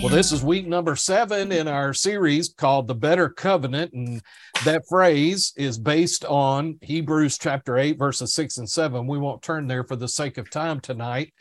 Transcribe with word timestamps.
Well, 0.00 0.14
this 0.14 0.30
is 0.30 0.44
week 0.44 0.64
number 0.68 0.94
seven 0.94 1.50
in 1.50 1.66
our 1.66 1.92
series 1.92 2.50
called 2.50 2.86
The 2.86 2.94
Better 2.94 3.28
Covenant. 3.28 3.92
And 3.94 4.22
that 4.64 4.86
phrase 4.88 5.52
is 5.56 5.76
based 5.76 6.24
on 6.24 6.78
Hebrews 6.82 7.36
chapter 7.36 7.76
8, 7.76 7.98
verses 7.98 8.32
6 8.32 8.58
and 8.58 8.70
7. 8.70 9.08
We 9.08 9.18
won't 9.18 9.42
turn 9.42 9.66
there 9.66 9.82
for 9.82 9.96
the 9.96 10.06
sake 10.06 10.38
of 10.38 10.50
time 10.50 10.78
tonight. 10.78 11.34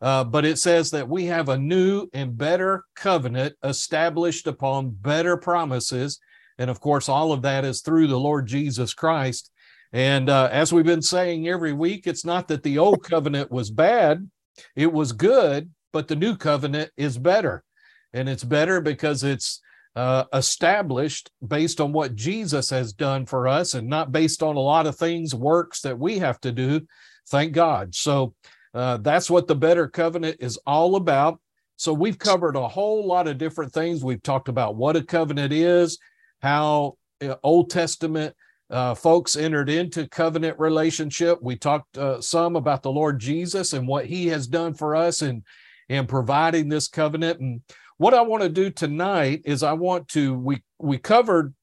Uh, 0.00 0.22
but 0.22 0.44
it 0.44 0.60
says 0.60 0.92
that 0.92 1.08
we 1.08 1.24
have 1.24 1.48
a 1.48 1.58
new 1.58 2.06
and 2.14 2.38
better 2.38 2.84
covenant 2.94 3.56
established 3.64 4.46
upon 4.46 4.90
better 4.90 5.36
promises. 5.36 6.20
And 6.58 6.70
of 6.70 6.78
course, 6.78 7.08
all 7.08 7.32
of 7.32 7.42
that 7.42 7.64
is 7.64 7.80
through 7.80 8.06
the 8.06 8.20
Lord 8.20 8.46
Jesus 8.46 8.94
Christ. 8.94 9.50
And 9.92 10.30
uh, 10.30 10.50
as 10.52 10.72
we've 10.72 10.84
been 10.84 11.02
saying 11.02 11.48
every 11.48 11.72
week, 11.72 12.06
it's 12.06 12.24
not 12.24 12.46
that 12.46 12.62
the 12.62 12.78
old 12.78 13.02
covenant 13.02 13.50
was 13.50 13.72
bad, 13.72 14.30
it 14.76 14.92
was 14.92 15.10
good, 15.10 15.70
but 15.92 16.06
the 16.06 16.16
new 16.16 16.36
covenant 16.36 16.92
is 16.96 17.18
better 17.18 17.64
and 18.14 18.28
it's 18.28 18.44
better 18.44 18.80
because 18.80 19.24
it's 19.24 19.60
uh, 19.96 20.24
established 20.32 21.30
based 21.46 21.80
on 21.80 21.92
what 21.92 22.14
Jesus 22.14 22.70
has 22.70 22.92
done 22.92 23.26
for 23.26 23.46
us 23.46 23.74
and 23.74 23.88
not 23.88 24.12
based 24.12 24.42
on 24.42 24.56
a 24.56 24.60
lot 24.60 24.86
of 24.86 24.96
things, 24.96 25.34
works 25.34 25.82
that 25.82 25.98
we 25.98 26.18
have 26.18 26.40
to 26.40 26.52
do. 26.52 26.80
Thank 27.28 27.52
God. 27.52 27.94
So 27.94 28.34
uh, 28.72 28.98
that's 28.98 29.28
what 29.28 29.46
the 29.46 29.54
better 29.54 29.88
covenant 29.88 30.38
is 30.40 30.58
all 30.66 30.96
about. 30.96 31.40
So 31.76 31.92
we've 31.92 32.18
covered 32.18 32.56
a 32.56 32.68
whole 32.68 33.06
lot 33.06 33.28
of 33.28 33.38
different 33.38 33.72
things. 33.72 34.04
We've 34.04 34.22
talked 34.22 34.48
about 34.48 34.76
what 34.76 34.96
a 34.96 35.02
covenant 35.02 35.52
is, 35.52 35.98
how 36.40 36.96
uh, 37.22 37.34
Old 37.42 37.70
Testament 37.70 38.34
uh, 38.70 38.94
folks 38.94 39.36
entered 39.36 39.68
into 39.68 40.08
covenant 40.08 40.58
relationship. 40.58 41.38
We 41.42 41.56
talked 41.56 41.98
uh, 41.98 42.20
some 42.20 42.56
about 42.56 42.82
the 42.82 42.92
Lord 42.92 43.18
Jesus 43.18 43.72
and 43.72 43.86
what 43.86 44.06
He 44.06 44.28
has 44.28 44.46
done 44.46 44.74
for 44.74 44.94
us 44.94 45.22
in 45.22 45.42
in 45.88 46.06
providing 46.06 46.68
this 46.68 46.88
covenant. 46.88 47.40
And 47.40 47.60
what 47.98 48.14
I 48.14 48.22
want 48.22 48.42
to 48.42 48.48
do 48.48 48.70
tonight 48.70 49.42
is 49.44 49.62
I 49.62 49.72
want 49.72 50.08
to 50.08 50.34
we 50.34 50.62
we 50.78 50.98
covered 50.98 51.54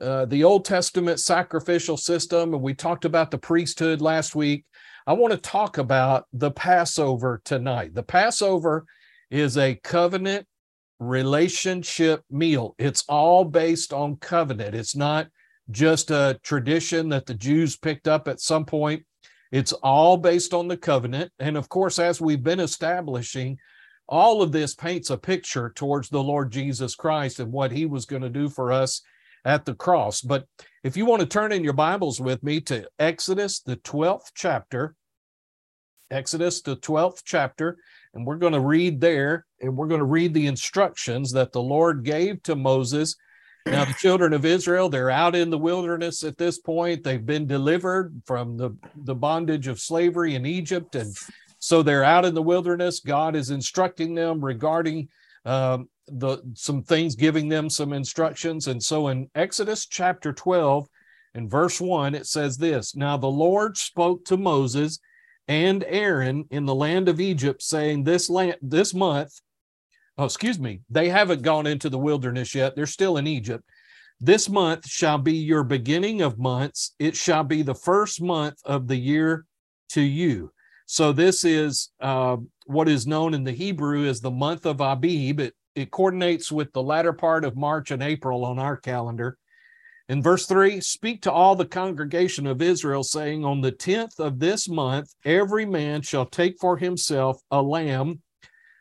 uh, 0.00 0.26
the 0.26 0.44
Old 0.44 0.64
Testament 0.64 1.20
sacrificial 1.20 1.96
system 1.96 2.54
and 2.54 2.62
we 2.62 2.74
talked 2.74 3.04
about 3.04 3.30
the 3.30 3.38
priesthood 3.38 4.00
last 4.00 4.34
week. 4.34 4.64
I 5.06 5.14
want 5.14 5.32
to 5.32 5.38
talk 5.38 5.78
about 5.78 6.26
the 6.32 6.50
Passover 6.50 7.40
tonight. 7.44 7.94
The 7.94 8.02
Passover 8.02 8.84
is 9.30 9.56
a 9.56 9.76
covenant 9.76 10.46
relationship 11.00 12.22
meal. 12.30 12.74
It's 12.78 13.04
all 13.08 13.44
based 13.44 13.92
on 13.92 14.16
covenant. 14.16 14.74
It's 14.74 14.94
not 14.94 15.28
just 15.70 16.10
a 16.10 16.38
tradition 16.42 17.08
that 17.10 17.26
the 17.26 17.34
Jews 17.34 17.76
picked 17.76 18.08
up 18.08 18.28
at 18.28 18.40
some 18.40 18.64
point. 18.64 19.04
It's 19.50 19.72
all 19.72 20.16
based 20.16 20.52
on 20.52 20.68
the 20.68 20.76
covenant. 20.76 21.32
And 21.38 21.56
of 21.56 21.68
course, 21.68 21.98
as 21.98 22.20
we've 22.20 22.42
been 22.42 22.60
establishing, 22.60 23.58
all 24.08 24.40
of 24.42 24.52
this 24.52 24.74
paints 24.74 25.10
a 25.10 25.18
picture 25.18 25.70
towards 25.74 26.08
the 26.08 26.22
Lord 26.22 26.50
Jesus 26.50 26.94
Christ 26.94 27.40
and 27.40 27.52
what 27.52 27.72
he 27.72 27.84
was 27.84 28.06
going 28.06 28.22
to 28.22 28.30
do 28.30 28.48
for 28.48 28.72
us 28.72 29.02
at 29.44 29.64
the 29.64 29.74
cross. 29.74 30.20
But 30.20 30.46
if 30.82 30.96
you 30.96 31.04
want 31.04 31.20
to 31.20 31.26
turn 31.26 31.52
in 31.52 31.62
your 31.62 31.74
Bibles 31.74 32.20
with 32.20 32.42
me 32.42 32.60
to 32.62 32.88
Exodus, 32.98 33.60
the 33.60 33.76
12th 33.76 34.32
chapter, 34.34 34.94
Exodus, 36.10 36.62
the 36.62 36.76
12th 36.76 37.22
chapter, 37.24 37.76
and 38.14 38.26
we're 38.26 38.36
going 38.36 38.54
to 38.54 38.60
read 38.60 39.00
there 39.00 39.46
and 39.60 39.76
we're 39.76 39.86
going 39.86 40.00
to 40.00 40.06
read 40.06 40.32
the 40.32 40.46
instructions 40.46 41.32
that 41.32 41.52
the 41.52 41.62
Lord 41.62 42.02
gave 42.04 42.42
to 42.44 42.56
Moses. 42.56 43.14
Now, 43.66 43.84
the 43.84 43.92
children 43.94 44.32
of 44.32 44.46
Israel, 44.46 44.88
they're 44.88 45.10
out 45.10 45.34
in 45.34 45.50
the 45.50 45.58
wilderness 45.58 46.24
at 46.24 46.38
this 46.38 46.58
point. 46.58 47.04
They've 47.04 47.24
been 47.24 47.46
delivered 47.46 48.22
from 48.24 48.56
the, 48.56 48.70
the 48.96 49.14
bondage 49.14 49.66
of 49.66 49.78
slavery 49.78 50.34
in 50.34 50.46
Egypt 50.46 50.94
and 50.94 51.14
so 51.68 51.82
they're 51.82 52.02
out 52.02 52.24
in 52.24 52.32
the 52.32 52.40
wilderness. 52.40 53.00
God 53.00 53.36
is 53.36 53.50
instructing 53.50 54.14
them 54.14 54.42
regarding 54.42 55.06
um, 55.44 55.90
the 56.06 56.38
some 56.54 56.82
things, 56.82 57.14
giving 57.14 57.46
them 57.46 57.68
some 57.68 57.92
instructions. 57.92 58.68
And 58.68 58.82
so 58.82 59.08
in 59.08 59.28
Exodus 59.34 59.84
chapter 59.84 60.32
12 60.32 60.88
and 61.34 61.50
verse 61.50 61.78
1, 61.78 62.14
it 62.14 62.24
says 62.24 62.56
this 62.56 62.96
Now 62.96 63.18
the 63.18 63.26
Lord 63.26 63.76
spoke 63.76 64.24
to 64.24 64.38
Moses 64.38 64.98
and 65.46 65.84
Aaron 65.86 66.46
in 66.50 66.64
the 66.64 66.74
land 66.74 67.06
of 67.06 67.20
Egypt, 67.20 67.62
saying, 67.62 68.02
This 68.02 68.30
land 68.30 68.56
this 68.62 68.94
month, 68.94 69.38
oh, 70.16 70.24
excuse 70.24 70.58
me, 70.58 70.80
they 70.88 71.10
haven't 71.10 71.42
gone 71.42 71.66
into 71.66 71.90
the 71.90 71.98
wilderness 71.98 72.54
yet. 72.54 72.76
They're 72.76 72.86
still 72.86 73.18
in 73.18 73.26
Egypt. 73.26 73.62
This 74.20 74.48
month 74.48 74.88
shall 74.88 75.18
be 75.18 75.34
your 75.34 75.64
beginning 75.64 76.22
of 76.22 76.38
months. 76.38 76.94
It 76.98 77.14
shall 77.14 77.44
be 77.44 77.60
the 77.60 77.74
first 77.74 78.22
month 78.22 78.56
of 78.64 78.88
the 78.88 78.96
year 78.96 79.44
to 79.90 80.00
you. 80.00 80.50
So 80.90 81.12
this 81.12 81.44
is 81.44 81.90
uh, 82.00 82.38
what 82.64 82.88
is 82.88 83.06
known 83.06 83.34
in 83.34 83.44
the 83.44 83.52
Hebrew 83.52 84.06
as 84.06 84.22
the 84.22 84.30
month 84.30 84.64
of 84.64 84.80
Abib. 84.80 85.38
It, 85.38 85.54
it 85.74 85.90
coordinates 85.90 86.50
with 86.50 86.72
the 86.72 86.82
latter 86.82 87.12
part 87.12 87.44
of 87.44 87.58
March 87.58 87.90
and 87.90 88.02
April 88.02 88.42
on 88.46 88.58
our 88.58 88.78
calendar. 88.78 89.36
In 90.08 90.22
verse 90.22 90.46
3, 90.46 90.80
speak 90.80 91.20
to 91.22 91.30
all 91.30 91.54
the 91.54 91.66
congregation 91.66 92.46
of 92.46 92.62
Israel, 92.62 93.04
saying, 93.04 93.44
On 93.44 93.60
the 93.60 93.70
10th 93.70 94.18
of 94.18 94.38
this 94.38 94.66
month, 94.66 95.14
every 95.26 95.66
man 95.66 96.00
shall 96.00 96.24
take 96.24 96.58
for 96.58 96.78
himself 96.78 97.42
a 97.50 97.60
lamb, 97.60 98.22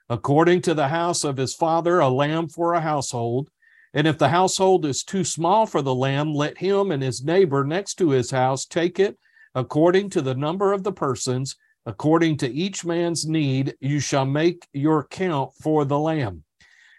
according 0.08 0.62
to 0.62 0.74
the 0.74 0.88
house 0.88 1.26
of 1.26 1.36
his 1.36 1.56
father, 1.56 2.00
a 2.00 2.08
lamb 2.08 2.48
for 2.48 2.74
a 2.74 2.80
household. 2.80 3.50
And 3.94 4.08
if 4.08 4.18
the 4.18 4.30
household 4.30 4.86
is 4.86 5.04
too 5.04 5.26
small 5.26 5.66
for 5.66 5.82
the 5.82 5.94
lamb, 5.94 6.34
let 6.34 6.60
him 6.60 6.90
and 6.90 7.04
his 7.04 7.22
neighbor 7.22 7.66
next 7.66 7.96
to 7.96 8.12
his 8.12 8.32
house 8.32 8.66
take 8.66 8.98
it 8.98 9.18
according 9.54 10.10
to 10.12 10.22
the 10.22 10.36
number 10.36 10.72
of 10.72 10.84
the 10.84 10.94
persons 10.94 11.58
According 11.88 12.36
to 12.40 12.52
each 12.52 12.84
man's 12.84 13.26
need, 13.26 13.76
you 13.80 14.02
shall 14.02 14.26
make 14.26 14.68
your 14.74 15.08
count 15.08 15.54
for 15.62 15.86
the 15.86 15.98
lamb. 15.98 16.44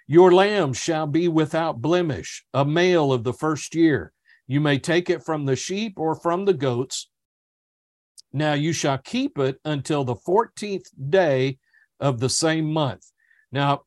Your 0.06 0.32
lamb 0.32 0.72
shall 0.72 1.06
be 1.06 1.28
without 1.28 1.82
blemish, 1.82 2.46
a 2.54 2.64
male 2.64 3.12
of 3.12 3.22
the 3.22 3.34
first 3.34 3.74
year. 3.74 4.14
You 4.46 4.62
may 4.62 4.78
take 4.78 5.10
it 5.10 5.22
from 5.22 5.44
the 5.44 5.56
sheep 5.56 5.98
or 5.98 6.14
from 6.14 6.46
the 6.46 6.54
goats. 6.54 7.10
Now 8.32 8.54
you 8.54 8.72
shall 8.72 8.96
keep 8.96 9.38
it 9.38 9.60
until 9.62 10.04
the 10.04 10.16
14th 10.16 10.86
day 11.10 11.58
of 12.00 12.18
the 12.18 12.30
same 12.30 12.72
month. 12.72 13.04
Now, 13.52 13.82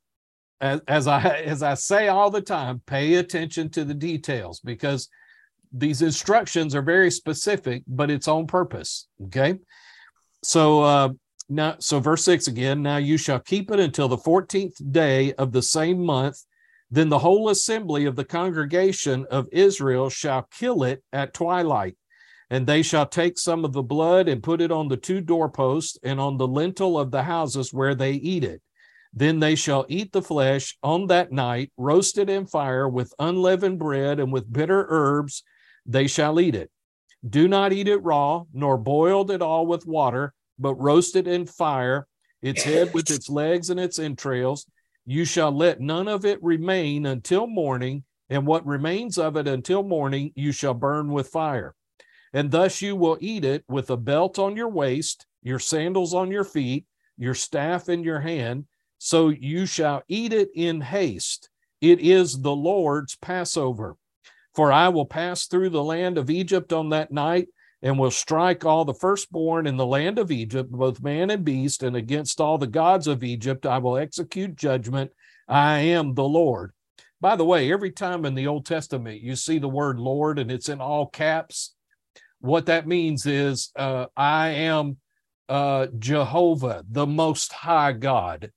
as, 0.62 0.82
as 0.88 1.08
I 1.08 1.20
as 1.46 1.64
I 1.64 1.74
say 1.74 2.10
all 2.10 2.30
the 2.30 2.42
time, 2.42 2.80
pay 2.86 3.16
attention 3.16 3.72
to 3.72 3.84
the 3.84 3.96
details 3.96 4.60
because 4.60 5.10
these 5.74 6.04
instructions 6.04 6.76
are 6.76 6.84
very 6.84 7.10
specific, 7.10 7.82
but 7.88 8.12
it's 8.12 8.28
on 8.28 8.46
purpose. 8.46 9.08
Okay 9.24 9.58
so 10.44 10.82
uh, 10.82 11.10
now 11.50 11.76
so 11.80 12.00
verse 12.00 12.24
6 12.24 12.48
again 12.48 12.82
now 12.82 12.98
you 12.98 13.18
shall 13.18 13.40
keep 13.40 13.72
it 13.72 13.80
until 13.80 14.08
the 14.08 14.18
14th 14.18 14.92
day 14.92 15.34
of 15.34 15.52
the 15.52 15.62
same 15.62 16.04
month. 16.04 16.38
Then 16.90 17.10
the 17.10 17.20
whole 17.20 17.50
assembly 17.50 18.06
of 18.06 18.16
the 18.16 18.26
congregation 18.26 19.26
of 19.32 19.48
israel 19.52 20.10
shall 20.10 20.48
kill 20.52 20.84
it 20.84 21.04
at 21.14 21.34
twilight. 21.34 21.96
And 22.50 22.68
they 22.68 22.82
shall 22.82 23.06
take 23.06 23.38
some 23.38 23.64
of 23.64 23.72
the 23.72 23.84
blood 23.84 24.28
and 24.28 24.44
put 24.44 24.60
it 24.60 24.72
on 24.72 24.90
the 24.90 24.98
two 24.98 25.22
doorposts 25.22 25.98
and 26.04 26.20
on 26.20 26.38
the 26.38 26.48
lintel 26.48 27.00
of 27.00 27.12
the 27.12 27.24
houses 27.24 27.74
where 27.74 27.96
they 27.96 28.12
eat 28.12 28.44
it. 28.44 28.62
Then 29.14 29.40
they 29.40 29.56
shall 29.56 29.86
eat 29.88 30.12
the 30.12 30.22
flesh 30.22 30.78
on 30.84 31.08
that 31.08 31.32
night 31.32 31.72
roasted 31.78 32.30
in 32.30 32.46
fire 32.46 32.90
with 32.90 33.14
unleavened 33.20 33.80
bread 33.80 34.20
and 34.20 34.34
with 34.34 34.52
bitter 34.52 34.86
herbs. 34.90 35.44
They 35.86 36.08
shall 36.08 36.42
eat 36.42 36.56
it 36.56 36.72
do 37.28 37.48
not 37.48 37.74
eat 37.74 37.88
it 37.88 37.98
raw, 37.98 38.44
nor 38.54 38.78
boiled 38.78 39.32
at 39.32 39.42
all 39.42 39.68
with 39.68 39.86
water, 39.86 40.34
but 40.58 40.76
roast 40.76 41.16
it 41.16 41.28
in 41.28 41.46
fire, 41.46 42.08
its 42.42 42.64
head 42.64 42.94
with 42.94 43.10
its 43.12 43.30
legs 43.42 43.70
and 43.70 43.80
its 43.80 44.00
entrails. 44.00 44.66
You 45.06 45.26
shall 45.26 45.52
let 45.52 45.80
none 45.80 46.08
of 46.08 46.26
it 46.26 46.42
remain 46.42 47.06
until 47.06 47.48
morning, 47.48 48.04
and 48.30 48.48
what 48.48 48.66
remains 48.66 49.18
of 49.18 49.36
it 49.36 49.48
until 49.48 49.84
morning 49.84 50.32
you 50.36 50.52
shall 50.52 50.74
burn 50.74 51.12
with 51.12 51.28
fire. 51.28 51.76
And 52.34 52.50
thus 52.50 52.82
you 52.82 52.96
will 52.96 53.18
eat 53.20 53.44
it 53.44 53.64
with 53.68 53.90
a 53.90 53.98
belt 53.98 54.40
on 54.40 54.56
your 54.56 54.70
waist, 54.70 55.26
your 55.44 55.60
sandals 55.60 56.14
on 56.14 56.32
your 56.32 56.44
feet, 56.44 56.86
your 57.18 57.34
staff 57.34 57.90
in 57.90 58.04
your 58.04 58.22
hand. 58.22 58.66
So 58.98 59.30
you 59.30 59.66
shall 59.66 60.04
eat 60.08 60.32
it 60.32 60.50
in 60.56 60.82
haste. 60.82 61.50
It 61.82 62.00
is 62.00 62.42
the 62.42 62.56
Lord's 62.56 63.16
Passover. 63.16 63.98
For 64.56 64.72
I 64.72 64.90
will 64.90 65.06
pass 65.06 65.46
through 65.48 65.70
the 65.70 65.84
land 65.84 66.18
of 66.18 66.30
Egypt 66.30 66.74
on 66.74 66.90
that 66.90 67.12
night, 67.12 67.48
and 67.82 67.98
will 67.98 68.12
strike 68.12 68.64
all 68.64 68.86
the 68.86 68.94
firstborn 68.94 69.66
in 69.66 69.78
the 69.78 69.86
land 69.86 70.20
of 70.20 70.32
Egypt, 70.32 70.72
both 70.72 71.02
man 71.02 71.30
and 71.30 71.44
beast, 71.44 71.84
and 71.84 71.96
against 71.96 72.40
all 72.40 72.58
the 72.58 72.68
gods 72.68 73.08
of 73.08 73.24
Egypt 73.24 73.66
I 73.66 73.80
will 73.80 73.98
execute 73.98 74.56
judgment. 74.56 75.12
I 75.48 75.80
am 75.80 76.14
the 76.14 76.24
Lord. 76.24 76.74
By 77.20 77.36
the 77.36 77.46
way, 77.46 77.72
every 77.72 77.92
time 77.92 78.26
in 78.26 78.36
the 78.36 78.48
Old 78.48 78.66
Testament 78.66 79.22
you 79.22 79.36
see 79.36 79.60
the 79.60 79.70
word 79.70 80.00
Lord 80.00 80.40
and 80.40 80.52
it's 80.52 80.70
in 80.70 80.82
all 80.82 81.08
caps, 81.08 81.76
what 82.40 82.66
that 82.66 82.88
means 82.88 83.26
is 83.26 83.72
uh, 83.76 84.08
I 84.18 84.50
am 84.50 84.98
uh, 85.48 85.88
Jehovah, 86.00 86.84
the 86.90 87.06
Most 87.06 87.54
High 87.54 87.94
God. 87.94 88.52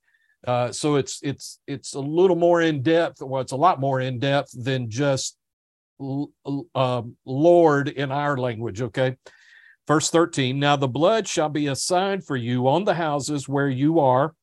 Uh, 0.47 0.73
so 0.73 0.97
it's 0.97 1.21
it's 1.23 1.59
it's 1.67 1.95
a 1.95 2.01
little 2.01 2.37
more 2.37 2.61
in 2.61 2.83
depth. 2.83 3.23
Well, 3.23 3.41
it's 3.41 3.53
a 3.53 3.57
lot 3.57 3.81
more 3.81 4.01
in 4.01 4.19
depth 4.19 4.51
than 4.53 4.91
just 4.91 5.37
uh, 6.01 7.03
Lord 7.25 7.89
in 7.89 8.11
our 8.11 8.37
language. 8.37 8.83
Okay, 8.83 9.17
verse 9.87 10.11
thirteen. 10.11 10.59
Now 10.59 10.77
the 10.77 10.89
blood 10.89 11.29
shall 11.29 11.49
be 11.49 11.69
a 11.69 11.77
sign 11.77 12.21
for 12.21 12.37
you 12.37 12.69
on 12.69 12.85
the 12.85 12.95
houses 12.95 13.49
where 13.49 13.69
you 13.69 14.01
are, 14.01 14.35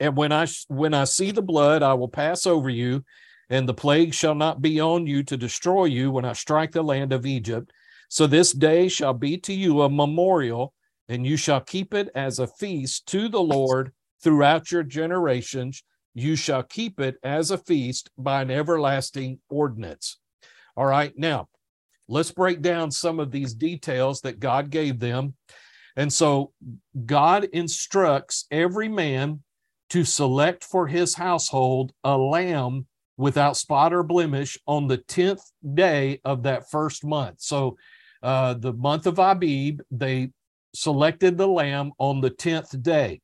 and 0.00 0.16
when 0.16 0.32
I 0.32 0.46
when 0.68 0.94
I 0.94 1.04
see 1.04 1.30
the 1.30 1.42
blood, 1.42 1.82
I 1.82 1.94
will 1.94 2.08
pass 2.08 2.46
over 2.46 2.68
you, 2.68 3.04
and 3.50 3.68
the 3.68 3.74
plague 3.74 4.14
shall 4.14 4.34
not 4.34 4.60
be 4.60 4.80
on 4.80 5.06
you 5.06 5.22
to 5.24 5.36
destroy 5.36 5.84
you 5.84 6.10
when 6.10 6.24
I 6.24 6.32
strike 6.32 6.72
the 6.72 6.82
land 6.82 7.12
of 7.12 7.26
Egypt. 7.26 7.72
So 8.08 8.26
this 8.26 8.52
day 8.52 8.88
shall 8.88 9.14
be 9.14 9.36
to 9.38 9.52
you 9.52 9.82
a 9.82 9.90
memorial, 9.90 10.72
and 11.08 11.26
you 11.26 11.36
shall 11.36 11.60
keep 11.60 11.94
it 11.94 12.08
as 12.14 12.38
a 12.38 12.46
feast 12.46 13.06
to 13.06 13.28
the 13.28 13.42
Lord 13.42 13.92
throughout 14.22 14.70
your 14.70 14.82
generations. 14.82 15.82
You 16.16 16.34
shall 16.34 16.62
keep 16.62 16.98
it 16.98 17.16
as 17.22 17.50
a 17.50 17.58
feast 17.58 18.08
by 18.16 18.40
an 18.40 18.50
everlasting 18.50 19.38
ordinance. 19.50 20.18
All 20.74 20.86
right, 20.86 21.12
now 21.14 21.48
let's 22.08 22.30
break 22.30 22.62
down 22.62 22.90
some 22.90 23.20
of 23.20 23.30
these 23.30 23.52
details 23.52 24.22
that 24.22 24.40
God 24.40 24.70
gave 24.70 24.98
them. 24.98 25.34
And 25.94 26.10
so 26.10 26.52
God 27.04 27.44
instructs 27.52 28.46
every 28.50 28.88
man 28.88 29.42
to 29.90 30.04
select 30.04 30.64
for 30.64 30.86
his 30.86 31.14
household 31.14 31.92
a 32.02 32.16
lamb 32.16 32.86
without 33.18 33.58
spot 33.58 33.92
or 33.92 34.02
blemish 34.02 34.56
on 34.66 34.88
the 34.88 34.98
10th 34.98 35.42
day 35.74 36.18
of 36.24 36.44
that 36.44 36.70
first 36.70 37.04
month. 37.04 37.42
So 37.42 37.76
uh, 38.22 38.54
the 38.54 38.72
month 38.72 39.06
of 39.06 39.18
Abib, 39.18 39.82
they 39.90 40.30
selected 40.74 41.36
the 41.36 41.46
lamb 41.46 41.92
on 41.98 42.22
the 42.22 42.30
10th 42.30 42.82
day. 42.82 43.20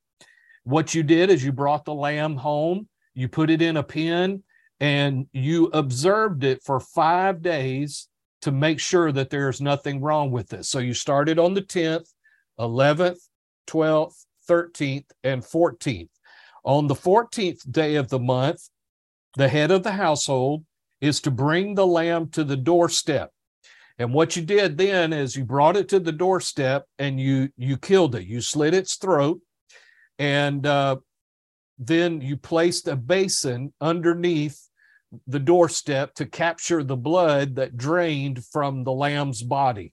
What 0.64 0.94
you 0.94 1.02
did 1.02 1.30
is 1.30 1.44
you 1.44 1.52
brought 1.52 1.84
the 1.84 1.94
lamb 1.94 2.36
home, 2.36 2.88
you 3.14 3.28
put 3.28 3.50
it 3.50 3.62
in 3.62 3.76
a 3.76 3.82
pen, 3.82 4.42
and 4.80 5.26
you 5.32 5.66
observed 5.66 6.44
it 6.44 6.62
for 6.62 6.80
five 6.80 7.42
days 7.42 8.08
to 8.42 8.52
make 8.52 8.80
sure 8.80 9.12
that 9.12 9.30
there's 9.30 9.60
nothing 9.60 10.00
wrong 10.00 10.30
with 10.30 10.52
it. 10.52 10.64
So 10.64 10.78
you 10.78 10.94
started 10.94 11.38
on 11.38 11.54
the 11.54 11.62
10th, 11.62 12.08
11th, 12.58 13.20
12th, 13.68 14.24
13th, 14.48 15.06
and 15.22 15.42
14th. 15.42 16.08
On 16.64 16.86
the 16.86 16.94
14th 16.94 17.70
day 17.70 17.96
of 17.96 18.08
the 18.08 18.18
month, 18.18 18.68
the 19.36 19.48
head 19.48 19.70
of 19.70 19.82
the 19.82 19.92
household 19.92 20.64
is 21.00 21.20
to 21.20 21.30
bring 21.30 21.74
the 21.74 21.86
lamb 21.86 22.28
to 22.30 22.44
the 22.44 22.56
doorstep. 22.56 23.30
And 23.98 24.14
what 24.14 24.36
you 24.36 24.42
did 24.42 24.78
then 24.78 25.12
is 25.12 25.36
you 25.36 25.44
brought 25.44 25.76
it 25.76 25.88
to 25.90 26.00
the 26.00 26.12
doorstep 26.12 26.86
and 26.98 27.20
you 27.20 27.50
you 27.56 27.76
killed 27.76 28.14
it. 28.14 28.26
You 28.26 28.40
slit 28.40 28.74
its 28.74 28.96
throat, 28.96 29.40
and 30.18 30.66
uh, 30.66 30.96
then 31.78 32.20
you 32.20 32.36
placed 32.36 32.88
a 32.88 32.96
basin 32.96 33.72
underneath 33.80 34.68
the 35.26 35.38
doorstep 35.38 36.14
to 36.14 36.26
capture 36.26 36.82
the 36.82 36.96
blood 36.96 37.56
that 37.56 37.76
drained 37.76 38.44
from 38.46 38.84
the 38.84 38.92
lamb's 38.92 39.42
body. 39.42 39.92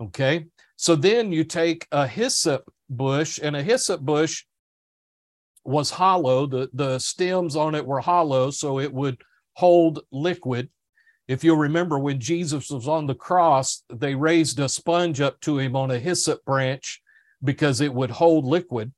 Okay, 0.00 0.46
so 0.76 0.96
then 0.96 1.32
you 1.32 1.44
take 1.44 1.86
a 1.92 2.06
hyssop 2.06 2.64
bush, 2.90 3.38
and 3.42 3.56
a 3.56 3.62
hyssop 3.62 4.00
bush 4.00 4.44
was 5.64 5.90
hollow. 5.90 6.46
The 6.46 6.68
the 6.72 6.98
stems 6.98 7.56
on 7.56 7.74
it 7.74 7.86
were 7.86 8.00
hollow, 8.00 8.50
so 8.50 8.80
it 8.80 8.92
would 8.92 9.22
hold 9.54 10.00
liquid. 10.10 10.68
If 11.26 11.42
you'll 11.42 11.56
remember, 11.56 11.98
when 11.98 12.20
Jesus 12.20 12.70
was 12.70 12.86
on 12.86 13.06
the 13.06 13.14
cross, 13.14 13.82
they 13.88 14.14
raised 14.14 14.58
a 14.60 14.68
sponge 14.68 15.20
up 15.20 15.40
to 15.40 15.58
him 15.58 15.74
on 15.74 15.90
a 15.90 15.98
hyssop 15.98 16.44
branch 16.44 17.00
because 17.42 17.80
it 17.80 17.94
would 17.94 18.10
hold 18.10 18.44
liquid. 18.44 18.92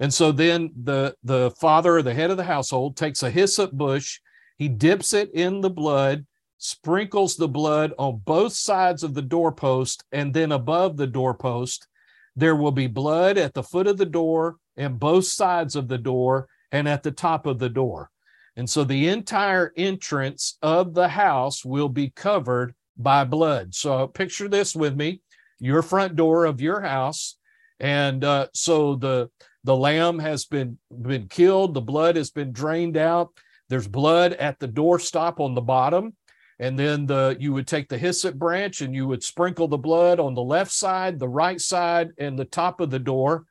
And 0.00 0.12
so 0.12 0.32
then 0.32 0.70
the, 0.82 1.14
the 1.22 1.52
father, 1.60 1.98
or 1.98 2.02
the 2.02 2.14
head 2.14 2.30
of 2.30 2.38
the 2.38 2.44
household, 2.44 2.96
takes 2.96 3.22
a 3.22 3.30
hyssop 3.30 3.72
bush, 3.72 4.18
he 4.56 4.68
dips 4.68 5.12
it 5.12 5.30
in 5.32 5.60
the 5.60 5.70
blood, 5.70 6.26
sprinkles 6.58 7.36
the 7.36 7.48
blood 7.48 7.92
on 7.98 8.22
both 8.24 8.54
sides 8.54 9.02
of 9.02 9.14
the 9.14 9.22
doorpost, 9.22 10.04
and 10.10 10.32
then 10.32 10.52
above 10.52 10.96
the 10.96 11.06
doorpost, 11.06 11.86
there 12.34 12.56
will 12.56 12.72
be 12.72 12.86
blood 12.86 13.36
at 13.38 13.54
the 13.54 13.62
foot 13.62 13.86
of 13.86 13.98
the 13.98 14.06
door 14.06 14.56
and 14.76 14.98
both 14.98 15.26
sides 15.26 15.76
of 15.76 15.88
the 15.88 15.98
door 15.98 16.48
and 16.72 16.88
at 16.88 17.02
the 17.02 17.10
top 17.10 17.46
of 17.46 17.58
the 17.58 17.68
door. 17.68 18.10
And 18.56 18.68
so 18.68 18.84
the 18.84 19.08
entire 19.08 19.72
entrance 19.76 20.56
of 20.62 20.94
the 20.94 21.08
house 21.08 21.64
will 21.64 21.88
be 21.88 22.10
covered 22.10 22.74
by 22.96 23.24
blood. 23.24 23.74
So 23.74 24.06
picture 24.06 24.48
this 24.48 24.74
with 24.74 24.96
me 24.96 25.22
your 25.58 25.82
front 25.82 26.16
door 26.16 26.46
of 26.46 26.60
your 26.60 26.80
house. 26.80 27.36
And 27.78 28.24
uh, 28.24 28.48
so 28.54 28.96
the 28.96 29.30
the 29.64 29.76
lamb 29.76 30.18
has 30.18 30.44
been 30.44 30.78
been 31.02 31.28
killed 31.28 31.74
the 31.74 31.80
blood 31.80 32.16
has 32.16 32.30
been 32.30 32.52
drained 32.52 32.96
out 32.96 33.30
there's 33.68 33.88
blood 33.88 34.32
at 34.34 34.58
the 34.58 34.68
doorstop 34.68 35.40
on 35.40 35.54
the 35.54 35.60
bottom 35.60 36.14
and 36.58 36.78
then 36.78 37.06
the 37.06 37.36
you 37.38 37.52
would 37.52 37.66
take 37.66 37.88
the 37.88 37.98
hyssop 37.98 38.34
branch 38.34 38.80
and 38.80 38.94
you 38.94 39.06
would 39.06 39.22
sprinkle 39.22 39.68
the 39.68 39.78
blood 39.78 40.18
on 40.20 40.34
the 40.34 40.42
left 40.42 40.72
side 40.72 41.18
the 41.18 41.28
right 41.28 41.60
side 41.60 42.10
and 42.18 42.38
the 42.38 42.44
top 42.44 42.80
of 42.80 42.90
the 42.90 42.98
door 42.98 43.44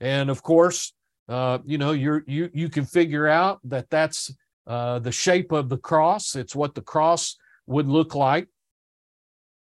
and 0.00 0.30
of 0.30 0.42
course 0.42 0.92
uh, 1.28 1.58
you 1.64 1.78
know 1.78 1.92
you're 1.92 2.24
you 2.26 2.50
you 2.52 2.68
can 2.68 2.84
figure 2.84 3.28
out 3.28 3.60
that 3.64 3.88
that's 3.90 4.32
uh, 4.70 5.00
the 5.00 5.10
shape 5.10 5.50
of 5.50 5.68
the 5.68 5.78
cross. 5.78 6.36
It's 6.36 6.54
what 6.54 6.76
the 6.76 6.80
cross 6.80 7.36
would 7.66 7.88
look 7.88 8.14
like. 8.14 8.46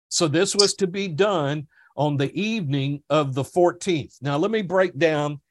So 0.09 0.27
this 0.27 0.55
was 0.55 0.75
to 0.75 0.85
be 0.85 1.07
done 1.07 1.67
on 1.97 2.17
the 2.17 2.31
evening 2.39 3.01
of 3.09 3.33
the 3.33 3.44
14th. 3.44 4.21
Now 4.21 4.37
let 4.37 4.51
me 4.51 4.61
break 4.61 4.97
down 4.97 5.41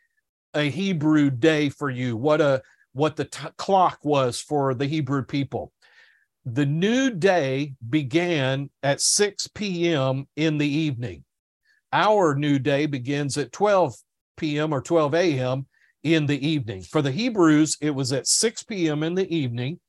a 0.54 0.70
Hebrew 0.70 1.30
day 1.30 1.68
for 1.68 1.90
you. 1.90 2.16
What 2.16 2.40
a 2.40 2.62
what 2.92 3.16
the 3.16 3.24
t- 3.24 3.46
clock 3.56 3.98
was 4.02 4.40
for 4.40 4.74
the 4.74 4.86
Hebrew 4.86 5.24
people. 5.24 5.72
The 6.44 6.66
new 6.66 7.10
day 7.10 7.74
began 7.88 8.70
at 8.82 9.00
6 9.00 9.46
p.m. 9.48 10.26
in 10.36 10.58
the 10.58 10.68
evening. 10.68 11.24
Our 11.92 12.34
new 12.34 12.58
day 12.58 12.86
begins 12.86 13.36
at 13.38 13.52
12 13.52 13.94
p.m. 14.36 14.72
or 14.72 14.80
12 14.80 15.14
a.m 15.14 15.66
in 16.02 16.26
the 16.26 16.46
evening. 16.46 16.82
For 16.82 17.02
the 17.02 17.10
Hebrews, 17.10 17.76
it 17.80 17.90
was 17.90 18.12
at 18.12 18.26
6 18.26 18.62
p.m. 18.64 19.02
in 19.02 19.14
the 19.14 19.34
evening. 19.34 19.80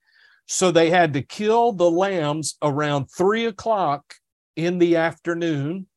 So 0.48 0.72
they 0.72 0.90
had 0.90 1.14
to 1.14 1.22
kill 1.22 1.72
the 1.72 1.90
lambs 1.90 2.57
around 2.62 3.06
three 3.06 3.46
o'clock 3.46 4.16
in 4.56 4.80
the 4.80 4.98
afternoon 4.98 5.88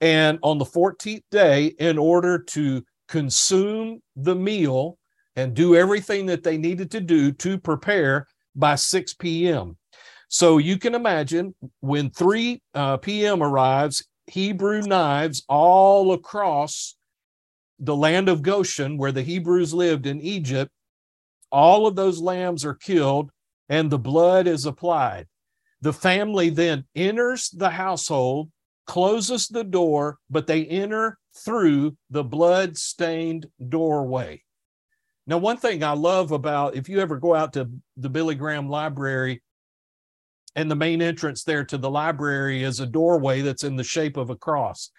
and 0.00 0.38
on 0.42 0.58
the 0.58 0.64
14th 0.64 1.24
day 1.30 1.66
in 1.66 1.98
order 1.98 2.38
to 2.38 2.84
consume 3.10 4.00
the 4.14 4.36
meal 4.36 4.96
and 5.34 5.52
do 5.52 5.74
everything 5.74 6.26
that 6.26 6.44
they 6.44 6.56
needed 6.56 6.92
to 6.92 7.00
do 7.00 7.32
to 7.32 7.58
prepare 7.58 8.26
by 8.54 8.76
6 8.76 9.14
p.m. 9.14 9.76
So 10.28 10.58
you 10.58 10.78
can 10.78 10.94
imagine 10.94 11.54
when 11.80 12.10
3 12.10 12.62
uh, 12.72 12.96
p.m. 12.98 13.42
arrives, 13.42 14.06
Hebrew 14.28 14.80
knives 14.82 15.42
all 15.48 16.12
across 16.12 16.94
the 17.80 17.96
land 17.96 18.28
of 18.28 18.42
Goshen, 18.42 18.96
where 18.96 19.12
the 19.12 19.22
Hebrews 19.22 19.74
lived 19.74 20.06
in 20.06 20.20
Egypt, 20.20 20.70
all 21.50 21.88
of 21.88 21.96
those 21.96 22.20
lambs 22.20 22.64
are 22.64 22.74
killed 22.74 23.30
and 23.68 23.90
the 23.90 23.98
blood 23.98 24.46
is 24.46 24.66
applied. 24.66 25.26
The 25.80 25.92
family 25.92 26.50
then 26.50 26.84
enters 26.94 27.48
the 27.48 27.70
household, 27.70 28.50
closes 28.86 29.48
the 29.48 29.64
door, 29.64 30.18
but 30.28 30.46
they 30.46 30.64
enter 30.66 31.18
through 31.34 31.96
the 32.10 32.24
blood 32.24 32.76
stained 32.76 33.46
doorway. 33.68 34.42
Now, 35.26 35.38
one 35.38 35.58
thing 35.58 35.84
I 35.84 35.92
love 35.92 36.32
about 36.32 36.74
if 36.74 36.88
you 36.88 37.00
ever 37.00 37.16
go 37.16 37.34
out 37.34 37.52
to 37.52 37.70
the 37.96 38.10
Billy 38.10 38.34
Graham 38.34 38.68
Library, 38.68 39.42
and 40.56 40.68
the 40.70 40.76
main 40.76 41.00
entrance 41.00 41.44
there 41.44 41.64
to 41.64 41.78
the 41.78 41.90
library 41.90 42.64
is 42.64 42.80
a 42.80 42.86
doorway 42.86 43.40
that's 43.40 43.62
in 43.62 43.76
the 43.76 43.84
shape 43.84 44.16
of 44.16 44.30
a 44.30 44.36
cross. 44.36 44.90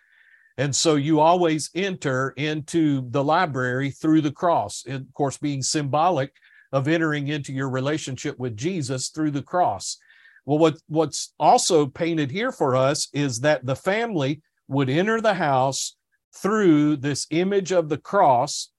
And 0.57 0.75
so 0.75 0.95
you 0.95 1.19
always 1.19 1.69
enter 1.75 2.33
into 2.37 3.09
the 3.09 3.23
library 3.23 3.89
through 3.89 4.21
the 4.21 4.31
cross, 4.31 4.83
and 4.87 5.01
of 5.07 5.13
course, 5.13 5.37
being 5.37 5.61
symbolic 5.61 6.31
of 6.71 6.87
entering 6.87 7.27
into 7.27 7.51
your 7.51 7.69
relationship 7.69 8.39
with 8.39 8.55
Jesus 8.55 9.09
through 9.09 9.31
the 9.31 9.41
cross. 9.41 9.97
Well, 10.45 10.57
what, 10.57 10.77
what's 10.87 11.33
also 11.39 11.85
painted 11.85 12.31
here 12.31 12.51
for 12.51 12.75
us 12.75 13.09
is 13.13 13.41
that 13.41 13.65
the 13.65 13.75
family 13.75 14.41
would 14.67 14.89
enter 14.89 15.19
the 15.19 15.33
house 15.33 15.97
through 16.35 16.97
this 16.97 17.27
image 17.29 17.71
of 17.71 17.89
the 17.89 17.97
cross. 17.97 18.71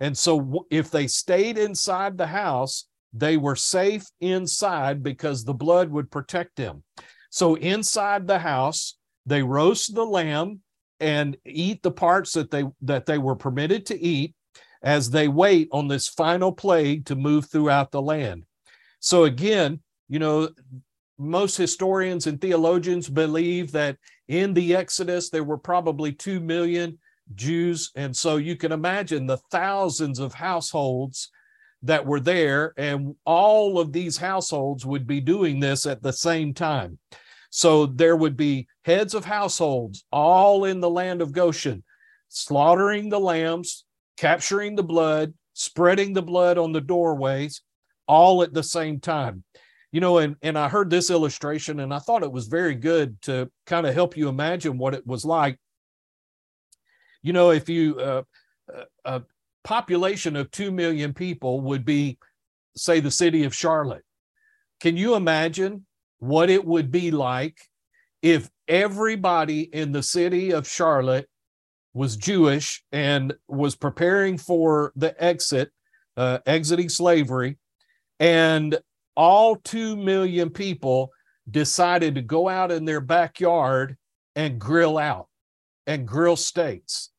And 0.00 0.16
so 0.16 0.66
if 0.70 0.90
they 0.90 1.06
stayed 1.06 1.58
inside 1.58 2.18
the 2.18 2.26
house, 2.26 2.86
they 3.12 3.36
were 3.36 3.56
safe 3.56 4.04
inside 4.20 5.02
because 5.02 5.44
the 5.44 5.54
blood 5.54 5.90
would 5.90 6.10
protect 6.10 6.56
them. 6.56 6.82
So 7.30 7.54
inside 7.54 8.26
the 8.26 8.38
house, 8.38 8.96
they 9.24 9.42
roast 9.42 9.94
the 9.94 10.04
lamb 10.04 10.60
and 11.00 11.36
eat 11.44 11.82
the 11.82 11.90
parts 11.90 12.32
that 12.32 12.50
they 12.50 12.64
that 12.82 13.06
they 13.06 13.18
were 13.18 13.36
permitted 13.36 13.86
to 13.86 14.00
eat 14.00 14.34
as 14.82 15.10
they 15.10 15.28
wait 15.28 15.68
on 15.72 15.88
this 15.88 16.08
final 16.08 16.52
plague 16.52 17.06
to 17.06 17.16
move 17.16 17.46
throughout 17.46 17.90
the 17.90 18.00
land. 18.00 18.44
So 19.00 19.24
again, 19.24 19.80
you 20.08 20.18
know, 20.18 20.50
most 21.18 21.56
historians 21.56 22.26
and 22.26 22.40
theologians 22.40 23.08
believe 23.08 23.72
that 23.72 23.96
in 24.28 24.54
the 24.54 24.76
Exodus, 24.76 25.30
there 25.30 25.44
were 25.44 25.58
probably 25.58 26.12
2 26.12 26.40
million 26.40 26.98
Jews. 27.34 27.90
And 27.96 28.16
so 28.16 28.36
you 28.36 28.56
can 28.56 28.72
imagine 28.72 29.26
the 29.26 29.38
thousands 29.50 30.18
of 30.18 30.34
households 30.34 31.30
that 31.82 32.04
were 32.04 32.20
there, 32.20 32.72
and 32.76 33.14
all 33.24 33.78
of 33.78 33.92
these 33.92 34.16
households 34.16 34.84
would 34.84 35.06
be 35.06 35.20
doing 35.20 35.60
this 35.60 35.86
at 35.86 36.02
the 36.02 36.12
same 36.12 36.54
time. 36.54 36.98
So 37.50 37.86
there 37.86 38.16
would 38.16 38.36
be 38.36 38.66
heads 38.84 39.14
of 39.14 39.24
households 39.24 40.04
all 40.10 40.64
in 40.64 40.80
the 40.80 40.90
land 40.90 41.22
of 41.22 41.32
Goshen, 41.32 41.84
slaughtering 42.28 43.08
the 43.08 43.20
lambs, 43.20 43.84
capturing 44.16 44.74
the 44.74 44.82
blood, 44.82 45.34
spreading 45.52 46.12
the 46.12 46.22
blood 46.22 46.58
on 46.58 46.72
the 46.72 46.80
doorways, 46.80 47.62
all 48.08 48.42
at 48.42 48.52
the 48.52 48.62
same 48.62 48.98
time. 49.00 49.44
You 49.96 50.00
know, 50.00 50.18
and, 50.18 50.36
and 50.42 50.58
I 50.58 50.68
heard 50.68 50.90
this 50.90 51.08
illustration 51.08 51.80
and 51.80 51.94
I 51.94 52.00
thought 52.00 52.22
it 52.22 52.30
was 52.30 52.48
very 52.48 52.74
good 52.74 53.18
to 53.22 53.50
kind 53.64 53.86
of 53.86 53.94
help 53.94 54.14
you 54.14 54.28
imagine 54.28 54.76
what 54.76 54.92
it 54.92 55.06
was 55.06 55.24
like. 55.24 55.58
You 57.22 57.32
know, 57.32 57.48
if 57.48 57.70
you, 57.70 57.98
uh, 57.98 58.22
uh 58.74 58.84
a 59.06 59.22
population 59.64 60.36
of 60.36 60.50
2 60.50 60.70
million 60.70 61.14
people 61.14 61.62
would 61.62 61.86
be, 61.86 62.18
say, 62.76 63.00
the 63.00 63.10
city 63.10 63.44
of 63.44 63.54
Charlotte. 63.54 64.04
Can 64.80 64.98
you 64.98 65.14
imagine 65.14 65.86
what 66.18 66.50
it 66.50 66.62
would 66.62 66.90
be 66.90 67.10
like 67.10 67.56
if 68.20 68.50
everybody 68.68 69.62
in 69.62 69.92
the 69.92 70.02
city 70.02 70.50
of 70.50 70.68
Charlotte 70.68 71.26
was 71.94 72.18
Jewish 72.18 72.84
and 72.92 73.32
was 73.48 73.74
preparing 73.74 74.36
for 74.36 74.92
the 74.94 75.14
exit, 75.24 75.70
uh, 76.18 76.40
exiting 76.44 76.90
slavery, 76.90 77.56
and 78.20 78.78
all 79.16 79.56
2 79.56 79.96
million 79.96 80.50
people 80.50 81.10
decided 81.50 82.14
to 82.14 82.22
go 82.22 82.48
out 82.48 82.72
in 82.72 82.84
their 82.84 83.00
backyard 83.00 83.96
and 84.34 84.60
grill 84.60 84.98
out 84.98 85.28
and 85.86 86.06
grill 86.06 86.36
steaks. 86.36 87.10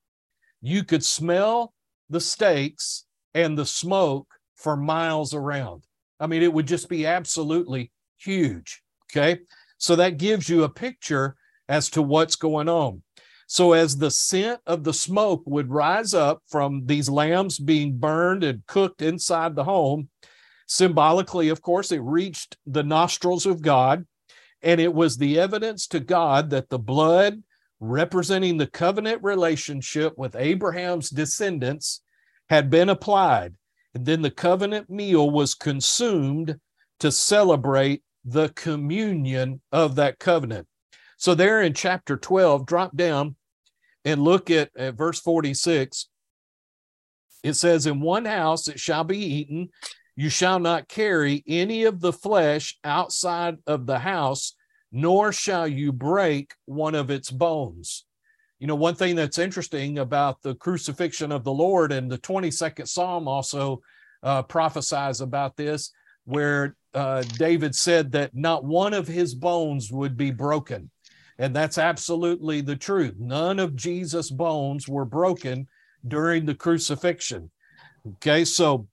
You 0.62 0.84
could 0.84 1.04
smell 1.04 1.74
the 2.10 2.22
steaks 2.22 3.06
and 3.34 3.58
the 3.58 3.66
smoke 3.66 4.28
for 4.56 4.76
miles 4.76 5.34
around. 5.34 5.84
I 6.20 6.28
mean, 6.28 6.44
it 6.44 6.52
would 6.52 6.68
just 6.68 6.90
be 6.90 7.06
absolutely 7.06 7.92
huge. 8.18 8.82
Okay. 9.12 9.40
So 9.78 9.96
that 9.96 10.18
gives 10.18 10.50
you 10.50 10.64
a 10.64 10.70
picture 10.70 11.36
as 11.70 11.90
to 11.92 12.02
what's 12.02 12.36
going 12.36 12.70
on. 12.70 13.04
So, 13.50 13.72
as 13.72 13.96
the 13.96 14.12
scent 14.12 14.60
of 14.68 14.84
the 14.84 14.94
smoke 14.94 15.44
would 15.46 15.72
rise 15.72 16.14
up 16.14 16.42
from 16.50 16.86
these 16.86 17.08
lambs 17.08 17.58
being 17.58 17.98
burned 17.98 18.44
and 18.44 18.66
cooked 18.68 19.02
inside 19.02 19.56
the 19.56 19.64
home, 19.64 20.10
symbolically, 20.68 21.50
of 21.50 21.62
course, 21.62 21.92
it 21.92 22.02
reached 22.02 22.58
the 22.66 22.84
nostrils 22.84 23.46
of 23.46 23.62
God. 23.62 24.06
And 24.62 24.82
it 24.82 24.94
was 24.94 25.18
the 25.18 25.40
evidence 25.40 25.88
to 25.88 26.00
God 26.00 26.50
that 26.50 26.70
the 26.70 26.80
blood 26.80 27.44
representing 27.80 28.58
the 28.58 28.68
covenant 28.68 29.24
relationship 29.24 30.18
with 30.18 30.36
Abraham's 30.36 31.10
descendants 31.10 32.02
had 32.50 32.70
been 32.70 32.90
applied. 32.90 33.56
And 33.94 34.06
then 34.06 34.22
the 34.22 34.32
covenant 34.32 34.90
meal 34.90 35.30
was 35.30 35.54
consumed 35.54 36.60
to 37.00 37.12
celebrate 37.12 38.04
the 38.26 38.50
communion 38.50 39.62
of 39.72 39.96
that 39.96 40.20
covenant. 40.20 40.68
So, 41.18 41.34
there 41.34 41.62
in 41.62 41.74
chapter 41.74 42.18
12, 42.18 42.66
drop 42.66 42.96
down 42.96 43.36
and 44.06 44.22
look 44.22 44.50
at, 44.50 44.70
at 44.78 44.96
verse 44.96 45.20
46. 45.20 46.10
It 47.44 47.54
says, 47.54 47.86
In 47.86 48.02
one 48.02 48.26
house 48.26 48.68
it 48.68 48.80
shall 48.80 49.04
be 49.04 49.18
eaten. 49.18 49.70
You 50.20 50.30
shall 50.30 50.58
not 50.58 50.88
carry 50.88 51.44
any 51.48 51.84
of 51.84 52.02
the 52.02 52.12
flesh 52.12 52.80
outside 52.84 53.58
of 53.68 53.86
the 53.86 54.00
house, 54.00 54.56
nor 54.92 55.32
shall 55.32 55.68
you 55.68 55.92
break 55.92 56.56
one 56.66 56.96
of 56.96 57.12
its 57.12 57.30
bones. 57.30 58.04
You 58.58 58.66
know, 58.66 58.74
one 58.74 58.96
thing 58.96 59.16
that's 59.16 59.38
interesting 59.38 60.00
about 60.00 60.42
the 60.42 60.56
crucifixion 60.56 61.32
of 61.32 61.44
the 61.44 61.54
Lord, 61.54 61.92
and 61.92 62.12
the 62.12 62.18
22nd 62.18 62.88
Psalm 62.88 63.28
also 63.28 63.84
uh, 64.24 64.42
prophesies 64.42 65.22
about 65.22 65.56
this, 65.56 65.92
where 66.26 66.76
uh, 66.96 67.22
David 67.38 67.76
said 67.76 68.12
that 68.14 68.36
not 68.36 68.66
one 68.66 68.96
of 68.96 69.08
his 69.08 69.36
bones 69.36 69.92
would 69.92 70.18
be 70.18 70.32
broken. 70.32 70.90
And 71.38 71.56
that's 71.56 71.78
absolutely 71.78 72.62
the 72.62 72.76
truth. 72.76 73.14
None 73.20 73.60
of 73.60 73.76
Jesus' 73.76 74.32
bones 74.32 74.88
were 74.88 75.06
broken 75.06 75.68
during 76.08 76.48
the 76.48 76.56
crucifixion. 76.56 77.52
Okay, 78.16 78.44
so 78.44 78.88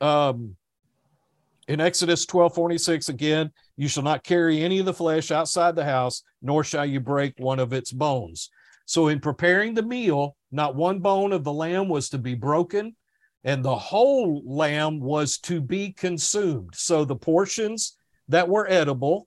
um, 0.00 0.56
in 1.68 1.80
Exodus 1.80 2.26
12 2.26 2.54
46, 2.54 3.08
again, 3.08 3.50
you 3.76 3.88
shall 3.88 4.02
not 4.02 4.24
carry 4.24 4.60
any 4.60 4.78
of 4.78 4.86
the 4.86 4.94
flesh 4.94 5.30
outside 5.30 5.76
the 5.76 5.84
house, 5.84 6.22
nor 6.40 6.64
shall 6.64 6.86
you 6.86 7.00
break 7.00 7.34
one 7.38 7.58
of 7.58 7.72
its 7.72 7.92
bones. 7.92 8.50
So, 8.86 9.08
in 9.08 9.20
preparing 9.20 9.74
the 9.74 9.82
meal, 9.82 10.36
not 10.50 10.74
one 10.74 10.98
bone 10.98 11.32
of 11.32 11.44
the 11.44 11.52
lamb 11.52 11.88
was 11.88 12.08
to 12.10 12.18
be 12.18 12.34
broken, 12.34 12.96
and 13.44 13.64
the 13.64 13.76
whole 13.76 14.42
lamb 14.44 15.00
was 15.00 15.38
to 15.38 15.60
be 15.60 15.92
consumed. 15.92 16.74
So 16.74 17.04
the 17.04 17.16
portions 17.16 17.96
that 18.28 18.48
were 18.48 18.68
edible, 18.68 19.26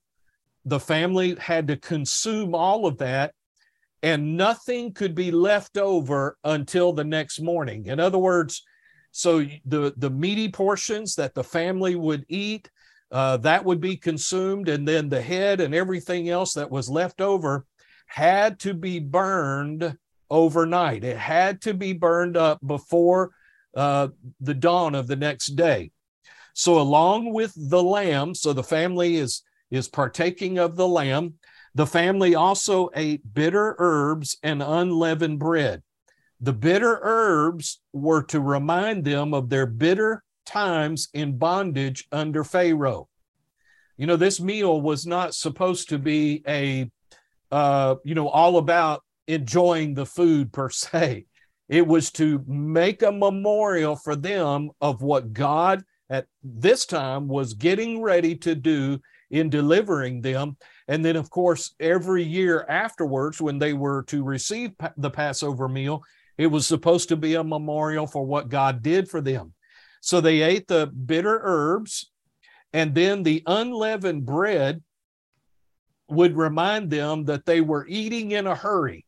the 0.64 0.80
family 0.80 1.36
had 1.36 1.68
to 1.68 1.78
consume 1.78 2.56
all 2.56 2.86
of 2.86 2.98
that, 3.00 3.34
and 4.04 4.38
nothing 4.38 4.94
could 4.94 5.16
be 5.16 5.32
left 5.32 5.78
over 5.78 6.38
until 6.44 6.94
the 6.94 7.04
next 7.04 7.42
morning. 7.42 7.86
In 7.88 8.00
other 8.00 8.18
words, 8.18 8.64
so 9.16 9.46
the 9.64 9.94
the 9.96 10.10
meaty 10.10 10.50
portions 10.50 11.16
that 11.16 11.34
the 11.34 11.44
family 11.44 11.96
would 11.96 12.26
eat, 12.28 12.70
uh, 13.12 13.38
that 13.38 13.64
would 13.64 13.80
be 13.80 13.96
consumed, 13.96 14.68
and 14.68 14.86
then 14.86 15.08
the 15.08 15.22
head 15.22 15.62
and 15.62 15.74
everything 15.74 16.28
else 16.28 16.54
that 16.56 16.70
was 16.70 16.90
left 16.90 17.22
over 17.22 17.66
had 18.08 18.60
to 18.60 18.74
be 18.74 19.00
burned 19.00 19.98
overnight. 20.30 21.06
It 21.06 21.16
had 21.16 21.62
to 21.62 21.74
be 21.74 21.94
burned 21.94 22.36
up 22.36 22.60
before 22.68 23.32
uh, 23.74 24.10
the 24.42 24.54
dawn 24.54 24.96
of 24.96 25.08
the 25.08 25.16
next 25.16 25.56
day. 25.56 25.92
So, 26.54 26.82
along 26.82 27.32
with 27.32 27.54
the 27.56 27.82
lamb, 27.82 28.36
so 28.36 28.52
the 28.52 28.64
family 28.64 29.16
is 29.16 29.44
is 29.72 29.88
partaking 29.88 30.60
of 30.60 30.76
the 30.76 30.90
lamb. 30.90 31.36
The 31.74 31.88
family 31.88 32.36
also 32.36 32.90
ate 32.94 33.34
bitter 33.34 33.78
herbs 33.80 34.38
and 34.44 34.62
unleavened 34.62 35.40
bread. 35.40 35.84
The 36.42 36.54
bitter 36.54 37.00
herbs 37.02 37.82
were 37.94 38.24
to 38.24 38.40
remind 38.40 39.06
them 39.06 39.34
of 39.34 39.50
their 39.50 39.66
bitter 39.66 40.24
times 40.46 41.10
in 41.14 41.38
bondage 41.38 42.08
under 42.12 42.44
Pharaoh. 42.44 43.08
You 43.98 44.08
know, 44.08 44.18
this 44.18 44.42
meal 44.42 44.82
was 44.82 45.06
not 45.08 45.34
supposed 45.34 45.90
to 45.90 45.98
be 45.98 46.44
a, 46.48 46.92
uh, 47.52 47.96
you 48.04 48.16
know, 48.16 48.28
all 48.28 48.58
about 48.58 49.04
enjoying 49.28 49.94
the 49.94 50.06
food 50.06 50.52
per 50.52 50.70
se. 50.72 51.26
It 51.68 51.88
was 51.88 52.12
to 52.12 52.44
make 52.46 53.02
a 53.02 53.12
memorial 53.12 53.96
for 53.96 54.16
them 54.16 54.70
of 54.82 55.02
what 55.02 55.34
God 55.34 55.84
at 56.10 56.28
this 56.44 56.86
time 56.86 57.28
was 57.28 57.54
getting 57.54 58.02
ready 58.02 58.36
to 58.36 58.54
do 58.54 59.00
in 59.32 59.50
delivering 59.50 60.22
them. 60.22 60.58
And 60.88 61.04
then, 61.04 61.16
of 61.16 61.32
course, 61.32 61.74
every 61.80 62.24
year 62.24 62.66
afterwards, 62.70 63.42
when 63.42 63.58
they 63.58 63.74
were 63.74 64.04
to 64.04 64.24
receive 64.24 64.72
the 64.98 65.10
Passover 65.10 65.68
meal, 65.68 66.04
it 66.38 66.48
was 66.48 66.68
supposed 66.68 67.10
to 67.10 67.18
be 67.18 67.36
a 67.36 67.44
memorial 67.44 68.08
for 68.08 68.26
what 68.26 68.50
God 68.50 68.82
did 68.82 69.10
for 69.10 69.22
them. 69.22 69.54
So 70.02 70.22
they 70.22 70.42
ate 70.42 70.68
the 70.68 70.88
bitter 70.88 71.40
herbs, 71.44 72.12
and 72.74 72.94
then 72.94 73.24
the 73.24 73.42
unleavened 73.46 74.26
bread 74.26 74.84
would 76.08 76.38
remind 76.38 76.90
them 76.90 77.26
that 77.26 77.46
they 77.46 77.62
were 77.62 77.88
eating 77.88 78.32
in 78.32 78.46
a 78.46 78.56
hurry. 78.56 79.06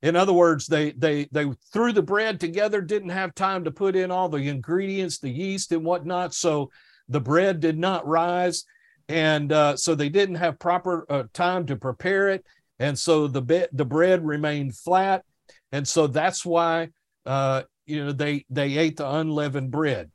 In 0.00 0.14
other 0.14 0.32
words, 0.32 0.66
they 0.66 0.92
they 0.92 1.26
they 1.32 1.50
threw 1.72 1.92
the 1.92 2.02
bread 2.02 2.38
together, 2.38 2.80
didn't 2.80 3.08
have 3.08 3.34
time 3.34 3.64
to 3.64 3.72
put 3.72 3.96
in 3.96 4.12
all 4.12 4.28
the 4.28 4.48
ingredients, 4.48 5.18
the 5.18 5.30
yeast 5.30 5.72
and 5.72 5.84
whatnot. 5.84 6.34
So 6.34 6.70
the 7.08 7.20
bread 7.20 7.58
did 7.58 7.78
not 7.78 8.06
rise, 8.06 8.64
and 9.08 9.50
uh, 9.50 9.76
so 9.76 9.94
they 9.94 10.08
didn't 10.08 10.36
have 10.36 10.60
proper 10.60 11.04
uh, 11.08 11.24
time 11.32 11.66
to 11.66 11.76
prepare 11.76 12.28
it, 12.28 12.44
and 12.78 12.96
so 12.96 13.26
the 13.26 13.42
be- 13.42 13.66
the 13.72 13.84
bread 13.84 14.24
remained 14.24 14.76
flat, 14.76 15.24
and 15.72 15.86
so 15.86 16.06
that's 16.06 16.44
why 16.44 16.88
uh, 17.26 17.62
you 17.86 18.04
know 18.04 18.12
they 18.12 18.44
they 18.50 18.76
ate 18.78 18.96
the 18.96 19.08
unleavened 19.08 19.70
bread. 19.70 20.10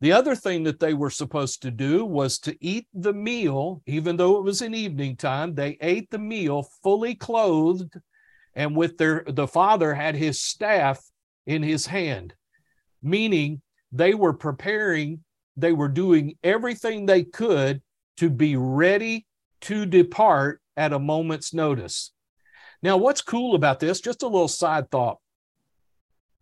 The 0.00 0.12
other 0.12 0.34
thing 0.34 0.64
that 0.64 0.80
they 0.80 0.94
were 0.94 1.10
supposed 1.10 1.60
to 1.62 1.70
do 1.70 2.06
was 2.06 2.38
to 2.40 2.56
eat 2.64 2.86
the 2.94 3.12
meal, 3.12 3.82
even 3.86 4.16
though 4.16 4.38
it 4.38 4.44
was 4.44 4.62
in 4.62 4.74
evening 4.74 5.16
time. 5.16 5.54
They 5.54 5.76
ate 5.82 6.10
the 6.10 6.18
meal 6.18 6.66
fully 6.82 7.14
clothed 7.14 8.00
and 8.54 8.76
with 8.76 8.98
their 8.98 9.24
the 9.26 9.46
father 9.46 9.94
had 9.94 10.14
his 10.14 10.40
staff 10.40 11.02
in 11.46 11.62
his 11.62 11.86
hand 11.86 12.34
meaning 13.02 13.60
they 13.92 14.14
were 14.14 14.32
preparing 14.32 15.22
they 15.56 15.72
were 15.72 15.88
doing 15.88 16.36
everything 16.42 17.06
they 17.06 17.24
could 17.24 17.80
to 18.16 18.30
be 18.30 18.56
ready 18.56 19.26
to 19.60 19.86
depart 19.86 20.60
at 20.76 20.92
a 20.92 20.98
moment's 20.98 21.52
notice 21.54 22.12
now 22.82 22.96
what's 22.96 23.22
cool 23.22 23.54
about 23.54 23.80
this 23.80 24.00
just 24.00 24.22
a 24.22 24.28
little 24.28 24.48
side 24.48 24.90
thought 24.90 25.18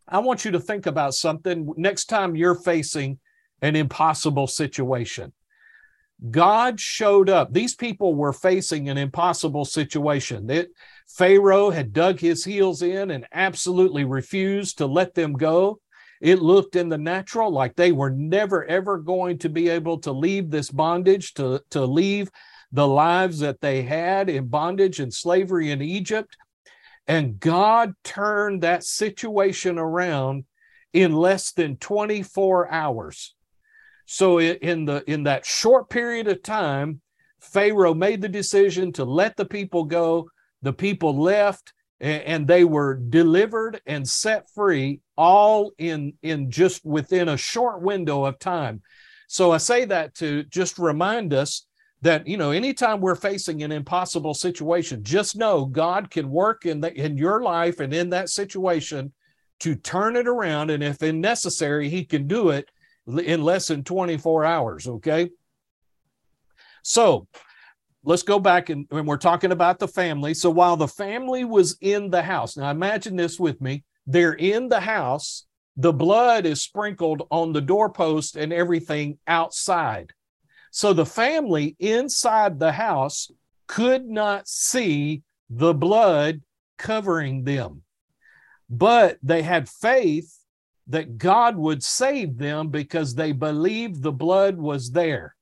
i 0.06 0.18
want 0.18 0.44
you 0.44 0.50
to 0.50 0.60
think 0.60 0.86
about 0.86 1.14
something 1.14 1.72
next 1.76 2.06
time 2.06 2.36
you're 2.36 2.54
facing 2.54 3.18
an 3.62 3.76
impossible 3.76 4.46
situation 4.46 5.32
God 6.30 6.80
showed 6.80 7.30
up. 7.30 7.52
These 7.52 7.76
people 7.76 8.14
were 8.14 8.32
facing 8.32 8.88
an 8.88 8.98
impossible 8.98 9.64
situation. 9.64 10.46
That 10.48 10.68
Pharaoh 11.06 11.70
had 11.70 11.92
dug 11.92 12.18
his 12.18 12.44
heels 12.44 12.82
in 12.82 13.12
and 13.12 13.26
absolutely 13.32 14.04
refused 14.04 14.78
to 14.78 14.86
let 14.86 15.14
them 15.14 15.34
go. 15.34 15.80
It 16.20 16.42
looked 16.42 16.74
in 16.74 16.88
the 16.88 16.98
natural 16.98 17.52
like 17.52 17.76
they 17.76 17.92
were 17.92 18.10
never 18.10 18.64
ever 18.64 18.98
going 18.98 19.38
to 19.38 19.48
be 19.48 19.68
able 19.68 19.98
to 20.00 20.10
leave 20.10 20.50
this 20.50 20.70
bondage, 20.70 21.34
to, 21.34 21.62
to 21.70 21.84
leave 21.84 22.30
the 22.72 22.86
lives 22.86 23.38
that 23.40 23.60
they 23.60 23.82
had 23.82 24.28
in 24.28 24.48
bondage 24.48 25.00
and 25.00 25.12
slavery 25.12 25.70
in 25.70 25.82
Egypt. 25.82 26.36
And 27.06 27.40
God 27.40 27.94
turned 28.04 28.62
that 28.62 28.84
situation 28.84 29.78
around 29.78 30.44
in 30.92 31.12
less 31.12 31.52
than 31.52 31.76
24 31.76 32.70
hours. 32.70 33.34
So 34.04 34.40
in 34.40 34.86
the 34.86 35.04
in 35.06 35.24
that 35.24 35.44
short 35.44 35.90
period 35.90 36.28
of 36.28 36.42
time, 36.42 37.00
Pharaoh 37.40 37.94
made 37.94 38.22
the 38.22 38.28
decision 38.28 38.92
to 38.92 39.04
let 39.04 39.36
the 39.36 39.44
people 39.44 39.84
go. 39.84 40.30
The 40.62 40.72
people 40.72 41.16
left 41.16 41.72
and 42.00 42.46
they 42.46 42.64
were 42.64 42.94
delivered 42.94 43.80
and 43.86 44.08
set 44.08 44.48
free 44.50 45.00
all 45.16 45.72
in 45.78 46.14
in 46.22 46.50
just 46.50 46.84
within 46.84 47.28
a 47.28 47.36
short 47.36 47.82
window 47.82 48.24
of 48.24 48.38
time. 48.38 48.82
So 49.26 49.52
I 49.52 49.58
say 49.58 49.84
that 49.84 50.14
to 50.16 50.44
just 50.44 50.78
remind 50.78 51.34
us 51.34 51.66
that 52.02 52.26
you 52.26 52.36
know 52.36 52.50
anytime 52.50 53.00
we're 53.00 53.14
facing 53.14 53.62
an 53.62 53.72
impossible 53.72 54.32
situation 54.32 55.02
just 55.02 55.36
know 55.36 55.64
god 55.64 56.10
can 56.10 56.30
work 56.30 56.64
in 56.64 56.80
the 56.80 56.92
in 56.94 57.18
your 57.18 57.42
life 57.42 57.80
and 57.80 57.92
in 57.92 58.10
that 58.10 58.28
situation 58.28 59.12
to 59.60 59.74
turn 59.74 60.16
it 60.16 60.28
around. 60.28 60.70
And 60.70 60.82
if 60.82 61.00
necessary 61.02 61.88
he 61.88 62.04
can 62.04 62.26
do 62.26 62.50
it 62.50 62.68
in 63.06 63.42
less 63.42 63.68
than 63.68 63.84
24 63.84 64.44
hours 64.44 64.86
okay? 64.86 65.30
So 66.82 67.26
let's 68.04 68.22
go 68.22 68.38
back 68.38 68.70
and, 68.70 68.86
and 68.90 69.06
we're 69.06 69.16
talking 69.16 69.52
about 69.52 69.78
the 69.78 69.88
family. 69.88 70.34
So 70.34 70.50
while 70.50 70.76
the 70.76 70.88
family 70.88 71.44
was 71.44 71.76
in 71.80 72.10
the 72.10 72.22
house 72.22 72.56
now 72.56 72.70
imagine 72.70 73.16
this 73.16 73.38
with 73.38 73.60
me. 73.60 73.84
They're 74.06 74.32
in 74.32 74.68
the 74.68 74.80
house. 74.80 75.46
The 75.76 75.92
blood 75.92 76.46
is 76.46 76.62
sprinkled 76.62 77.26
on 77.30 77.52
the 77.52 77.60
doorpost 77.60 78.36
and 78.36 78.52
everything 78.52 79.18
outside 79.26 80.12
so 80.70 80.92
the 80.92 81.06
family 81.06 81.76
inside 81.78 82.58
the 82.58 82.72
house 82.72 83.30
could 83.66 84.06
not 84.06 84.48
see 84.48 85.22
the 85.50 85.74
blood 85.74 86.42
covering 86.78 87.44
them. 87.44 87.82
But 88.70 89.18
they 89.22 89.42
had 89.42 89.68
faith 89.68 90.34
that 90.88 91.18
God 91.18 91.56
would 91.56 91.82
save 91.82 92.38
them 92.38 92.68
because 92.68 93.14
they 93.14 93.32
believed 93.32 94.02
the 94.02 94.12
blood 94.12 94.56
was 94.56 94.90
there. 94.90 95.34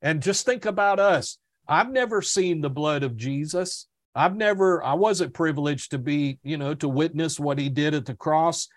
And 0.00 0.22
just 0.22 0.44
think 0.44 0.64
about 0.64 1.00
us. 1.00 1.38
I've 1.66 1.90
never 1.90 2.22
seen 2.22 2.60
the 2.60 2.70
blood 2.70 3.02
of 3.02 3.16
Jesus. 3.16 3.88
I've 4.14 4.36
never, 4.36 4.84
I 4.84 4.94
wasn't 4.94 5.34
privileged 5.34 5.90
to 5.90 5.98
be, 5.98 6.38
you 6.42 6.56
know, 6.56 6.74
to 6.74 6.88
witness 6.88 7.40
what 7.40 7.58
he 7.58 7.68
did 7.68 7.94
at 7.94 8.06
the 8.06 8.14
cross. 8.14 8.68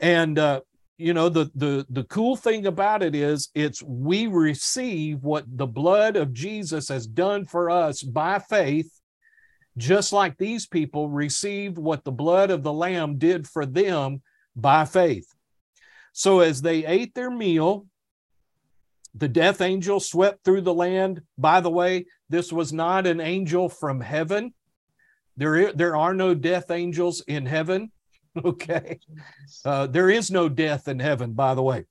And 0.00 0.38
uh, 0.38 0.60
you 0.96 1.12
know 1.12 1.28
the 1.28 1.50
the 1.54 1.84
the 1.90 2.04
cool 2.04 2.36
thing 2.36 2.66
about 2.66 3.02
it 3.02 3.14
is 3.14 3.48
it's 3.54 3.82
we 3.82 4.26
receive 4.26 5.22
what 5.22 5.44
the 5.46 5.66
blood 5.66 6.16
of 6.16 6.32
Jesus 6.32 6.88
has 6.88 7.06
done 7.06 7.44
for 7.44 7.68
us 7.70 8.02
by 8.02 8.38
faith 8.38 8.90
just 9.76 10.12
like 10.12 10.36
these 10.36 10.66
people 10.66 11.08
received 11.08 11.78
what 11.78 12.04
the 12.04 12.12
blood 12.12 12.50
of 12.50 12.62
the 12.62 12.72
lamb 12.72 13.18
did 13.18 13.48
for 13.48 13.66
them 13.66 14.22
by 14.54 14.84
faith. 14.84 15.26
So 16.12 16.40
as 16.40 16.62
they 16.62 16.86
ate 16.86 17.14
their 17.14 17.30
meal 17.30 17.86
the 19.16 19.28
death 19.28 19.60
angel 19.60 20.00
swept 20.00 20.44
through 20.44 20.62
the 20.62 20.74
land. 20.74 21.22
By 21.38 21.60
the 21.60 21.70
way 21.70 22.06
this 22.28 22.52
was 22.52 22.72
not 22.72 23.06
an 23.06 23.20
angel 23.20 23.68
from 23.68 24.00
heaven. 24.00 24.52
There 25.36 25.72
there 25.72 25.96
are 25.96 26.14
no 26.14 26.34
death 26.34 26.70
angels 26.70 27.22
in 27.26 27.46
heaven 27.46 27.92
okay. 28.44 28.98
Uh, 29.64 29.86
there 29.86 30.10
is 30.10 30.30
no 30.30 30.48
death 30.48 30.88
in 30.88 30.98
heaven 30.98 31.32
by 31.32 31.54
the 31.54 31.62
way. 31.62 31.84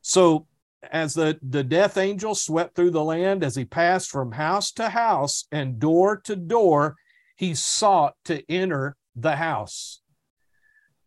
So 0.00 0.46
as 0.90 1.14
the, 1.14 1.38
the 1.42 1.62
death 1.62 1.96
angel 1.96 2.34
swept 2.34 2.74
through 2.74 2.90
the 2.90 3.04
land 3.04 3.44
as 3.44 3.54
he 3.54 3.64
passed 3.64 4.10
from 4.10 4.32
house 4.32 4.72
to 4.72 4.88
house 4.88 5.46
and 5.52 5.78
door 5.78 6.16
to 6.22 6.36
door 6.36 6.96
he 7.36 7.54
sought 7.54 8.14
to 8.24 8.42
enter 8.50 8.96
the 9.16 9.36
house. 9.36 10.00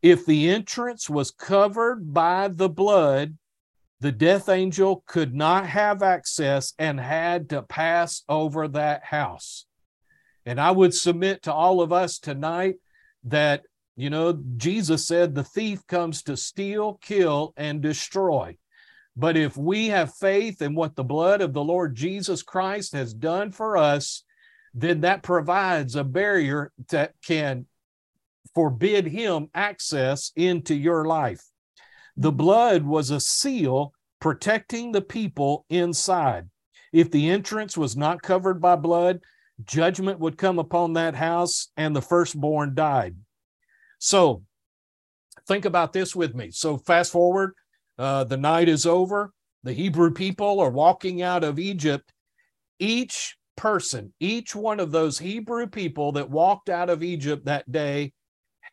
If 0.01 0.25
the 0.25 0.49
entrance 0.49 1.09
was 1.09 1.31
covered 1.31 2.13
by 2.13 2.47
the 2.47 2.69
blood 2.69 3.37
the 4.01 4.11
death 4.11 4.49
angel 4.49 5.03
could 5.07 5.33
not 5.33 5.65
have 5.65 6.03
access 6.03 6.73
and 6.77 6.99
had 6.99 7.49
to 7.49 7.61
pass 7.63 8.23
over 8.27 8.67
that 8.67 9.03
house. 9.05 9.65
And 10.45 10.59
i 10.59 10.69
would 10.69 10.93
submit 10.93 11.43
to 11.43 11.53
all 11.53 11.81
of 11.81 11.91
us 11.91 12.19
tonight 12.19 12.75
that 13.23 13.63
you 13.95 14.09
know, 14.09 14.39
Jesus 14.57 15.07
said 15.07 15.33
the 15.33 15.43
thief 15.43 15.85
comes 15.87 16.23
to 16.23 16.35
steal, 16.35 16.95
kill, 16.95 17.53
and 17.55 17.81
destroy. 17.81 18.57
But 19.15 19.37
if 19.37 19.55
we 19.55 19.87
have 19.87 20.13
faith 20.15 20.61
in 20.61 20.75
what 20.75 20.95
the 20.95 21.03
blood 21.03 21.41
of 21.41 21.53
the 21.53 21.63
Lord 21.63 21.95
Jesus 21.95 22.43
Christ 22.43 22.93
has 22.93 23.13
done 23.13 23.51
for 23.51 23.77
us, 23.77 24.23
then 24.73 25.01
that 25.01 25.23
provides 25.23 25.95
a 25.95 26.03
barrier 26.03 26.73
that 26.89 27.13
can 27.25 27.65
forbid 28.53 29.07
him 29.07 29.49
access 29.53 30.31
into 30.35 30.75
your 30.75 31.05
life. 31.05 31.41
The 32.17 32.33
blood 32.33 32.83
was 32.83 33.09
a 33.09 33.21
seal 33.21 33.93
protecting 34.19 34.91
the 34.91 35.01
people 35.01 35.65
inside. 35.69 36.49
If 36.91 37.11
the 37.11 37.29
entrance 37.29 37.77
was 37.77 37.95
not 37.95 38.21
covered 38.21 38.61
by 38.61 38.75
blood, 38.75 39.21
judgment 39.63 40.19
would 40.19 40.37
come 40.37 40.59
upon 40.59 40.93
that 40.93 41.15
house 41.15 41.69
and 41.77 41.95
the 41.95 42.01
firstborn 42.01 42.75
died. 42.75 43.15
So 44.05 44.43
think 45.47 45.65
about 45.65 45.91
this 45.91 46.15
with 46.15 46.35
me. 46.35 46.51
So 46.51 46.77
fast 46.77 47.11
forward, 47.11 47.55
uh, 47.97 48.23
the 48.23 48.37
night 48.37 48.69
is 48.69 48.85
over. 48.85 49.33
The 49.63 49.73
Hebrew 49.73 50.11
people 50.11 50.59
are 50.59 50.69
walking 50.69 51.23
out 51.23 51.43
of 51.43 51.57
Egypt. 51.57 52.13
Each 52.77 53.35
person, 53.57 54.13
each 54.19 54.55
one 54.55 54.79
of 54.79 54.91
those 54.91 55.17
Hebrew 55.17 55.65
people 55.65 56.11
that 56.11 56.29
walked 56.29 56.69
out 56.69 56.91
of 56.91 57.01
Egypt 57.01 57.45
that 57.45 57.71
day 57.71 58.13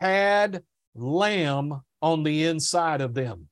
had 0.00 0.64
lamb 0.94 1.80
on 2.02 2.24
the 2.24 2.44
inside 2.44 3.00
of 3.00 3.14
them. 3.14 3.48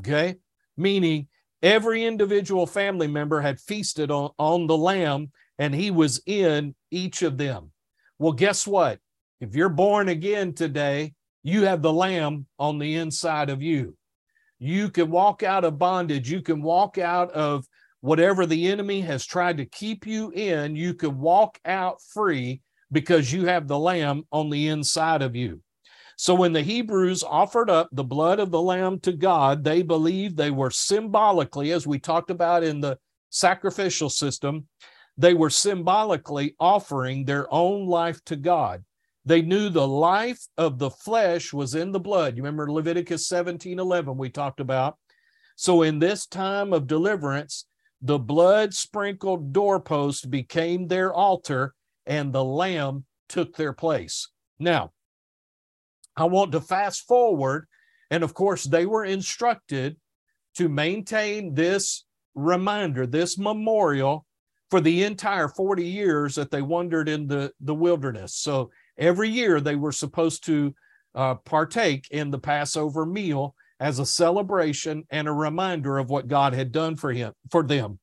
Okay? 0.00 0.34
Meaning 0.76 1.28
every 1.62 2.04
individual 2.04 2.66
family 2.66 3.06
member 3.06 3.40
had 3.40 3.60
feasted 3.60 4.10
on, 4.10 4.32
on 4.38 4.66
the 4.66 4.76
lamb 4.76 5.30
and 5.58 5.74
he 5.74 5.90
was 5.90 6.20
in 6.26 6.74
each 6.90 7.22
of 7.22 7.38
them. 7.38 7.72
Well, 8.18 8.32
guess 8.32 8.66
what? 8.66 9.00
If 9.40 9.56
you're 9.56 9.70
born 9.70 10.08
again 10.10 10.52
today, 10.52 11.14
you 11.42 11.64
have 11.64 11.80
the 11.80 11.92
lamb 11.92 12.46
on 12.58 12.78
the 12.78 12.96
inside 12.96 13.48
of 13.48 13.62
you. 13.62 13.96
You 14.58 14.90
can 14.90 15.10
walk 15.10 15.42
out 15.42 15.64
of 15.64 15.78
bondage. 15.78 16.30
You 16.30 16.42
can 16.42 16.60
walk 16.60 16.98
out 16.98 17.30
of 17.32 17.64
whatever 18.02 18.44
the 18.44 18.68
enemy 18.68 19.00
has 19.00 19.24
tried 19.24 19.56
to 19.56 19.64
keep 19.64 20.06
you 20.06 20.30
in. 20.32 20.76
You 20.76 20.92
can 20.92 21.18
walk 21.18 21.58
out 21.64 22.02
free 22.02 22.60
because 22.92 23.32
you 23.32 23.46
have 23.46 23.66
the 23.66 23.78
lamb 23.78 24.24
on 24.30 24.50
the 24.50 24.68
inside 24.68 25.22
of 25.22 25.34
you. 25.34 25.62
So 26.16 26.34
when 26.34 26.52
the 26.52 26.60
Hebrews 26.60 27.22
offered 27.22 27.70
up 27.70 27.88
the 27.92 28.04
blood 28.04 28.40
of 28.40 28.50
the 28.50 28.60
lamb 28.60 29.00
to 29.00 29.12
God, 29.12 29.64
they 29.64 29.80
believed 29.80 30.36
they 30.36 30.50
were 30.50 30.70
symbolically, 30.70 31.72
as 31.72 31.86
we 31.86 31.98
talked 31.98 32.30
about 32.30 32.62
in 32.62 32.82
the 32.82 32.98
sacrificial 33.30 34.10
system, 34.10 34.66
they 35.16 35.32
were 35.32 35.48
symbolically 35.48 36.54
offering 36.60 37.24
their 37.24 37.46
own 37.50 37.86
life 37.86 38.22
to 38.26 38.36
God. 38.36 38.84
They 39.24 39.42
knew 39.42 39.68
the 39.68 39.86
life 39.86 40.40
of 40.56 40.78
the 40.78 40.90
flesh 40.90 41.52
was 41.52 41.74
in 41.74 41.92
the 41.92 42.00
blood. 42.00 42.36
You 42.36 42.42
remember 42.42 42.70
Leviticus 42.70 43.26
17 43.28 43.78
11, 43.78 44.16
we 44.16 44.30
talked 44.30 44.60
about. 44.60 44.96
So, 45.56 45.82
in 45.82 45.98
this 45.98 46.26
time 46.26 46.72
of 46.72 46.86
deliverance, 46.86 47.66
the 48.00 48.18
blood 48.18 48.72
sprinkled 48.72 49.52
doorpost 49.52 50.30
became 50.30 50.86
their 50.86 51.12
altar 51.12 51.74
and 52.06 52.32
the 52.32 52.44
lamb 52.44 53.04
took 53.28 53.56
their 53.56 53.74
place. 53.74 54.28
Now, 54.58 54.92
I 56.16 56.24
want 56.24 56.52
to 56.52 56.60
fast 56.60 57.06
forward. 57.06 57.66
And 58.10 58.24
of 58.24 58.34
course, 58.34 58.64
they 58.64 58.86
were 58.86 59.04
instructed 59.04 59.96
to 60.56 60.68
maintain 60.68 61.54
this 61.54 62.04
reminder, 62.34 63.06
this 63.06 63.38
memorial 63.38 64.26
for 64.70 64.80
the 64.80 65.04
entire 65.04 65.48
40 65.48 65.84
years 65.84 66.34
that 66.36 66.50
they 66.50 66.62
wandered 66.62 67.08
in 67.08 67.26
the, 67.26 67.52
the 67.60 67.74
wilderness. 67.74 68.34
So 68.34 68.70
Every 69.00 69.30
year 69.30 69.60
they 69.60 69.76
were 69.76 69.92
supposed 69.92 70.44
to 70.46 70.74
uh, 71.14 71.34
partake 71.36 72.06
in 72.10 72.30
the 72.30 72.38
Passover 72.38 73.04
meal 73.04 73.56
as 73.80 73.98
a 73.98 74.06
celebration 74.06 75.04
and 75.10 75.26
a 75.26 75.32
reminder 75.32 75.98
of 75.98 76.10
what 76.10 76.28
God 76.28 76.52
had 76.52 76.70
done 76.70 76.96
for 76.96 77.12
him 77.12 77.32
for 77.50 77.62
them. 77.62 77.98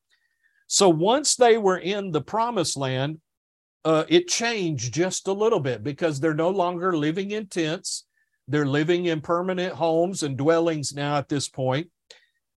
So 0.66 0.88
once 0.88 1.36
they 1.36 1.56
were 1.56 1.78
in 1.78 2.10
the 2.10 2.20
promised 2.20 2.76
land, 2.76 3.20
uh, 3.84 4.04
it 4.08 4.28
changed 4.28 4.92
just 4.92 5.28
a 5.28 5.32
little 5.32 5.60
bit 5.60 5.82
because 5.82 6.18
they're 6.18 6.34
no 6.34 6.50
longer 6.50 6.96
living 6.96 7.30
in 7.30 7.46
tents. 7.46 8.04
They're 8.48 8.66
living 8.66 9.06
in 9.06 9.20
permanent 9.20 9.74
homes 9.74 10.24
and 10.24 10.36
dwellings 10.36 10.92
now 10.92 11.16
at 11.16 11.28
this 11.28 11.48
point. 11.48 11.88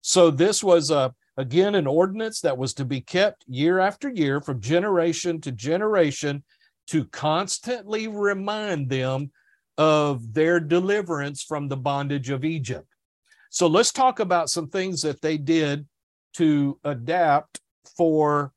So 0.00 0.30
this 0.30 0.64
was 0.64 0.90
a, 0.90 1.14
again 1.36 1.74
an 1.74 1.86
ordinance 1.86 2.40
that 2.40 2.56
was 2.56 2.74
to 2.74 2.84
be 2.84 3.02
kept 3.02 3.44
year 3.46 3.78
after 3.78 4.08
year 4.08 4.40
from 4.40 4.60
generation 4.60 5.40
to 5.42 5.52
generation 5.52 6.42
to 6.90 7.04
constantly 7.06 8.08
remind 8.08 8.88
them 8.88 9.30
of 9.78 10.34
their 10.34 10.60
deliverance 10.60 11.42
from 11.42 11.68
the 11.68 11.76
bondage 11.76 12.30
of 12.30 12.44
Egypt. 12.44 12.86
So 13.50 13.66
let's 13.66 13.92
talk 13.92 14.20
about 14.20 14.50
some 14.50 14.68
things 14.68 15.02
that 15.02 15.22
they 15.22 15.38
did 15.38 15.86
to 16.34 16.78
adapt 16.84 17.60
for 17.96 18.52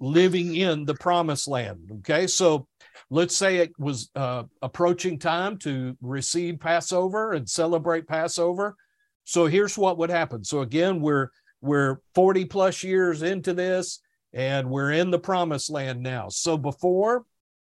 living 0.00 0.56
in 0.56 0.84
the 0.84 0.94
promised 0.94 1.46
land. 1.48 1.90
Okay, 1.98 2.26
so 2.26 2.66
let's 3.10 3.36
say 3.36 3.58
it 3.58 3.72
was 3.78 4.10
uh, 4.14 4.44
approaching 4.62 5.18
time 5.18 5.58
to 5.58 5.96
receive 6.00 6.60
Passover 6.60 7.32
and 7.32 7.48
celebrate 7.48 8.08
Passover. 8.08 8.76
So 9.24 9.46
here's 9.46 9.76
what 9.76 9.98
would 9.98 10.10
happen. 10.10 10.44
So 10.44 10.60
again, 10.60 11.00
we're 11.00 11.28
we're 11.60 12.00
40 12.14 12.46
plus 12.46 12.82
years 12.82 13.22
into 13.22 13.54
this 13.54 14.00
and 14.32 14.68
we're 14.68 14.92
in 14.92 15.10
the 15.10 15.18
promised 15.18 15.70
land 15.70 16.02
now. 16.02 16.28
So 16.28 16.58
before 16.58 17.24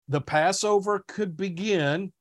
the 0.09 0.21
Passover 0.21 1.05
could 1.07 1.37
begin, 1.37 2.12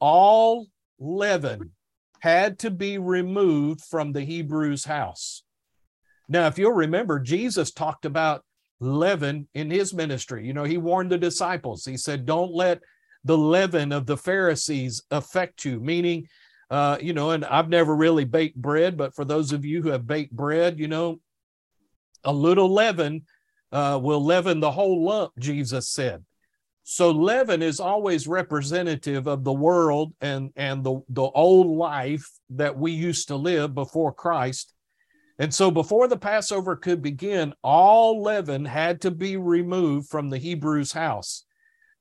all 0.00 0.66
leaven 0.98 1.72
had 2.20 2.58
to 2.60 2.70
be 2.70 2.98
removed 2.98 3.82
from 3.84 4.12
the 4.12 4.22
Hebrews' 4.22 4.84
house. 4.84 5.42
Now, 6.28 6.46
if 6.46 6.58
you'll 6.58 6.72
remember, 6.72 7.18
Jesus 7.18 7.72
talked 7.72 8.04
about 8.04 8.44
leaven 8.80 9.48
in 9.54 9.70
his 9.70 9.92
ministry. 9.92 10.46
You 10.46 10.54
know, 10.54 10.64
he 10.64 10.78
warned 10.78 11.10
the 11.10 11.18
disciples. 11.18 11.84
He 11.84 11.96
said, 11.96 12.26
Don't 12.26 12.52
let 12.52 12.80
the 13.24 13.36
leaven 13.36 13.92
of 13.92 14.06
the 14.06 14.16
Pharisees 14.16 15.02
affect 15.10 15.64
you, 15.64 15.78
meaning, 15.80 16.28
uh, 16.70 16.98
you 17.00 17.12
know, 17.12 17.32
and 17.32 17.44
I've 17.44 17.68
never 17.68 17.94
really 17.94 18.24
baked 18.24 18.56
bread, 18.56 18.96
but 18.96 19.14
for 19.14 19.24
those 19.24 19.52
of 19.52 19.64
you 19.64 19.82
who 19.82 19.90
have 19.90 20.06
baked 20.06 20.34
bread, 20.34 20.78
you 20.78 20.88
know, 20.88 21.20
a 22.24 22.32
little 22.32 22.72
leaven 22.72 23.22
uh, 23.70 23.98
will 24.02 24.24
leaven 24.24 24.60
the 24.60 24.70
whole 24.70 25.04
lump, 25.04 25.32
Jesus 25.38 25.88
said. 25.88 26.24
So 26.84 27.10
leaven 27.10 27.62
is 27.62 27.78
always 27.78 28.26
representative 28.26 29.26
of 29.26 29.44
the 29.44 29.52
world 29.52 30.14
and, 30.20 30.50
and 30.56 30.82
the, 30.82 31.00
the 31.08 31.22
old 31.22 31.68
life 31.76 32.28
that 32.50 32.76
we 32.76 32.92
used 32.92 33.28
to 33.28 33.36
live 33.36 33.74
before 33.74 34.12
Christ. 34.12 34.74
And 35.38 35.54
so 35.54 35.70
before 35.70 36.08
the 36.08 36.18
Passover 36.18 36.76
could 36.76 37.00
begin, 37.00 37.54
all 37.62 38.22
leaven 38.22 38.64
had 38.64 39.00
to 39.02 39.10
be 39.10 39.36
removed 39.36 40.08
from 40.08 40.28
the 40.28 40.38
Hebrews' 40.38 40.92
house. 40.92 41.44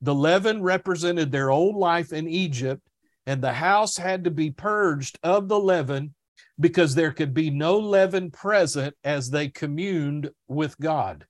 The 0.02 0.16
leaven 0.16 0.64
represented 0.64 1.32
their 1.32 1.52
old 1.52 1.76
life 1.76 2.12
in 2.12 2.28
Egypt, 2.28 2.82
and 3.26 3.42
the 3.42 3.54
house 3.54 3.98
had 3.98 4.24
to 4.24 4.32
be 4.32 4.50
purged 4.50 5.20
of 5.22 5.48
the 5.48 5.60
leaven 5.60 6.16
because 6.60 6.96
there 6.96 7.12
could 7.12 7.34
be 7.34 7.50
no 7.50 7.78
leaven 7.78 8.32
present 8.32 8.96
as 9.04 9.30
they 9.30 9.48
communed 9.48 10.32
with 10.48 10.78
God. 10.80 11.26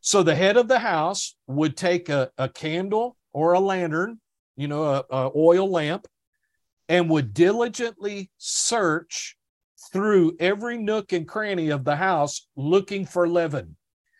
So 0.00 0.22
the 0.22 0.34
head 0.34 0.56
of 0.56 0.68
the 0.68 0.78
house 0.78 1.36
would 1.46 1.76
take 1.76 2.08
a, 2.08 2.30
a 2.38 2.48
candle 2.48 3.16
or 3.32 3.52
a 3.52 3.60
lantern, 3.60 4.20
you 4.56 4.68
know, 4.68 4.84
a, 4.84 5.04
a 5.10 5.30
oil 5.36 5.70
lamp, 5.70 6.06
and 6.88 7.10
would 7.10 7.34
diligently 7.34 8.30
search 8.38 9.36
through 9.92 10.36
every 10.40 10.76
nook 10.78 11.12
and 11.12 11.26
cranny 11.28 11.70
of 11.70 11.84
the 11.84 11.96
house 11.96 12.48
looking 12.56 13.06
for 13.06 13.28
leaven. 13.28 13.76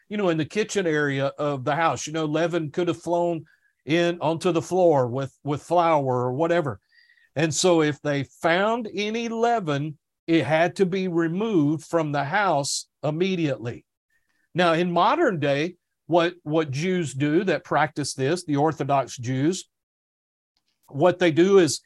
You 0.09 0.17
know, 0.17 0.29
in 0.29 0.39
the 0.39 0.45
kitchen 0.45 0.87
area 0.87 1.27
of 1.39 1.65
the 1.65 1.77
house, 1.77 2.07
you 2.07 2.13
know, 2.13 2.25
leaven 2.25 2.71
could 2.71 2.89
have 2.89 3.01
flown 3.01 3.45
in 3.87 4.19
onto 4.21 4.53
the 4.53 4.63
floor 4.63 5.07
with 5.07 5.33
with 5.45 5.63
flour 5.63 6.05
or 6.05 6.33
whatever. 6.33 6.81
And 7.37 7.55
so 7.55 7.83
if 7.83 8.01
they 8.03 8.25
found 8.25 8.89
any 8.93 9.29
leaven, 9.29 9.99
it 10.27 10.45
had 10.45 10.77
to 10.77 10.87
be 10.87 11.09
removed 11.09 11.85
from 11.85 12.13
the 12.13 12.25
house 12.25 12.89
immediately. 13.03 13.85
Now, 14.55 14.73
in 14.73 14.91
modern 14.91 15.39
day, 15.39 15.77
what, 16.07 16.35
what 16.43 16.71
Jews 16.71 17.15
do 17.15 17.45
that 17.45 17.65
practice 17.65 18.15
this, 18.15 18.45
the 18.45 18.57
Orthodox 18.57 19.17
Jews, 19.17 19.69
what 20.89 21.19
they 21.19 21.31
do 21.31 21.59
is 21.59 21.81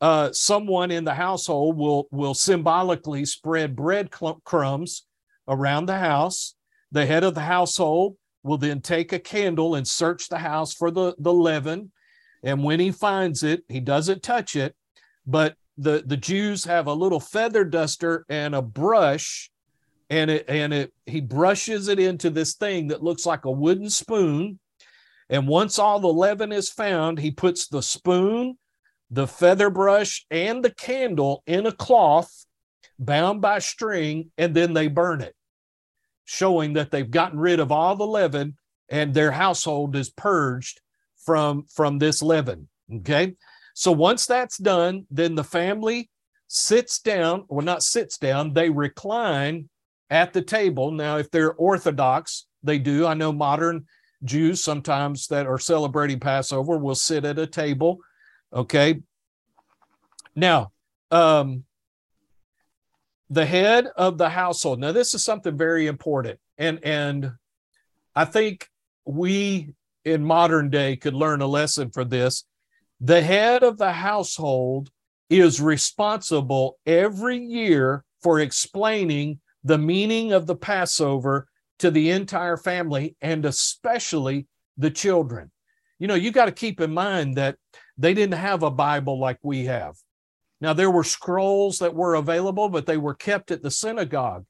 uh, 0.00 0.30
someone 0.32 0.90
in 0.90 1.04
the 1.04 1.14
household 1.14 1.76
will, 1.76 2.08
will 2.10 2.34
symbolically 2.34 3.24
spread 3.24 3.74
bread 3.74 4.10
crumbs 4.10 5.06
around 5.48 5.86
the 5.86 5.98
house. 5.98 6.54
The 6.92 7.06
head 7.06 7.24
of 7.24 7.34
the 7.34 7.40
household 7.42 8.16
will 8.42 8.58
then 8.58 8.80
take 8.80 9.12
a 9.12 9.18
candle 9.18 9.74
and 9.74 9.86
search 9.86 10.28
the 10.28 10.38
house 10.38 10.74
for 10.74 10.90
the, 10.90 11.14
the 11.18 11.32
leaven. 11.32 11.92
And 12.42 12.64
when 12.64 12.80
he 12.80 12.90
finds 12.90 13.42
it, 13.42 13.64
he 13.68 13.80
doesn't 13.80 14.22
touch 14.22 14.56
it, 14.56 14.74
but 15.26 15.56
the, 15.76 16.02
the 16.04 16.16
Jews 16.16 16.64
have 16.64 16.86
a 16.86 16.94
little 16.94 17.20
feather 17.20 17.64
duster 17.64 18.24
and 18.28 18.54
a 18.54 18.62
brush 18.62 19.50
and 20.10 20.30
it 20.30 20.44
and 20.48 20.74
it 20.74 20.92
he 21.06 21.20
brushes 21.20 21.88
it 21.88 21.98
into 21.98 22.28
this 22.28 22.54
thing 22.54 22.88
that 22.88 23.02
looks 23.02 23.24
like 23.24 23.44
a 23.44 23.50
wooden 23.50 23.88
spoon. 23.88 24.58
And 25.30 25.46
once 25.46 25.78
all 25.78 26.00
the 26.00 26.08
leaven 26.08 26.52
is 26.52 26.68
found 26.68 27.18
he 27.18 27.30
puts 27.30 27.68
the 27.68 27.82
spoon 27.82 28.58
the 29.10 29.26
feather 29.26 29.70
brush 29.70 30.24
and 30.30 30.64
the 30.64 30.72
candle 30.72 31.42
in 31.46 31.66
a 31.66 31.72
cloth 31.72 32.46
bound 32.98 33.40
by 33.40 33.58
string 33.58 34.30
and 34.38 34.54
then 34.54 34.72
they 34.72 34.86
burn 34.86 35.20
it 35.20 35.34
showing 36.24 36.74
that 36.74 36.90
they've 36.90 37.10
gotten 37.10 37.38
rid 37.38 37.58
of 37.58 37.72
all 37.72 37.96
the 37.96 38.06
leaven 38.06 38.56
and 38.88 39.12
their 39.12 39.32
household 39.32 39.96
is 39.96 40.10
purged 40.10 40.80
from 41.24 41.64
from 41.74 41.98
this 41.98 42.22
leaven 42.22 42.68
okay? 42.94 43.34
So 43.74 43.90
once 43.90 44.26
that's 44.26 44.58
done 44.58 45.06
then 45.10 45.34
the 45.34 45.44
family 45.44 46.08
sits 46.46 47.00
down 47.00 47.44
or 47.48 47.62
not 47.62 47.82
sits 47.82 48.18
down 48.18 48.52
they 48.52 48.70
recline 48.70 49.68
at 50.10 50.32
the 50.32 50.42
table. 50.42 50.90
Now, 50.90 51.16
if 51.16 51.30
they're 51.30 51.54
Orthodox, 51.54 52.46
they 52.62 52.78
do. 52.78 53.06
I 53.06 53.14
know 53.14 53.32
modern 53.32 53.86
Jews 54.24 54.62
sometimes 54.62 55.28
that 55.28 55.46
are 55.46 55.58
celebrating 55.58 56.20
Passover 56.20 56.76
will 56.76 56.94
sit 56.94 57.24
at 57.24 57.38
a 57.38 57.46
table. 57.46 58.00
Okay. 58.52 59.00
Now, 60.34 60.72
um, 61.10 61.64
the 63.30 63.46
head 63.46 63.86
of 63.96 64.18
the 64.18 64.28
household. 64.28 64.80
Now, 64.80 64.92
this 64.92 65.14
is 65.14 65.24
something 65.24 65.56
very 65.56 65.86
important, 65.86 66.38
and 66.58 66.84
and 66.84 67.32
I 68.14 68.24
think 68.24 68.68
we 69.04 69.74
in 70.04 70.24
modern 70.24 70.70
day 70.70 70.96
could 70.96 71.14
learn 71.14 71.40
a 71.40 71.46
lesson 71.46 71.90
for 71.90 72.04
this. 72.04 72.44
The 73.00 73.22
head 73.22 73.62
of 73.62 73.78
the 73.78 73.92
household 73.92 74.90
is 75.28 75.60
responsible 75.60 76.78
every 76.84 77.38
year 77.38 78.04
for 78.20 78.40
explaining 78.40 79.40
the 79.64 79.78
meaning 79.78 80.32
of 80.32 80.46
the 80.46 80.56
Passover 80.56 81.46
to 81.78 81.90
the 81.90 82.10
entire 82.10 82.56
family 82.56 83.16
and 83.20 83.44
especially 83.44 84.46
the 84.76 84.90
children. 84.90 85.50
You 85.98 86.06
know, 86.06 86.14
you 86.14 86.30
got 86.30 86.46
to 86.46 86.52
keep 86.52 86.80
in 86.80 86.92
mind 86.92 87.36
that 87.36 87.56
they 87.98 88.14
didn't 88.14 88.38
have 88.38 88.62
a 88.62 88.70
Bible 88.70 89.18
like 89.18 89.38
we 89.42 89.66
have. 89.66 89.96
Now, 90.60 90.72
there 90.72 90.90
were 90.90 91.04
scrolls 91.04 91.78
that 91.78 91.94
were 91.94 92.14
available, 92.14 92.68
but 92.68 92.86
they 92.86 92.98
were 92.98 93.14
kept 93.14 93.50
at 93.50 93.62
the 93.62 93.70
synagogue. 93.70 94.44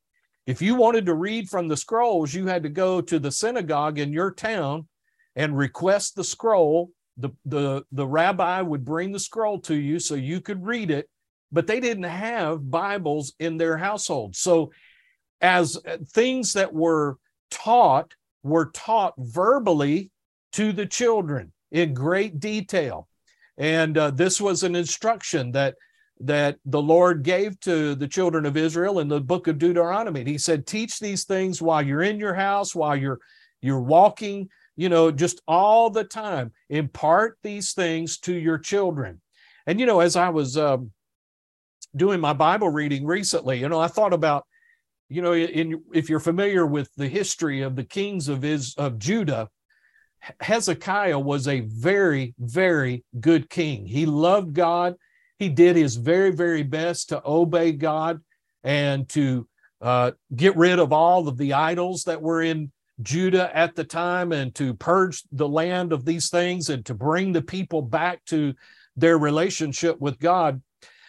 If 0.46 0.60
you 0.60 0.74
wanted 0.74 1.06
to 1.06 1.14
read 1.14 1.48
from 1.48 1.68
the 1.68 1.76
scrolls, 1.76 2.34
you 2.34 2.46
had 2.46 2.64
to 2.64 2.68
go 2.68 3.00
to 3.00 3.18
the 3.18 3.30
synagogue 3.30 3.98
in 3.98 4.12
your 4.12 4.32
town 4.32 4.88
and 5.36 5.56
request 5.56 6.16
the 6.16 6.24
scroll. 6.24 6.90
The, 7.16 7.30
the, 7.44 7.84
the 7.92 8.06
rabbi 8.06 8.60
would 8.60 8.84
bring 8.84 9.12
the 9.12 9.20
scroll 9.20 9.60
to 9.62 9.74
you 9.74 9.98
so 10.00 10.14
you 10.14 10.40
could 10.40 10.64
read 10.64 10.90
it, 10.90 11.08
but 11.52 11.66
they 11.66 11.78
didn't 11.78 12.04
have 12.04 12.70
Bibles 12.70 13.34
in 13.38 13.56
their 13.56 13.76
household. 13.76 14.34
So 14.34 14.72
as 15.40 15.78
things 16.08 16.52
that 16.52 16.72
were 16.72 17.16
taught 17.50 18.14
were 18.42 18.70
taught 18.72 19.14
verbally 19.18 20.10
to 20.52 20.72
the 20.72 20.86
children 20.86 21.52
in 21.70 21.94
great 21.94 22.40
detail. 22.40 23.08
And 23.58 23.96
uh, 23.96 24.10
this 24.10 24.40
was 24.40 24.62
an 24.62 24.74
instruction 24.74 25.52
that 25.52 25.76
that 26.22 26.58
the 26.66 26.82
lord 26.82 27.22
gave 27.22 27.58
to 27.60 27.94
the 27.94 28.06
children 28.06 28.44
of 28.44 28.54
israel 28.54 28.98
in 28.98 29.08
the 29.08 29.20
book 29.20 29.46
of 29.48 29.58
deuteronomy. 29.58 30.22
He 30.22 30.36
said 30.36 30.66
teach 30.66 30.98
these 30.98 31.24
things 31.24 31.62
while 31.62 31.80
you're 31.80 32.02
in 32.02 32.18
your 32.18 32.34
house 32.34 32.74
while 32.74 32.94
you're 32.94 33.18
you're 33.62 33.80
walking 33.80 34.50
you 34.76 34.90
know 34.90 35.10
just 35.10 35.40
all 35.48 35.88
the 35.88 36.04
time. 36.04 36.52
Impart 36.68 37.38
these 37.42 37.72
things 37.72 38.18
to 38.18 38.34
your 38.34 38.58
children. 38.58 39.22
And 39.66 39.80
you 39.80 39.86
know 39.86 40.00
as 40.00 40.14
i 40.14 40.28
was 40.28 40.58
um, 40.58 40.90
doing 41.96 42.20
my 42.20 42.34
bible 42.34 42.68
reading 42.68 43.06
recently 43.06 43.58
you 43.58 43.68
know 43.68 43.80
i 43.80 43.88
thought 43.88 44.12
about 44.12 44.44
you 45.10 45.22
know, 45.22 45.34
in, 45.34 45.82
if 45.92 46.08
you're 46.08 46.20
familiar 46.20 46.64
with 46.64 46.88
the 46.96 47.08
history 47.08 47.62
of 47.62 47.74
the 47.74 47.84
kings 47.84 48.28
of 48.28 48.44
is 48.44 48.74
of 48.78 48.98
Judah, 48.98 49.48
Hezekiah 50.40 51.18
was 51.18 51.48
a 51.48 51.60
very, 51.60 52.34
very 52.38 53.04
good 53.18 53.50
king. 53.50 53.86
He 53.86 54.06
loved 54.06 54.54
God. 54.54 54.94
He 55.38 55.48
did 55.48 55.74
his 55.76 55.96
very, 55.96 56.30
very 56.30 56.62
best 56.62 57.08
to 57.08 57.20
obey 57.24 57.72
God 57.72 58.20
and 58.62 59.08
to 59.10 59.48
uh, 59.80 60.12
get 60.36 60.56
rid 60.56 60.78
of 60.78 60.92
all 60.92 61.26
of 61.26 61.38
the 61.38 61.54
idols 61.54 62.04
that 62.04 62.22
were 62.22 62.42
in 62.42 62.70
Judah 63.02 63.50
at 63.56 63.74
the 63.74 63.84
time 63.84 64.32
and 64.32 64.54
to 64.56 64.74
purge 64.74 65.24
the 65.32 65.48
land 65.48 65.92
of 65.92 66.04
these 66.04 66.28
things 66.28 66.68
and 66.68 66.84
to 66.86 66.94
bring 66.94 67.32
the 67.32 67.42
people 67.42 67.82
back 67.82 68.24
to 68.26 68.54
their 68.96 69.18
relationship 69.18 69.98
with 69.98 70.18
God. 70.18 70.62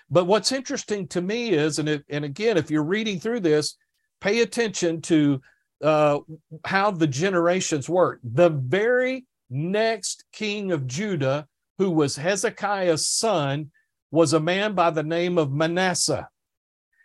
But 0.09 0.25
what's 0.25 0.51
interesting 0.51 1.07
to 1.09 1.21
me 1.21 1.51
is, 1.51 1.79
and, 1.79 1.87
it, 1.87 2.03
and 2.09 2.25
again, 2.25 2.57
if 2.57 2.71
you're 2.71 2.83
reading 2.83 3.19
through 3.19 3.41
this, 3.41 3.75
pay 4.21 4.41
attention 4.41 5.01
to 5.01 5.41
uh, 5.83 6.19
how 6.65 6.91
the 6.91 7.07
generations 7.07 7.89
work. 7.89 8.19
The 8.23 8.49
very 8.49 9.25
next 9.49 10.23
king 10.31 10.71
of 10.71 10.87
Judah, 10.87 11.47
who 11.77 11.91
was 11.91 12.15
Hezekiah's 12.15 13.07
son, 13.07 13.71
was 14.11 14.33
a 14.33 14.39
man 14.39 14.73
by 14.73 14.91
the 14.91 15.03
name 15.03 15.37
of 15.37 15.51
Manasseh. 15.51 16.29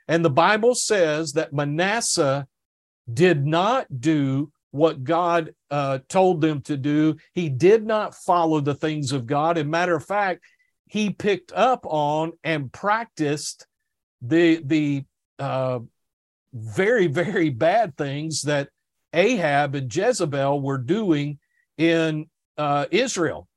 And 0.08 0.24
the 0.24 0.30
Bible 0.30 0.74
says 0.74 1.32
that 1.32 1.52
Manasseh 1.52 2.46
did 3.12 3.46
not 3.46 3.86
do 4.00 4.52
what 4.70 5.04
God 5.04 5.54
uh, 5.70 6.00
told 6.08 6.40
them 6.40 6.60
to 6.62 6.76
do. 6.76 7.16
He 7.32 7.48
did 7.48 7.86
not 7.86 8.14
follow 8.14 8.60
the 8.60 8.74
things 8.74 9.12
of 9.12 9.26
God. 9.26 9.56
And 9.56 9.70
matter 9.70 9.96
of 9.96 10.04
fact, 10.04 10.44
he 10.88 11.10
picked 11.10 11.52
up 11.52 11.86
on 11.86 12.32
and 12.44 12.72
practiced 12.72 13.66
the 14.22 14.60
the 14.64 15.04
uh, 15.38 15.80
very 16.56 17.06
very 17.06 17.50
bad 17.50 17.96
things 17.96 18.42
that 18.42 18.68
Ahab 19.12 19.74
and 19.74 19.94
Jezebel 19.94 20.60
were 20.60 20.78
doing 20.78 21.38
in 21.78 22.26
uh, 22.58 22.86
Israel, 22.90 23.48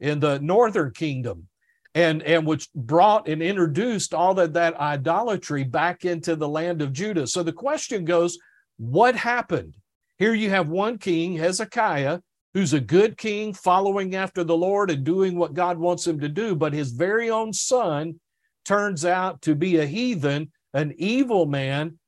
in 0.00 0.20
the 0.20 0.38
northern 0.40 0.92
kingdom, 0.92 1.48
and 1.94 2.22
and 2.22 2.46
which 2.46 2.72
brought 2.74 3.28
and 3.28 3.42
introduced 3.42 4.14
all 4.14 4.38
of 4.38 4.52
that 4.52 4.78
idolatry 4.78 5.64
back 5.64 6.04
into 6.04 6.36
the 6.36 6.48
land 6.48 6.82
of 6.82 6.92
Judah. 6.92 7.26
So 7.26 7.42
the 7.42 7.52
question 7.52 8.04
goes, 8.04 8.38
what 8.76 9.16
happened? 9.16 9.74
Here 10.18 10.34
you 10.34 10.50
have 10.50 10.68
one 10.68 10.98
king, 10.98 11.36
Hezekiah, 11.36 12.20
who's 12.54 12.72
a 12.72 12.80
good 12.80 13.16
king, 13.16 13.52
following 13.52 14.14
after 14.14 14.42
the 14.42 14.56
Lord 14.56 14.90
and 14.90 15.04
doing 15.04 15.36
what 15.36 15.54
God 15.54 15.78
wants 15.78 16.06
him 16.06 16.20
to 16.20 16.28
do, 16.28 16.56
but 16.56 16.72
his 16.72 16.92
very 16.92 17.30
own 17.30 17.52
son 17.52 18.18
turns 18.64 19.04
out 19.04 19.42
to 19.42 19.54
be 19.54 19.78
a 19.78 19.86
heathen, 19.86 20.50
an 20.74 20.94
evil 20.96 21.46
man. 21.46 21.98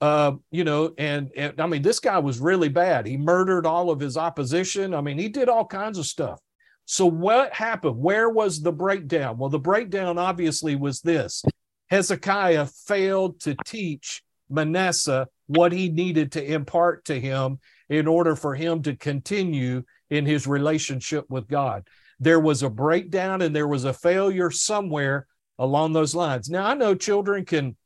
Uh, 0.00 0.32
you 0.52 0.62
know, 0.62 0.94
and, 0.96 1.30
and 1.36 1.60
I 1.60 1.66
mean, 1.66 1.82
this 1.82 1.98
guy 1.98 2.18
was 2.18 2.38
really 2.38 2.68
bad. 2.68 3.04
He 3.04 3.16
murdered 3.16 3.66
all 3.66 3.90
of 3.90 3.98
his 3.98 4.16
opposition. 4.16 4.94
I 4.94 5.00
mean, 5.00 5.18
he 5.18 5.28
did 5.28 5.48
all 5.48 5.66
kinds 5.66 5.98
of 5.98 6.06
stuff. 6.06 6.40
So, 6.84 7.04
what 7.04 7.52
happened? 7.52 7.98
Where 7.98 8.30
was 8.30 8.62
the 8.62 8.72
breakdown? 8.72 9.36
Well, 9.38 9.50
the 9.50 9.58
breakdown 9.58 10.16
obviously 10.16 10.76
was 10.76 11.00
this 11.00 11.42
Hezekiah 11.90 12.66
failed 12.86 13.40
to 13.40 13.56
teach 13.66 14.22
Manasseh 14.48 15.26
what 15.48 15.72
he 15.72 15.88
needed 15.88 16.32
to 16.32 16.44
impart 16.44 17.04
to 17.06 17.20
him 17.20 17.58
in 17.88 18.06
order 18.06 18.36
for 18.36 18.54
him 18.54 18.82
to 18.82 18.96
continue 18.96 19.82
in 20.10 20.24
his 20.26 20.46
relationship 20.46 21.24
with 21.28 21.48
God. 21.48 21.86
There 22.20 22.40
was 22.40 22.62
a 22.62 22.70
breakdown 22.70 23.42
and 23.42 23.54
there 23.54 23.68
was 23.68 23.84
a 23.84 23.92
failure 23.92 24.50
somewhere 24.50 25.26
along 25.58 25.92
those 25.92 26.14
lines. 26.14 26.48
Now, 26.48 26.66
I 26.66 26.74
know 26.74 26.94
children 26.94 27.44
can 27.44 27.76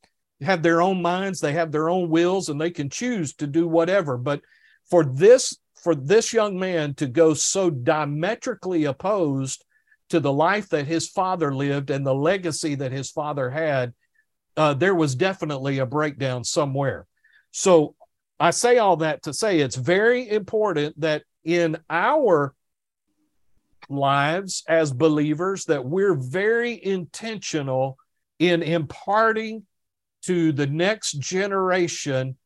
have 0.43 0.63
their 0.63 0.83
own 0.83 1.03
minds, 1.03 1.41
they 1.41 1.53
have 1.53 1.73
their 1.73 1.89
own 1.89 2.09
wills, 2.09 2.49
and 2.49 2.61
they 2.61 2.71
can 2.71 2.91
choose 2.91 3.35
to 3.35 3.47
do 3.47 3.67
whatever. 3.67 4.17
But 4.17 4.41
for 4.89 5.05
this, 5.05 5.57
for 5.77 5.95
this 5.95 6.33
young 6.33 6.59
man 6.59 6.95
to 6.95 7.07
go 7.07 7.35
so 7.35 7.71
diametrically 7.71 8.85
opposed 8.85 9.65
to 10.11 10.21
the 10.21 10.33
life 10.33 10.69
that 10.69 10.87
his 10.87 11.09
father 11.09 11.55
lived 11.55 11.91
and 11.91 12.07
the 12.07 12.15
legacy 12.15 12.75
that 12.75 12.93
his 12.93 13.11
father 13.11 13.51
had, 13.51 13.95
uh, 14.57 14.75
there 14.75 14.95
was 14.95 15.15
definitely 15.15 15.79
a 15.79 15.87
breakdown 15.87 16.45
somewhere. 16.45 17.07
So 17.51 17.95
I 18.39 18.51
say 18.51 18.79
all 18.79 18.97
that 18.99 19.23
to 19.25 19.33
say 19.33 19.61
it's 19.61 19.77
very 19.77 20.29
important 20.29 21.01
that 21.01 21.23
in 21.45 21.79
our 21.89 22.55
lives 23.89 24.65
as 24.69 24.93
believers 24.93 25.65
that 25.67 25.85
we're 25.85 26.15
very 26.15 26.83
intentional 26.85 27.97
in 28.39 28.63
imparting 28.63 29.65
to 30.23 30.53
the 30.53 30.67
next 30.67 31.13
generation 31.19 32.37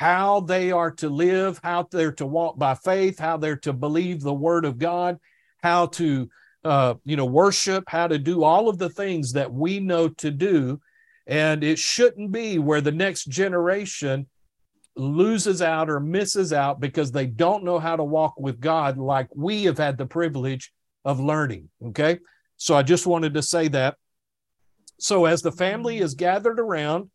how 0.00 0.40
they 0.40 0.72
are 0.72 0.90
to 0.90 1.10
live, 1.10 1.60
how 1.62 1.86
they're 1.90 2.12
to 2.12 2.24
walk 2.24 2.58
by 2.58 2.74
faith, 2.74 3.18
how 3.18 3.36
they're 3.36 3.56
to 3.56 3.72
believe 3.72 4.22
the 4.22 4.32
word 4.32 4.64
of 4.64 4.78
God, 4.78 5.18
how 5.62 5.86
to 5.86 6.26
uh, 6.64 6.94
you 7.04 7.16
know 7.16 7.26
worship, 7.26 7.84
how 7.86 8.06
to 8.06 8.18
do 8.18 8.42
all 8.42 8.68
of 8.68 8.78
the 8.78 8.88
things 8.88 9.32
that 9.34 9.52
we 9.52 9.78
know 9.78 10.08
to 10.08 10.30
do, 10.30 10.80
and 11.26 11.62
it 11.62 11.78
shouldn't 11.78 12.32
be 12.32 12.58
where 12.58 12.80
the 12.80 12.92
next 12.92 13.26
generation 13.26 14.26
loses 14.96 15.62
out 15.62 15.90
or 15.90 16.00
misses 16.00 16.52
out 16.52 16.80
because 16.80 17.12
they 17.12 17.26
don't 17.26 17.64
know 17.64 17.78
how 17.78 17.96
to 17.96 18.04
walk 18.04 18.38
with 18.38 18.58
God 18.58 18.98
like 18.98 19.28
we 19.34 19.64
have 19.64 19.78
had 19.78 19.98
the 19.98 20.06
privilege 20.06 20.72
of 21.04 21.20
learning. 21.20 21.68
Okay. 21.88 22.18
So 22.56 22.74
I 22.74 22.82
just 22.82 23.06
wanted 23.06 23.34
to 23.34 23.42
say 23.42 23.68
that. 23.68 23.96
So 24.98 25.24
as 25.24 25.42
the 25.42 25.52
family 25.52 25.98
is 25.98 26.14
gathered 26.14 26.60
around, 26.60 27.10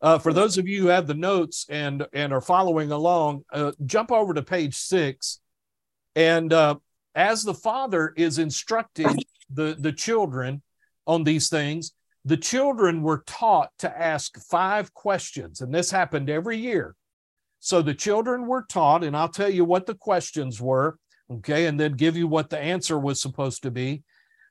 uh, 0.00 0.18
for 0.18 0.32
those 0.32 0.58
of 0.58 0.68
you 0.68 0.82
who 0.82 0.88
have 0.88 1.06
the 1.06 1.14
notes 1.14 1.66
and 1.68 2.06
and 2.12 2.32
are 2.32 2.40
following 2.40 2.92
along, 2.92 3.44
uh, 3.52 3.72
jump 3.84 4.12
over 4.12 4.32
to 4.34 4.42
page 4.42 4.76
six, 4.76 5.40
and 6.14 6.52
uh, 6.52 6.76
as 7.14 7.42
the 7.42 7.54
father 7.54 8.12
is 8.16 8.38
instructing 8.38 9.18
the 9.50 9.76
the 9.78 9.92
children 9.92 10.62
on 11.06 11.24
these 11.24 11.48
things, 11.48 11.92
the 12.24 12.36
children 12.36 13.02
were 13.02 13.24
taught 13.26 13.70
to 13.78 14.00
ask 14.00 14.38
five 14.48 14.94
questions, 14.94 15.60
and 15.60 15.74
this 15.74 15.90
happened 15.90 16.30
every 16.30 16.58
year. 16.58 16.94
So 17.60 17.82
the 17.82 17.94
children 17.94 18.46
were 18.46 18.66
taught, 18.68 19.02
and 19.02 19.16
I'll 19.16 19.28
tell 19.28 19.50
you 19.50 19.64
what 19.64 19.86
the 19.86 19.94
questions 19.94 20.60
were, 20.60 20.98
okay, 21.30 21.66
and 21.66 21.78
then 21.78 21.94
give 21.94 22.16
you 22.16 22.28
what 22.28 22.50
the 22.50 22.58
answer 22.58 22.98
was 22.98 23.20
supposed 23.20 23.62
to 23.64 23.72
be. 23.72 24.04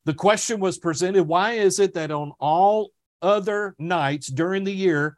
The 0.04 0.14
question 0.14 0.60
was 0.60 0.78
presented 0.78 1.24
Why 1.24 1.54
is 1.54 1.80
it 1.80 1.94
that 1.94 2.12
on 2.12 2.34
all 2.40 2.90
other 3.22 3.76
nights 3.80 4.28
during 4.28 4.64
the 4.66 4.74
year, 4.74 5.18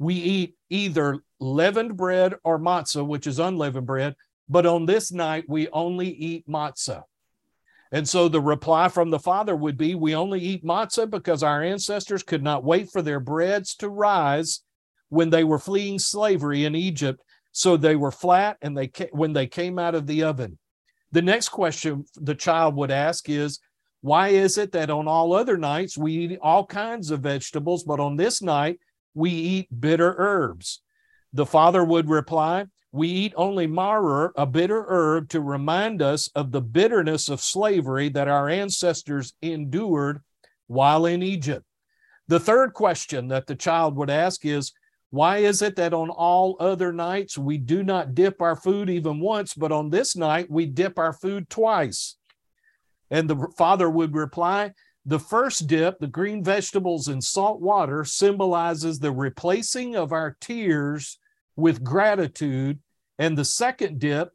we 0.00 0.14
eat 0.14 0.56
either 0.70 1.18
leavened 1.38 1.96
bread 1.96 2.34
or 2.42 2.58
matzah, 2.58 3.06
which 3.06 3.26
is 3.26 3.38
unleavened 3.38 3.86
bread, 3.86 4.16
but 4.48 4.64
on 4.66 4.86
this 4.86 5.12
night, 5.12 5.44
we 5.46 5.68
only 5.68 6.08
eat 6.08 6.48
matzah? 6.48 7.02
And 7.92 8.08
so 8.08 8.28
the 8.28 8.40
reply 8.40 8.88
from 8.88 9.10
the 9.10 9.18
father 9.18 9.54
would 9.54 9.76
be 9.76 9.94
We 9.94 10.14
only 10.14 10.40
eat 10.40 10.64
matzah 10.64 11.10
because 11.10 11.42
our 11.42 11.62
ancestors 11.62 12.22
could 12.22 12.42
not 12.42 12.64
wait 12.64 12.90
for 12.90 13.02
their 13.02 13.20
breads 13.20 13.74
to 13.76 13.88
rise 13.88 14.62
when 15.10 15.28
they 15.28 15.44
were 15.44 15.58
fleeing 15.58 15.98
slavery 15.98 16.64
in 16.64 16.74
Egypt 16.74 17.20
so 17.52 17.76
they 17.76 17.96
were 17.96 18.12
flat 18.12 18.56
and 18.62 18.76
they 18.76 18.90
when 19.12 19.32
they 19.32 19.46
came 19.46 19.78
out 19.78 19.94
of 19.94 20.06
the 20.06 20.22
oven. 20.22 20.58
The 21.12 21.22
next 21.22 21.48
question 21.48 22.04
the 22.14 22.34
child 22.34 22.76
would 22.76 22.92
ask 22.92 23.28
is, 23.28 23.58
why 24.00 24.28
is 24.28 24.56
it 24.56 24.72
that 24.72 24.88
on 24.88 25.08
all 25.08 25.34
other 25.34 25.58
nights 25.58 25.98
we 25.98 26.12
eat 26.12 26.38
all 26.40 26.64
kinds 26.64 27.10
of 27.10 27.20
vegetables, 27.20 27.84
but 27.84 28.00
on 28.00 28.16
this 28.16 28.40
night 28.40 28.78
we 29.14 29.30
eat 29.30 29.80
bitter 29.80 30.14
herbs? 30.18 30.80
The 31.32 31.46
father 31.46 31.84
would 31.84 32.08
reply, 32.08 32.66
we 32.92 33.08
eat 33.08 33.32
only 33.36 33.68
maror, 33.68 34.30
a 34.36 34.46
bitter 34.46 34.84
herb, 34.88 35.28
to 35.28 35.40
remind 35.40 36.02
us 36.02 36.28
of 36.34 36.50
the 36.50 36.60
bitterness 36.60 37.28
of 37.28 37.40
slavery 37.40 38.08
that 38.08 38.26
our 38.26 38.48
ancestors 38.48 39.32
endured 39.40 40.22
while 40.66 41.06
in 41.06 41.22
Egypt. 41.22 41.64
The 42.26 42.40
third 42.40 42.74
question 42.74 43.28
that 43.28 43.46
the 43.46 43.54
child 43.54 43.96
would 43.96 44.10
ask 44.10 44.44
is, 44.44 44.72
why 45.10 45.38
is 45.38 45.62
it 45.62 45.76
that 45.76 45.92
on 45.92 46.10
all 46.10 46.56
other 46.60 46.92
nights 46.92 47.36
we 47.36 47.58
do 47.58 47.82
not 47.82 48.14
dip 48.14 48.40
our 48.40 48.54
food 48.54 48.88
even 48.88 49.18
once, 49.18 49.54
but 49.54 49.72
on 49.72 49.90
this 49.90 50.14
night 50.14 50.48
we 50.50 50.66
dip 50.66 50.98
our 50.98 51.12
food 51.12 51.50
twice? 51.50 52.16
And 53.10 53.28
the 53.28 53.48
father 53.58 53.90
would 53.90 54.14
reply, 54.14 54.72
the 55.06 55.18
first 55.18 55.66
dip, 55.66 55.98
the 55.98 56.06
green 56.06 56.44
vegetables 56.44 57.08
in 57.08 57.20
salt 57.20 57.60
water, 57.60 58.04
symbolizes 58.04 58.98
the 58.98 59.12
replacing 59.12 59.96
of 59.96 60.12
our 60.12 60.36
tears 60.40 61.18
with 61.56 61.82
gratitude. 61.82 62.78
And 63.18 63.36
the 63.36 63.44
second 63.44 63.98
dip, 63.98 64.30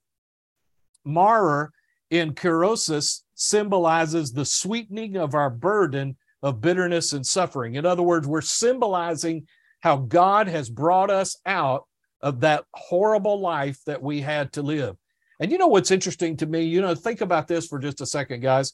maror 1.05 1.69
in 2.09 2.33
charoses, 2.33 3.23
symbolizes 3.35 4.31
the 4.31 4.45
sweetening 4.45 5.17
of 5.17 5.35
our 5.35 5.49
burden 5.49 6.17
of 6.41 6.61
bitterness 6.61 7.13
and 7.13 7.25
suffering. 7.25 7.75
In 7.75 7.85
other 7.85 8.03
words, 8.03 8.27
we're 8.27 8.41
symbolizing 8.41 9.47
how 9.81 9.97
God 9.97 10.47
has 10.47 10.69
brought 10.69 11.09
us 11.09 11.37
out 11.45 11.85
of 12.21 12.39
that 12.41 12.63
horrible 12.73 13.39
life 13.39 13.79
that 13.85 14.01
we 14.01 14.21
had 14.21 14.51
to 14.53 14.61
live. 14.61 14.95
And 15.39 15.51
you 15.51 15.57
know 15.57 15.67
what's 15.67 15.91
interesting 15.91 16.37
to 16.37 16.45
me? 16.45 16.63
You 16.63 16.81
know, 16.81 16.95
think 16.95 17.21
about 17.21 17.47
this 17.47 17.67
for 17.67 17.77
just 17.77 18.01
a 18.01 18.05
second, 18.05 18.41
guys. 18.41 18.73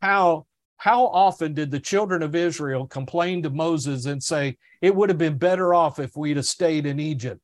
How 0.00 0.46
how 0.80 1.08
often 1.08 1.52
did 1.52 1.70
the 1.70 1.78
children 1.78 2.22
of 2.22 2.34
Israel 2.34 2.86
complain 2.86 3.42
to 3.42 3.50
Moses 3.50 4.06
and 4.06 4.22
say, 4.22 4.56
It 4.80 4.94
would 4.96 5.10
have 5.10 5.18
been 5.18 5.36
better 5.36 5.74
off 5.74 5.98
if 5.98 6.16
we'd 6.16 6.38
have 6.38 6.46
stayed 6.46 6.86
in 6.86 6.98
Egypt? 6.98 7.42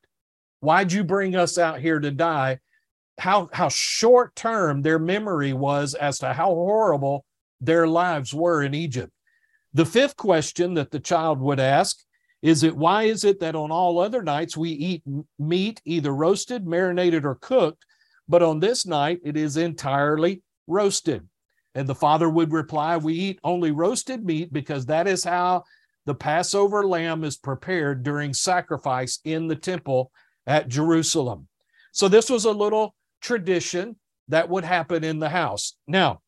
Why'd 0.60 0.90
you 0.90 1.04
bring 1.04 1.36
us 1.36 1.58
out 1.58 1.78
here 1.78 2.00
to 2.00 2.10
die? 2.10 2.60
How 3.18 3.50
how 3.52 3.68
short 3.68 4.34
term 4.34 4.80
their 4.80 4.98
memory 4.98 5.52
was 5.52 5.92
as 5.92 6.18
to 6.20 6.32
how 6.32 6.46
horrible 6.46 7.26
their 7.60 7.86
lives 7.86 8.32
were 8.32 8.62
in 8.62 8.72
Egypt. 8.72 9.12
The 9.74 9.84
fifth 9.84 10.16
question 10.16 10.72
that 10.74 10.90
the 10.90 11.00
child 11.00 11.38
would 11.40 11.60
ask 11.60 11.98
is 12.40 12.62
it 12.62 12.74
why 12.74 13.02
is 13.02 13.22
it 13.22 13.40
that 13.40 13.54
on 13.54 13.70
all 13.70 13.98
other 13.98 14.22
nights 14.22 14.56
we 14.56 14.70
eat 14.70 15.02
meat 15.38 15.82
either 15.84 16.14
roasted, 16.14 16.66
marinated, 16.66 17.26
or 17.26 17.34
cooked, 17.34 17.84
but 18.26 18.42
on 18.42 18.60
this 18.60 18.86
night 18.86 19.20
it 19.24 19.36
is 19.36 19.58
entirely 19.58 20.42
roasted? 20.66 21.28
And 21.76 21.86
the 21.86 21.94
father 21.94 22.28
would 22.30 22.52
reply, 22.52 22.96
We 22.96 23.12
eat 23.12 23.38
only 23.44 23.70
roasted 23.70 24.24
meat 24.24 24.50
because 24.50 24.86
that 24.86 25.06
is 25.06 25.22
how 25.22 25.64
the 26.06 26.14
Passover 26.14 26.86
lamb 26.86 27.22
is 27.22 27.36
prepared 27.36 28.02
during 28.02 28.32
sacrifice 28.32 29.20
in 29.24 29.46
the 29.46 29.56
temple 29.56 30.10
at 30.46 30.68
Jerusalem. 30.68 31.48
So 31.92 32.08
this 32.08 32.30
was 32.30 32.46
a 32.46 32.50
little 32.50 32.94
tradition 33.20 33.96
that 34.28 34.48
would 34.48 34.64
happen 34.64 35.04
in 35.04 35.18
the 35.18 35.28
house. 35.28 35.76
Now, 35.86 36.22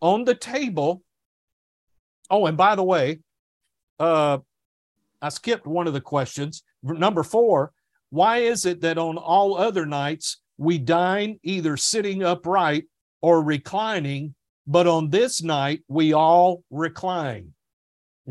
on 0.00 0.24
the 0.24 0.36
table, 0.36 1.02
oh, 2.30 2.46
and 2.46 2.56
by 2.56 2.76
the 2.76 2.84
way, 2.84 3.18
uh, 3.98 4.38
I 5.20 5.28
skipped 5.30 5.66
one 5.66 5.88
of 5.88 5.94
the 5.94 6.00
questions. 6.00 6.62
Number 6.84 7.24
four, 7.24 7.72
why 8.10 8.38
is 8.38 8.66
it 8.66 8.82
that 8.82 8.98
on 8.98 9.18
all 9.18 9.56
other 9.56 9.84
nights 9.84 10.40
we 10.58 10.78
dine 10.78 11.40
either 11.42 11.76
sitting 11.76 12.22
upright 12.22 12.84
or 13.20 13.42
reclining, 13.42 14.34
but 14.66 14.86
on 14.86 15.10
this 15.10 15.42
night 15.42 15.82
we 15.88 16.12
all 16.12 16.62
recline? 16.70 17.52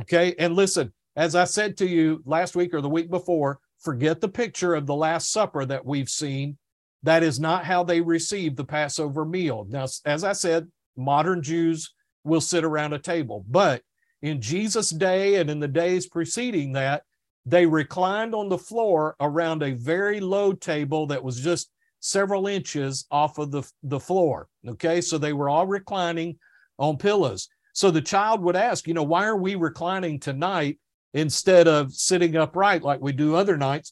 Okay. 0.02 0.36
And 0.38 0.56
listen, 0.56 0.93
as 1.15 1.36
I 1.36 1.45
said 1.45 1.78
to 1.78 1.88
you 1.88 2.21
last 2.26 2.56
week 2.56 2.74
or 2.74 2.82
the 2.82 2.89
week 2.89 3.10
before, 3.10 3.60
forget 3.80 4.19
the 4.19 4.28
picture 4.28 4.76
of 4.76 4.86
the 4.86 4.95
Last 4.95 5.32
Supper 5.32 5.65
that 5.65 5.86
we've 5.86 6.10
seen. 6.10 6.58
That 7.04 7.24
is 7.24 7.39
not 7.39 7.65
how 7.65 7.84
they 7.84 8.02
received 8.02 8.58
the 8.58 8.65
Passover 8.65 9.26
meal. 9.26 9.65
Now, 9.69 9.86
as 10.06 10.24
I 10.24 10.34
said, 10.34 10.67
modern 10.98 11.41
Jews 11.41 11.93
will 12.24 12.41
sit 12.41 12.63
around 12.63 12.93
a 12.93 13.00
table, 13.00 13.45
but 13.48 13.84
in 14.21 14.41
Jesus' 14.41 14.89
day 14.89 15.36
and 15.36 15.50
in 15.50 15.60
the 15.60 15.67
days 15.67 16.08
preceding 16.08 16.71
that, 16.74 17.04
they 17.45 17.67
reclined 17.67 18.34
on 18.34 18.50
the 18.50 18.58
floor 18.58 19.15
around 19.19 19.62
a 19.62 19.74
very 19.74 20.19
low 20.19 20.52
table 20.52 21.06
that 21.08 21.24
was 21.24 21.39
just 21.39 21.69
several 22.06 22.46
inches 22.46 23.08
off 23.10 23.39
of 23.39 23.50
the, 23.50 23.63
the 23.82 24.00
floor. 24.00 24.48
Okay, 24.68 25.02
so 25.02 25.18
they 25.18 25.34
were 25.34 25.50
all 25.50 25.65
reclining 25.65 26.38
on 26.78 26.98
pillows. 26.98 27.50
So 27.74 27.89
the 27.89 28.02
child 28.02 28.41
would 28.41 28.56
ask, 28.56 28.88
you 28.88 28.94
know, 28.94 29.04
why 29.04 29.26
are 29.26 29.36
we 29.36 29.56
reclining 29.56 30.20
tonight 30.20 30.80
instead 31.13 31.68
of 31.68 31.91
sitting 31.91 32.36
upright 32.36 32.84
like 32.84 33.02
we 33.02 33.12
do 33.12 33.36
other 33.36 33.58
nights? 33.58 33.91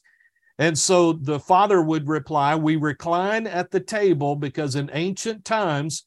And 0.58 0.78
so 0.78 1.14
the 1.14 1.40
father 1.40 1.82
would 1.82 2.08
reply, 2.08 2.54
We 2.54 2.76
recline 2.76 3.48
at 3.48 3.72
the 3.72 3.80
table 3.80 4.36
because 4.36 4.76
in 4.76 4.90
ancient 4.92 5.44
times, 5.44 6.04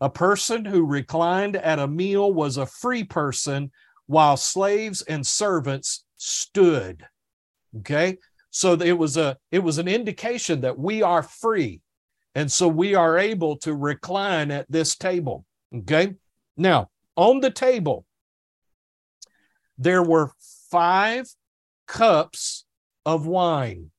a 0.00 0.08
person 0.08 0.64
who 0.64 0.86
reclined 0.86 1.56
at 1.56 1.78
a 1.78 1.86
meal 1.86 2.32
was 2.32 2.56
a 2.56 2.64
free 2.64 3.04
person, 3.04 3.70
while 4.06 4.38
slaves 4.38 5.02
and 5.02 5.26
servants 5.26 6.04
stood. 6.16 7.06
Okay. 7.80 8.16
So 8.50 8.74
it 8.74 8.98
was 8.98 9.16
a 9.16 9.36
it 9.50 9.60
was 9.60 9.78
an 9.78 9.88
indication 9.88 10.62
that 10.62 10.78
we 10.78 11.02
are 11.02 11.22
free. 11.22 11.80
And 12.34 12.50
so 12.50 12.68
we 12.68 12.94
are 12.94 13.18
able 13.18 13.56
to 13.58 13.74
recline 13.74 14.50
at 14.50 14.70
this 14.70 14.96
table. 14.96 15.44
Okay. 15.74 16.14
Now, 16.56 16.90
on 17.16 17.40
the 17.40 17.50
table, 17.50 18.04
there 19.78 20.02
were 20.02 20.30
five 20.70 21.28
cups 21.86 22.64
of 23.04 23.26
wine. 23.26 23.90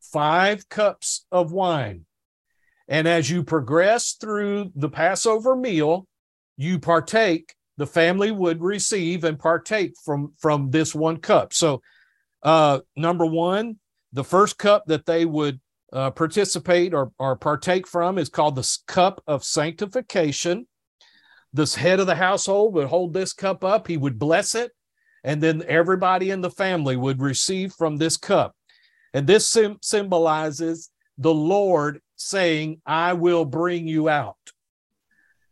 Five 0.00 0.68
cups 0.68 1.26
of 1.30 1.52
wine. 1.52 2.06
And 2.88 3.06
as 3.06 3.28
you 3.30 3.44
progress 3.44 4.12
through 4.12 4.72
the 4.74 4.88
Passover 4.88 5.54
meal, 5.54 6.06
you 6.56 6.78
partake, 6.78 7.54
the 7.76 7.86
family 7.86 8.30
would 8.32 8.62
receive 8.62 9.24
and 9.24 9.38
partake 9.38 9.92
from, 10.04 10.32
from 10.38 10.70
this 10.70 10.94
one 10.94 11.18
cup. 11.18 11.52
So, 11.52 11.82
uh, 12.42 12.80
number 12.96 13.26
one, 13.26 13.78
the 14.12 14.24
first 14.24 14.58
cup 14.58 14.84
that 14.86 15.06
they 15.06 15.24
would 15.24 15.60
uh, 15.92 16.10
participate 16.10 16.94
or, 16.94 17.12
or 17.18 17.36
partake 17.36 17.86
from 17.86 18.18
is 18.18 18.28
called 18.28 18.56
the 18.56 18.78
cup 18.86 19.22
of 19.26 19.44
sanctification. 19.44 20.66
This 21.52 21.74
head 21.74 22.00
of 22.00 22.06
the 22.06 22.14
household 22.14 22.74
would 22.74 22.88
hold 22.88 23.14
this 23.14 23.32
cup 23.32 23.64
up, 23.64 23.86
he 23.86 23.96
would 23.96 24.18
bless 24.18 24.54
it, 24.54 24.72
and 25.24 25.42
then 25.42 25.62
everybody 25.66 26.30
in 26.30 26.40
the 26.40 26.50
family 26.50 26.96
would 26.96 27.22
receive 27.22 27.72
from 27.72 27.96
this 27.96 28.16
cup. 28.16 28.54
And 29.14 29.26
this 29.26 29.48
sim- 29.48 29.78
symbolizes 29.80 30.90
the 31.16 31.32
Lord 31.32 32.00
saying, 32.16 32.80
I 32.84 33.14
will 33.14 33.44
bring 33.44 33.88
you 33.88 34.08
out. 34.08 34.36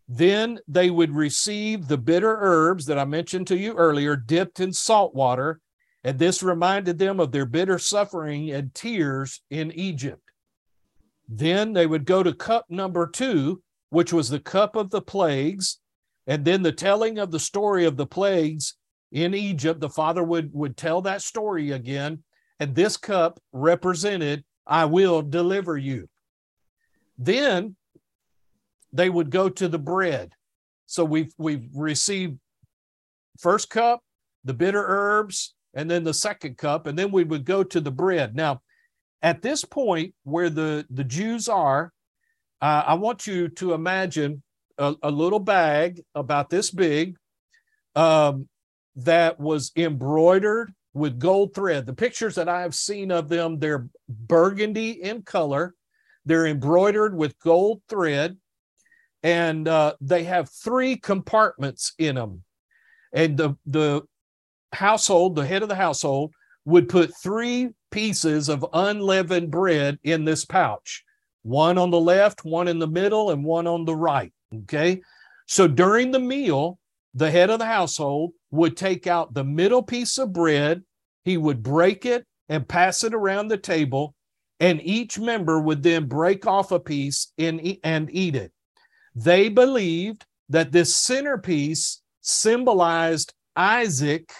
Then 0.09 0.61
they 0.69 0.91
would 0.91 1.11
receive 1.11 1.89
the 1.89 1.99
bitter 1.99 2.37
herbs 2.41 2.87
that 2.87 2.99
I 2.99 3.05
mentioned 3.05 3.49
to 3.49 3.57
you 3.57 3.75
earlier, 3.75 4.15
dipped 4.15 4.61
in 4.61 4.73
salt 4.73 5.15
water. 5.15 5.61
And 6.07 6.21
this 6.21 6.41
reminded 6.41 7.01
them 7.01 7.19
of 7.19 7.33
their 7.33 7.45
bitter 7.45 7.81
suffering 7.81 8.53
and 8.53 8.73
tears 8.73 9.43
in 9.51 9.73
Egypt. 9.73 10.23
Then 11.29 11.73
they 11.73 11.85
would 11.85 12.05
go 12.05 12.23
to 12.23 12.33
cup 12.33 12.67
number 12.69 13.09
two, 13.09 13.61
which 13.91 14.13
was 14.13 14.29
the 14.29 14.39
cup 14.39 14.77
of 14.77 14.91
the 14.91 15.03
plagues. 15.03 15.81
And 16.29 16.45
then 16.45 16.63
the 16.63 16.71
telling 16.71 17.19
of 17.19 17.33
the 17.33 17.41
story 17.41 17.87
of 17.87 17.97
the 17.97 18.07
plagues 18.07 18.75
in 19.11 19.35
Egypt, 19.35 19.81
the 19.81 19.91
father 19.91 20.23
would, 20.23 20.55
would 20.55 20.77
tell 20.77 21.03
that 21.03 21.23
story 21.23 21.73
again. 21.73 22.23
And 22.61 22.73
this 22.73 22.97
cup 22.97 23.41
represented, 23.53 24.45
I 24.65 24.85
will 24.85 25.23
deliver 25.23 25.77
you. 25.77 26.09
Then 27.19 27.75
they 28.93 29.11
would 29.11 29.31
go 29.31 29.49
to 29.49 29.67
the 29.67 29.81
bread. 29.81 30.35
So 30.87 31.05
we've 31.05 31.35
we've 31.37 31.67
received 31.75 32.39
first 33.41 33.71
cup, 33.71 34.03
the 34.45 34.55
bitter 34.55 34.85
herbs, 34.87 35.56
and 35.77 35.89
then 35.89 36.03
the 36.03 36.13
second 36.15 36.59
cup, 36.59 36.89
and 36.89 36.99
then 36.99 37.13
we 37.13 37.23
would 37.23 37.45
go 37.45 37.63
to 37.63 37.81
the 37.81 37.93
bread. 37.93 38.35
Now, 38.35 38.63
at 39.23 39.43
this 39.43 39.65
point 39.65 40.15
where 40.25 40.51
the 40.51 40.85
the 40.91 41.05
Jews 41.05 41.49
are, 41.49 41.93
uh, 42.61 42.83
I 42.87 42.95
want 42.95 43.29
you 43.29 43.49
to 43.51 43.75
imagine 43.75 44.43
a, 44.79 44.97
a, 45.03 45.11
little 45.11 45.39
bag 45.39 46.03
about 46.15 46.51
this 46.51 46.71
big 46.71 47.17
um, 47.95 48.49
that 48.97 49.39
was 49.39 49.71
embroidered 49.77 50.75
with 50.93 51.21
gold 51.21 51.55
thread. 51.55 51.87
The 51.87 51.95
pictures 51.95 52.35
that 52.35 52.49
I 52.49 52.63
have 52.63 52.75
seen 52.75 53.13
of 53.13 53.29
them, 53.29 53.61
they're 53.61 53.89
burgundy 54.09 54.91
in 54.91 55.23
color 55.23 55.75
they're 56.27 56.47
embroidered 56.47 57.17
with 57.17 57.39
gold 57.39 57.81
thread, 57.89 58.37
and 59.23 59.67
uh, 59.67 59.95
they 60.01 60.25
have 60.25 60.51
three 60.51 60.97
compartments 60.97 61.95
in 61.99 62.17
them. 62.17 62.43
And 63.13 63.37
the 63.37 63.55
the 63.65 64.03
household, 64.73 65.37
the 65.37 65.47
head 65.47 65.63
of 65.63 65.69
the 65.69 65.75
household, 65.75 66.33
would 66.65 66.89
put 66.89 67.17
three 67.23 67.71
pieces 67.91 68.49
of 68.49 68.67
unleavened 68.73 69.51
bread 69.51 69.99
in 70.03 70.25
this 70.25 70.45
pouch 70.45 71.05
one 71.43 71.79
on 71.79 71.93
the 71.93 72.01
left, 72.01 72.45
one 72.45 72.67
in 72.67 72.81
the 72.81 72.89
middle, 72.89 73.31
and 73.31 73.45
one 73.45 73.69
on 73.69 73.85
the 73.85 73.95
right. 73.95 74.33
Okay. 74.53 75.01
So 75.47 75.69
during 75.69 76.11
the 76.11 76.19
meal, 76.19 76.79
the 77.15 77.31
head 77.31 77.51
of 77.51 77.61
the 77.61 77.67
household 77.67 78.33
would 78.51 78.77
take 78.77 79.07
out 79.07 79.33
the 79.33 79.45
middle 79.45 79.83
piece 79.83 80.19
of 80.19 80.33
bread, 80.33 80.83
he 81.25 81.37
would 81.37 81.63
break 81.63 82.05
it 82.05 82.27
and 82.49 82.69
pass 82.69 83.05
it 83.05 83.15
around 83.15 83.49
the 83.49 83.57
table, 83.57 84.15
and 84.59 84.81
each 84.83 85.19
member 85.19 85.61
would 85.61 85.85
then 85.85 86.07
break 86.07 86.47
off 86.47 86.73
a 86.73 86.81
piece 86.81 87.33
and 87.39 87.61
eat 87.63 88.35
it. 88.35 88.53
They 89.15 89.49
believed 89.49 90.27
that 90.49 90.73
this 90.73 90.97
centerpiece 90.97 92.03
symbolized 92.23 93.33
Isaac, 93.55 94.33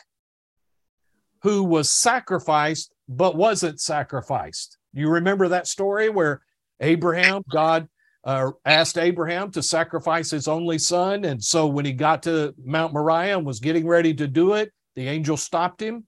who 1.47 1.63
was 1.63 1.89
sacrificed 1.89 2.93
but 3.09 3.37
wasn't 3.37 3.81
sacrificed. 3.81 4.79
You 4.93 5.09
remember 5.09 5.47
that 5.47 5.69
story 5.69 6.09
where 6.09 6.43
Abraham, 6.81 7.45
God 7.49 7.87
uh, 8.25 8.51
asked 8.65 8.99
Abraham 8.99 9.53
to 9.53 9.63
sacrifice 9.63 10.29
his 10.29 10.49
only 10.49 10.77
son. 10.77 11.25
And 11.25 11.41
so 11.41 11.69
when 11.69 11.85
he 11.85 11.93
got 11.93 12.25
to 12.25 12.53
Mount 12.65 12.93
Moriah 12.93 13.39
and 13.39 13.47
was 13.47 13.61
getting 13.61 13.87
ready 13.87 14.13
to 14.15 14.27
do 14.27 14.55
it, 14.55 14.73
the 14.97 15.07
angel 15.07 15.37
stopped 15.37 15.81
him. 15.81 16.05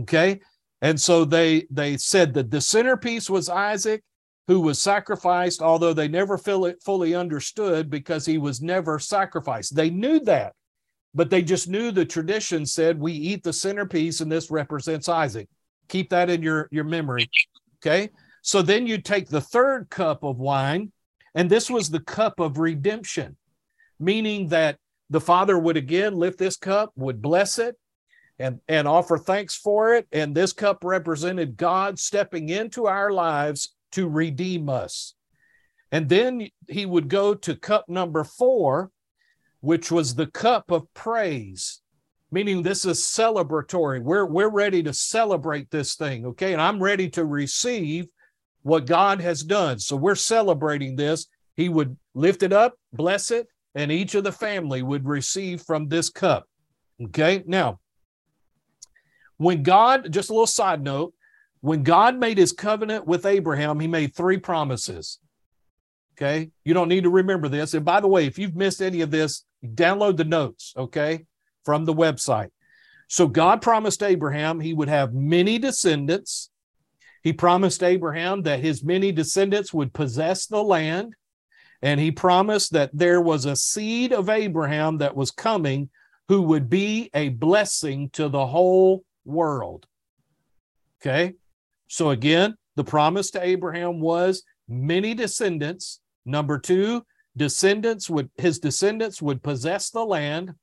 Okay. 0.00 0.42
And 0.82 1.00
so 1.00 1.24
they 1.24 1.66
they 1.70 1.96
said 1.96 2.34
that 2.34 2.50
the 2.50 2.60
centerpiece 2.60 3.30
was 3.30 3.48
Isaac, 3.48 4.02
who 4.48 4.60
was 4.60 4.82
sacrificed, 4.82 5.62
although 5.62 5.94
they 5.94 6.08
never 6.08 6.36
fully 6.36 7.14
understood 7.14 7.88
because 7.88 8.26
he 8.26 8.36
was 8.36 8.60
never 8.60 8.98
sacrificed. 8.98 9.74
They 9.74 9.88
knew 9.88 10.20
that, 10.24 10.52
but 11.14 11.30
they 11.30 11.42
just 11.42 11.68
knew 11.68 11.90
the 11.90 12.04
tradition 12.04 12.66
said 12.66 12.98
we 12.98 13.12
eat 13.12 13.42
the 13.42 13.52
centerpiece 13.52 14.20
and 14.20 14.30
this 14.30 14.50
represents 14.50 15.08
Isaac. 15.08 15.48
Keep 15.88 16.10
that 16.10 16.30
in 16.30 16.42
your, 16.42 16.68
your 16.70 16.84
memory. 16.84 17.28
Okay. 17.78 18.10
So 18.42 18.62
then 18.62 18.86
you 18.86 18.98
take 18.98 19.28
the 19.28 19.40
third 19.40 19.88
cup 19.90 20.22
of 20.22 20.38
wine, 20.38 20.92
and 21.34 21.48
this 21.48 21.70
was 21.70 21.88
the 21.88 22.00
cup 22.00 22.40
of 22.40 22.58
redemption, 22.58 23.36
meaning 23.98 24.48
that 24.48 24.76
the 25.10 25.20
father 25.20 25.58
would 25.58 25.76
again 25.76 26.14
lift 26.14 26.38
this 26.38 26.56
cup, 26.56 26.92
would 26.96 27.22
bless 27.22 27.58
it, 27.58 27.76
and, 28.38 28.60
and 28.68 28.88
offer 28.88 29.16
thanks 29.16 29.54
for 29.54 29.94
it. 29.94 30.06
And 30.12 30.34
this 30.34 30.52
cup 30.52 30.78
represented 30.82 31.56
God 31.56 31.98
stepping 31.98 32.48
into 32.48 32.86
our 32.86 33.12
lives 33.12 33.74
to 33.92 34.08
redeem 34.08 34.68
us. 34.68 35.14
And 35.92 36.08
then 36.08 36.48
he 36.68 36.86
would 36.86 37.08
go 37.08 37.34
to 37.34 37.54
cup 37.54 37.88
number 37.88 38.24
four, 38.24 38.90
which 39.64 39.90
was 39.90 40.14
the 40.14 40.26
cup 40.26 40.70
of 40.70 40.82
praise, 40.92 41.80
meaning 42.30 42.62
this 42.62 42.84
is 42.84 43.00
celebratory. 43.00 44.00
We're, 44.02 44.26
we're 44.26 44.50
ready 44.64 44.82
to 44.82 44.92
celebrate 44.92 45.70
this 45.70 45.94
thing, 45.96 46.26
okay? 46.26 46.52
And 46.52 46.60
I'm 46.60 46.82
ready 46.82 47.08
to 47.10 47.24
receive 47.24 48.06
what 48.62 48.86
God 48.86 49.20
has 49.20 49.42
done. 49.42 49.78
So 49.78 49.96
we're 49.96 50.14
celebrating 50.34 50.96
this. 50.96 51.26
He 51.56 51.68
would 51.68 51.96
lift 52.14 52.42
it 52.42 52.52
up, 52.52 52.74
bless 52.92 53.30
it, 53.30 53.46
and 53.74 53.90
each 53.90 54.14
of 54.14 54.24
the 54.24 54.32
family 54.32 54.82
would 54.82 55.06
receive 55.06 55.62
from 55.62 55.88
this 55.88 56.10
cup. 56.10 56.44
Okay, 57.06 57.42
now 57.46 57.80
when 59.38 59.62
God, 59.62 60.12
just 60.12 60.30
a 60.30 60.32
little 60.32 60.46
side 60.46 60.82
note, 60.82 61.12
When 61.64 61.82
God 61.82 62.18
made 62.18 62.36
his 62.36 62.52
covenant 62.52 63.06
with 63.06 63.24
Abraham, 63.24 63.80
he 63.80 63.88
made 63.88 64.14
three 64.14 64.36
promises. 64.36 65.18
Okay. 66.16 66.50
You 66.64 66.74
don't 66.74 66.88
need 66.88 67.04
to 67.04 67.10
remember 67.10 67.48
this. 67.48 67.74
And 67.74 67.84
by 67.84 68.00
the 68.00 68.08
way, 68.08 68.26
if 68.26 68.38
you've 68.38 68.54
missed 68.54 68.80
any 68.80 69.00
of 69.00 69.10
this, 69.10 69.44
download 69.64 70.16
the 70.16 70.24
notes, 70.24 70.72
okay, 70.76 71.26
from 71.64 71.84
the 71.84 71.94
website. 71.94 72.50
So 73.08 73.26
God 73.26 73.62
promised 73.62 74.02
Abraham 74.02 74.60
he 74.60 74.74
would 74.74 74.88
have 74.88 75.12
many 75.12 75.58
descendants. 75.58 76.50
He 77.22 77.32
promised 77.32 77.82
Abraham 77.82 78.42
that 78.42 78.60
his 78.60 78.84
many 78.84 79.10
descendants 79.10 79.72
would 79.74 79.92
possess 79.92 80.46
the 80.46 80.62
land. 80.62 81.14
And 81.82 82.00
he 82.00 82.10
promised 82.10 82.72
that 82.72 82.90
there 82.92 83.20
was 83.20 83.44
a 83.44 83.56
seed 83.56 84.12
of 84.12 84.28
Abraham 84.28 84.98
that 84.98 85.16
was 85.16 85.30
coming 85.30 85.90
who 86.28 86.42
would 86.42 86.70
be 86.70 87.10
a 87.12 87.30
blessing 87.30 88.08
to 88.10 88.28
the 88.28 88.46
whole 88.46 89.04
world. 89.24 89.86
Okay. 91.00 91.34
So 91.88 92.10
again, 92.10 92.56
the 92.76 92.84
promise 92.84 93.30
to 93.32 93.44
Abraham 93.44 94.00
was 94.00 94.42
many 94.68 95.14
descendants. 95.14 96.00
Number 96.24 96.58
two, 96.58 97.04
descendants 97.36 98.08
would 98.08 98.30
his 98.36 98.58
descendants 98.58 99.20
would 99.20 99.42
possess 99.42 99.90
the 99.90 100.04
land. 100.04 100.54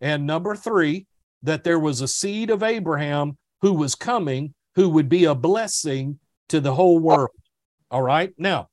And 0.00 0.26
number 0.26 0.56
three, 0.56 1.06
that 1.42 1.64
there 1.64 1.78
was 1.78 2.00
a 2.00 2.08
seed 2.08 2.50
of 2.50 2.62
Abraham 2.62 3.38
who 3.60 3.72
was 3.72 3.94
coming 3.94 4.54
who 4.74 4.88
would 4.88 5.08
be 5.08 5.24
a 5.24 5.34
blessing 5.34 6.18
to 6.48 6.60
the 6.60 6.74
whole 6.74 6.98
world. 6.98 7.30
All 7.90 8.02
right. 8.02 8.32
Now, 8.38 8.68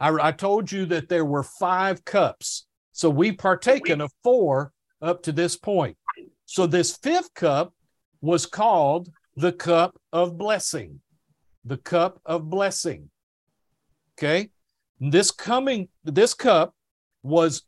I, 0.00 0.28
I 0.28 0.32
told 0.32 0.70
you 0.70 0.86
that 0.86 1.08
there 1.08 1.24
were 1.24 1.42
five 1.42 2.04
cups. 2.04 2.66
So 2.92 3.10
we've 3.10 3.36
partaken 3.36 4.00
of 4.00 4.12
four 4.22 4.72
up 5.02 5.22
to 5.24 5.32
this 5.32 5.56
point. 5.56 5.96
So 6.46 6.66
this 6.66 6.96
fifth 6.96 7.34
cup 7.34 7.74
was 8.20 8.46
called 8.46 9.08
the 9.36 9.52
cup 9.52 10.00
of 10.12 10.38
blessing. 10.38 11.00
The 11.64 11.78
cup 11.78 12.20
of 12.24 12.48
blessing. 12.48 13.10
Okay. 14.16 14.50
This 15.00 15.30
coming, 15.30 15.88
this 16.04 16.34
cup 16.34 16.74
was 17.22 17.62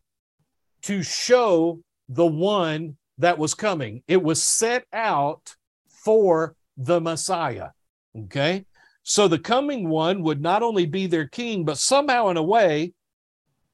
to 0.83 1.03
show 1.03 1.81
the 2.09 2.27
one 2.27 2.97
that 3.19 3.39
was 3.39 3.55
coming. 3.55 4.03
It 4.07 4.23
was 4.23 4.43
set 4.43 4.85
out 4.93 5.57
for 5.89 6.55
the 6.77 7.01
Messiah. 7.01 7.71
Okay. 8.17 8.65
So 9.03 9.29
the 9.29 9.39
coming 9.39 9.89
one 9.89 10.23
would 10.23 10.41
not 10.41 10.63
only 10.63 10.87
be 10.87 11.07
their 11.07 11.29
king, 11.29 11.65
but 11.65 11.79
somehow, 11.79 12.29
in 12.29 12.37
a 12.37 12.43
way, 12.43 12.93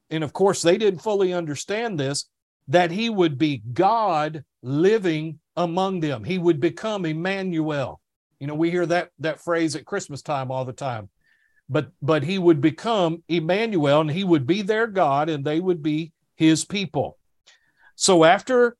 and 0.09 0.23
of 0.23 0.31
course, 0.31 0.61
they 0.61 0.77
didn't 0.77 1.01
fully 1.01 1.33
understand 1.33 1.99
this, 1.99 2.29
that 2.67 2.91
he 2.91 3.09
would 3.09 3.37
be 3.37 3.63
God 3.73 4.43
living 4.61 5.39
among 5.57 5.99
them. 5.99 6.23
He 6.23 6.37
would 6.37 6.59
become 6.59 7.05
Emmanuel. 7.05 7.99
You 8.39 8.47
know, 8.47 8.55
we 8.55 8.71
hear 8.71 8.85
that 8.85 9.09
that 9.19 9.41
phrase 9.41 9.75
at 9.75 9.85
Christmas 9.85 10.21
time 10.21 10.51
all 10.51 10.65
the 10.65 10.73
time. 10.73 11.09
But 11.69 11.91
but 12.01 12.23
he 12.23 12.37
would 12.37 12.61
become 12.61 13.23
Emmanuel 13.27 14.01
and 14.01 14.11
he 14.11 14.23
would 14.23 14.45
be 14.45 14.61
their 14.61 14.87
God 14.87 15.29
and 15.29 15.43
they 15.43 15.59
would 15.59 15.81
be 15.81 16.11
his 16.35 16.65
people. 16.65 17.17
So 17.95 18.23
after 18.23 18.75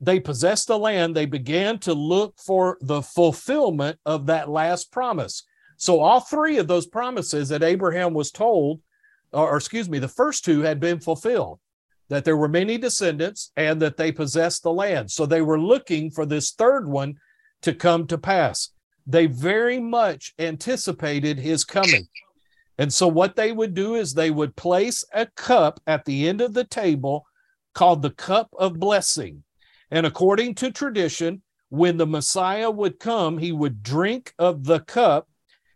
they 0.00 0.20
possessed 0.20 0.68
the 0.68 0.78
land, 0.78 1.14
they 1.14 1.26
began 1.26 1.78
to 1.80 1.94
look 1.94 2.38
for 2.38 2.78
the 2.80 3.02
fulfillment 3.02 3.98
of 4.04 4.26
that 4.26 4.48
last 4.48 4.92
promise. 4.92 5.44
So 5.76 6.00
all 6.00 6.20
three 6.20 6.58
of 6.58 6.68
those 6.68 6.86
promises 6.86 7.48
that 7.50 7.62
Abraham 7.62 8.14
was 8.14 8.30
told, 8.30 8.80
or, 9.32 9.56
excuse 9.56 9.88
me, 9.88 9.98
the 9.98 10.08
first 10.08 10.44
two 10.44 10.60
had 10.60 10.80
been 10.80 11.00
fulfilled 11.00 11.60
that 12.08 12.24
there 12.24 12.36
were 12.36 12.48
many 12.48 12.78
descendants 12.78 13.52
and 13.56 13.82
that 13.82 13.96
they 13.96 14.12
possessed 14.12 14.62
the 14.62 14.72
land. 14.72 15.10
So 15.10 15.26
they 15.26 15.42
were 15.42 15.60
looking 15.60 16.10
for 16.10 16.24
this 16.24 16.52
third 16.52 16.88
one 16.88 17.16
to 17.62 17.74
come 17.74 18.06
to 18.06 18.18
pass. 18.18 18.70
They 19.06 19.26
very 19.26 19.78
much 19.78 20.34
anticipated 20.38 21.38
his 21.38 21.64
coming. 21.64 22.08
And 22.78 22.92
so 22.92 23.08
what 23.08 23.36
they 23.36 23.52
would 23.52 23.74
do 23.74 23.94
is 23.94 24.12
they 24.12 24.30
would 24.30 24.56
place 24.56 25.04
a 25.12 25.26
cup 25.26 25.80
at 25.86 26.04
the 26.04 26.28
end 26.28 26.40
of 26.40 26.54
the 26.54 26.64
table 26.64 27.26
called 27.74 28.02
the 28.02 28.10
cup 28.10 28.48
of 28.58 28.80
blessing. 28.80 29.44
And 29.90 30.04
according 30.04 30.56
to 30.56 30.70
tradition, 30.70 31.42
when 31.68 31.96
the 31.96 32.06
Messiah 32.06 32.70
would 32.70 32.98
come, 32.98 33.38
he 33.38 33.52
would 33.52 33.82
drink 33.82 34.34
of 34.38 34.64
the 34.64 34.80
cup 34.80 35.28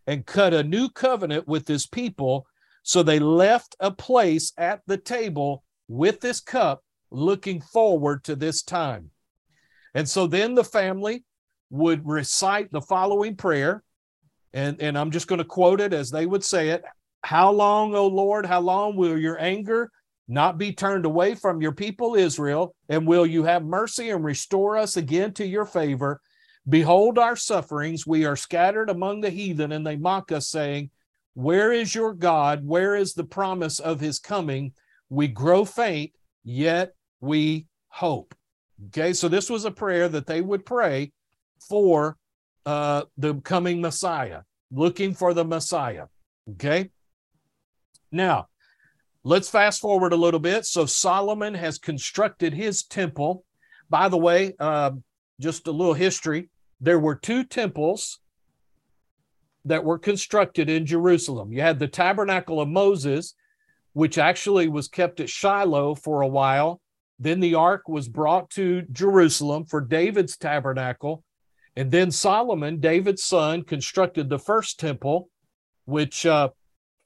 and 0.07 0.25
cut 0.25 0.53
a 0.53 0.63
new 0.63 0.89
covenant 0.89 1.47
with 1.47 1.67
his 1.67 1.87
people. 1.87 2.45
So 2.83 3.03
they 3.03 3.19
left 3.19 3.75
a 3.79 3.91
place 3.91 4.51
at 4.57 4.81
the 4.87 4.97
table 4.97 5.63
with 5.87 6.19
this 6.21 6.39
cup, 6.39 6.83
looking 7.11 7.61
forward 7.61 8.23
to 8.25 8.35
this 8.35 8.63
time. 8.63 9.11
And 9.93 10.07
so 10.07 10.27
then 10.27 10.55
the 10.55 10.63
family 10.63 11.23
would 11.71 12.07
recite 12.07 12.71
the 12.71 12.81
following 12.81 13.35
prayer. 13.35 13.83
And, 14.53 14.79
and 14.79 14.95
I'm 14.95 15.09
just 15.09 15.27
going 15.27 15.39
to 15.39 15.45
quote 15.45 15.81
it 15.81 15.93
as 15.93 16.11
they 16.11 16.27
would 16.27 16.43
say 16.43 16.69
it 16.69 16.83
How 17.23 17.51
long, 17.51 17.95
O 17.95 18.05
Lord, 18.05 18.45
how 18.45 18.59
long 18.59 18.95
will 18.95 19.17
your 19.17 19.41
anger 19.41 19.89
not 20.27 20.59
be 20.59 20.71
turned 20.71 21.05
away 21.05 21.33
from 21.33 21.59
your 21.59 21.71
people 21.71 22.15
Israel? 22.15 22.75
And 22.87 23.07
will 23.07 23.25
you 23.25 23.43
have 23.45 23.63
mercy 23.63 24.11
and 24.11 24.23
restore 24.23 24.77
us 24.77 24.97
again 24.97 25.33
to 25.33 25.45
your 25.45 25.65
favor? 25.65 26.21
Behold 26.69 27.17
our 27.17 27.35
sufferings. 27.35 28.05
We 28.05 28.25
are 28.25 28.35
scattered 28.35 28.91
among 28.91 29.21
the 29.21 29.31
heathen, 29.31 29.71
and 29.71 29.87
they 29.87 29.95
mock 29.95 30.31
us, 30.31 30.47
saying, 30.47 30.91
Where 31.33 31.71
is 31.71 31.95
your 31.95 32.13
God? 32.13 32.63
Where 32.63 32.95
is 32.95 33.13
the 33.13 33.23
promise 33.23 33.79
of 33.79 33.99
his 33.99 34.19
coming? 34.19 34.73
we 35.11 35.27
grow 35.27 35.65
faint, 35.65 36.13
yet 36.43 36.95
we 37.19 37.67
hope. 37.89 38.33
Okay, 38.87 39.13
so 39.13 39.27
this 39.27 39.49
was 39.49 39.65
a 39.65 39.71
prayer 39.71 40.07
that 40.07 40.25
they 40.25 40.41
would 40.41 40.65
pray 40.65 41.11
for 41.69 42.17
uh, 42.65 43.03
the 43.17 43.35
coming 43.35 43.81
Messiah, 43.81 44.41
looking 44.71 45.13
for 45.13 45.33
the 45.33 45.45
Messiah. 45.45 46.05
Okay, 46.51 46.89
now 48.11 48.47
let's 49.23 49.49
fast 49.49 49.81
forward 49.81 50.13
a 50.13 50.17
little 50.17 50.39
bit. 50.39 50.65
So 50.65 50.85
Solomon 50.85 51.53
has 51.53 51.77
constructed 51.77 52.53
his 52.53 52.83
temple. 52.83 53.45
By 53.89 54.09
the 54.09 54.17
way, 54.17 54.53
uh, 54.59 54.91
just 55.39 55.67
a 55.67 55.71
little 55.71 55.93
history 55.93 56.49
there 56.81 56.99
were 56.99 57.15
two 57.15 57.43
temples 57.43 58.19
that 59.63 59.85
were 59.85 59.99
constructed 59.99 60.67
in 60.67 60.87
Jerusalem. 60.87 61.53
You 61.53 61.61
had 61.61 61.77
the 61.77 61.87
tabernacle 61.87 62.59
of 62.59 62.67
Moses, 62.67 63.35
which 63.93 64.17
actually 64.17 64.67
was 64.67 64.87
kept 64.87 65.19
at 65.19 65.29
Shiloh 65.29 65.93
for 65.93 66.21
a 66.21 66.27
while. 66.27 66.81
Then 67.19 67.39
the 67.39 67.53
ark 67.53 67.87
was 67.87 68.09
brought 68.09 68.49
to 68.51 68.81
Jerusalem 68.91 69.65
for 69.65 69.79
David's 69.79 70.35
tabernacle. 70.35 71.23
And 71.75 71.91
then 71.91 72.11
Solomon, 72.11 72.79
David's 72.79 73.23
son, 73.23 73.63
constructed 73.63 74.29
the 74.29 74.39
first 74.39 74.79
temple, 74.79 75.29
which 75.85 76.25
uh, 76.25 76.49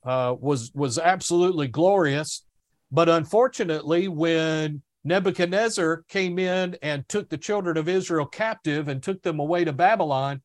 uh, 0.03 0.35
was, 0.39 0.71
was 0.73 0.97
absolutely 0.97 1.67
glorious. 1.67 2.45
But 2.91 3.09
unfortunately, 3.09 4.07
when 4.07 4.81
Nebuchadnezzar 5.03 6.03
came 6.07 6.39
in 6.39 6.77
and 6.81 7.07
took 7.07 7.29
the 7.29 7.37
children 7.37 7.77
of 7.77 7.87
Israel 7.87 8.25
captive 8.25 8.87
and 8.87 9.01
took 9.01 9.21
them 9.21 9.39
away 9.39 9.63
to 9.65 9.73
Babylon, 9.73 10.41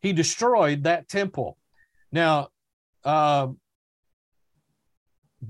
he 0.00 0.12
destroyed 0.12 0.84
that 0.84 1.08
temple. 1.08 1.58
Now, 2.12 2.48
uh, 3.04 3.48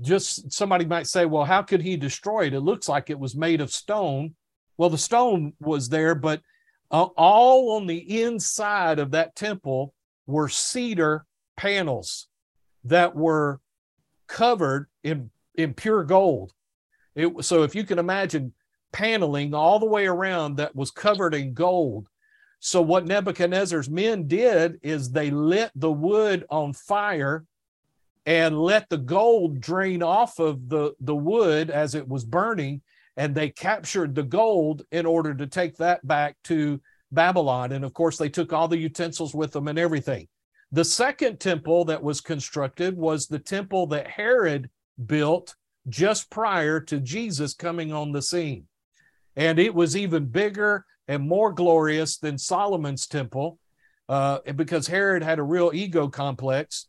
just 0.01 0.51
somebody 0.51 0.85
might 0.85 1.07
say, 1.07 1.25
well, 1.25 1.45
how 1.45 1.61
could 1.61 1.81
he 1.81 1.97
destroy 1.97 2.47
it? 2.47 2.53
It 2.53 2.61
looks 2.61 2.89
like 2.89 3.09
it 3.09 3.19
was 3.19 3.35
made 3.35 3.61
of 3.61 3.71
stone. 3.71 4.35
Well, 4.77 4.89
the 4.89 4.97
stone 4.97 5.53
was 5.59 5.89
there, 5.89 6.15
but 6.15 6.41
Uh, 6.91 7.07
all 7.17 7.77
on 7.77 7.87
the 7.87 8.21
inside 8.23 8.99
of 8.99 9.11
that 9.11 9.35
temple 9.35 9.93
were 10.25 10.49
cedar 10.49 11.25
panels 11.55 12.27
that 12.83 13.15
were 13.15 13.59
covered 14.27 14.87
in, 15.03 15.29
in 15.55 15.73
pure 15.73 16.03
gold. 16.03 16.53
It, 17.15 17.43
so 17.43 17.63
if 17.63 17.75
you 17.75 17.83
can 17.83 17.99
imagine 17.99 18.53
paneling 18.91 19.53
all 19.53 19.79
the 19.79 19.85
way 19.85 20.07
around 20.07 20.55
that 20.55 20.75
was 20.75 20.91
covered 20.91 21.33
in 21.35 21.53
gold. 21.53 22.07
So 22.59 22.81
what 22.81 23.05
Nebuchadnezzar's 23.05 23.89
men 23.89 24.27
did 24.27 24.79
is 24.81 25.11
they 25.11 25.29
lit 25.29 25.71
the 25.75 25.91
wood 25.91 26.45
on 26.49 26.73
fire 26.73 27.45
and 28.25 28.59
let 28.59 28.89
the 28.89 28.97
gold 28.97 29.61
drain 29.61 30.03
off 30.03 30.39
of 30.39 30.69
the, 30.69 30.93
the 30.99 31.15
wood 31.15 31.69
as 31.69 31.95
it 31.95 32.07
was 32.07 32.25
burning. 32.25 32.81
And 33.19 33.35
they 33.35 33.49
captured 33.49 34.15
the 34.15 34.23
gold 34.23 34.81
in 34.91 35.05
order 35.05 35.35
to 35.35 35.45
take 35.45 35.77
that 35.77 36.05
back 36.07 36.37
to 36.45 36.81
Babylon. 37.11 37.73
And 37.73 37.85
of 37.85 37.93
course, 37.93 38.17
they 38.17 38.29
took 38.29 38.51
all 38.51 38.67
the 38.67 38.79
utensils 38.79 39.35
with 39.35 39.51
them 39.51 39.67
and 39.67 39.77
everything. 39.77 40.27
The 40.71 40.85
second 40.85 41.39
temple 41.39 41.85
that 41.85 42.01
was 42.01 42.21
constructed 42.21 42.97
was 42.97 43.27
the 43.27 43.39
temple 43.39 43.85
that 43.87 44.07
Herod 44.07 44.71
built 45.05 45.55
just 45.87 46.31
prior 46.31 46.79
to 46.79 46.99
Jesus 46.99 47.53
coming 47.53 47.93
on 47.93 48.11
the 48.11 48.21
scene. 48.21 48.65
And 49.35 49.59
it 49.59 49.75
was 49.75 49.95
even 49.95 50.25
bigger 50.25 50.85
and 51.07 51.27
more 51.27 51.51
glorious 51.51 52.17
than 52.17 52.37
Solomon's 52.37 53.05
temple 53.05 53.59
uh, 54.07 54.39
because 54.55 54.87
Herod 54.87 55.23
had 55.23 55.39
a 55.39 55.43
real 55.43 55.71
ego 55.73 56.07
complex 56.07 56.87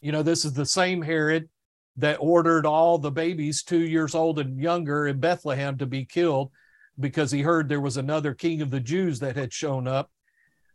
you 0.00 0.12
know, 0.12 0.22
this 0.22 0.44
is 0.44 0.52
the 0.52 0.66
same 0.66 1.02
Herod 1.02 1.48
that 1.96 2.18
ordered 2.20 2.66
all 2.66 2.98
the 2.98 3.10
babies 3.10 3.62
two 3.62 3.80
years 3.80 4.14
old 4.14 4.38
and 4.38 4.60
younger 4.60 5.06
in 5.06 5.20
Bethlehem 5.20 5.78
to 5.78 5.86
be 5.86 6.04
killed 6.04 6.50
because 6.98 7.30
he 7.30 7.42
heard 7.42 7.68
there 7.68 7.80
was 7.80 7.96
another 7.96 8.34
king 8.34 8.60
of 8.62 8.70
the 8.70 8.80
Jews 8.80 9.20
that 9.20 9.36
had 9.36 9.52
shown 9.52 9.86
up. 9.86 10.10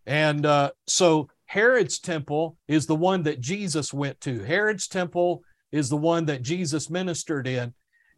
And 0.06 0.46
uh, 0.46 0.72
so 0.88 1.30
Herod's 1.46 2.00
temple 2.00 2.58
is 2.68 2.86
the 2.86 2.96
one 2.96 3.24
that 3.24 3.42
Jesus 3.42 3.94
went 3.94 4.20
to. 4.22 4.40
Herod's 4.44 4.88
temple 4.88 5.44
is 5.72 5.90
the 5.90 5.98
one 5.98 6.26
that 6.26 6.42
Jesus 6.42 6.90
ministered 6.90 7.48
in. 7.48 7.74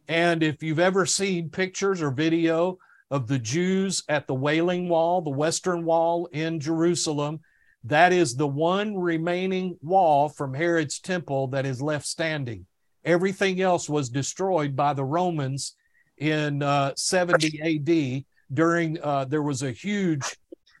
And 0.08 0.42
if 0.42 0.62
you've 0.62 0.78
ever 0.78 1.06
seen 1.06 1.50
pictures 1.50 2.02
or 2.02 2.10
video 2.10 2.78
of 3.10 3.26
the 3.26 3.38
Jews 3.38 4.02
at 4.08 4.26
the 4.26 4.34
Wailing 4.34 4.88
Wall, 4.88 5.22
the 5.22 5.30
Western 5.30 5.84
Wall 5.84 6.26
in 6.32 6.60
Jerusalem, 6.60 7.40
that 7.84 8.12
is 8.12 8.34
the 8.34 8.46
one 8.46 8.96
remaining 8.96 9.76
wall 9.82 10.28
from 10.28 10.54
Herod's 10.54 10.98
temple 10.98 11.48
that 11.48 11.66
is 11.66 11.82
left 11.82 12.06
standing. 12.06 12.66
Everything 13.04 13.60
else 13.60 13.88
was 13.88 14.08
destroyed 14.08 14.74
by 14.74 14.94
the 14.94 15.04
Romans 15.04 15.76
in 16.18 16.62
uh, 16.62 16.92
70 16.96 17.60
AD. 17.62 18.24
During 18.52 19.00
uh, 19.02 19.24
there 19.24 19.42
was 19.42 19.62
a 19.62 19.72
huge 19.72 20.36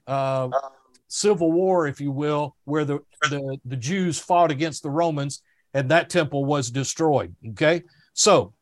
uh, 0.06 0.48
civil 1.08 1.52
war, 1.52 1.86
if 1.86 2.00
you 2.00 2.10
will, 2.10 2.56
where 2.64 2.84
the, 2.84 3.00
the 3.22 3.58
the 3.64 3.76
Jews 3.76 4.18
fought 4.18 4.50
against 4.50 4.82
the 4.82 4.90
Romans, 4.90 5.42
and 5.72 5.90
that 5.90 6.10
temple 6.10 6.44
was 6.44 6.70
destroyed. 6.70 7.34
Okay, 7.50 7.82
so 8.12 8.52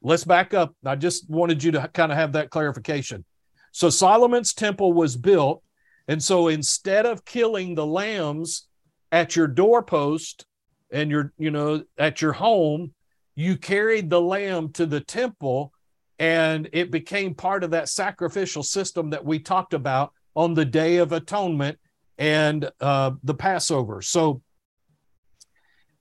let's 0.00 0.24
back 0.24 0.54
up. 0.54 0.74
I 0.84 0.96
just 0.96 1.28
wanted 1.28 1.62
you 1.62 1.72
to 1.72 1.88
kind 1.92 2.12
of 2.12 2.18
have 2.18 2.32
that 2.32 2.50
clarification. 2.50 3.24
So 3.72 3.90
Solomon's 3.90 4.54
temple 4.54 4.92
was 4.92 5.16
built, 5.16 5.62
and 6.08 6.22
so 6.22 6.48
instead 6.48 7.04
of 7.04 7.24
killing 7.24 7.74
the 7.74 7.86
lambs 7.86 8.68
at 9.10 9.34
your 9.36 9.48
doorpost 9.48 10.46
and 10.90 11.10
your 11.10 11.32
you 11.36 11.50
know 11.50 11.82
at 11.98 12.22
your 12.22 12.32
home, 12.32 12.92
you 13.34 13.56
carried 13.56 14.10
the 14.10 14.20
lamb 14.20 14.70
to 14.72 14.86
the 14.86 15.00
temple 15.00 15.72
and 16.18 16.68
it 16.72 16.90
became 16.90 17.34
part 17.34 17.64
of 17.64 17.70
that 17.72 17.88
sacrificial 17.88 18.62
system 18.62 19.10
that 19.10 19.24
we 19.24 19.38
talked 19.38 19.74
about 19.74 20.12
on 20.36 20.54
the 20.54 20.64
Day 20.64 20.98
of 20.98 21.12
Atonement 21.12 21.78
and 22.18 22.70
uh, 22.80 23.12
the 23.24 23.34
Passover. 23.34 24.02
So 24.02 24.42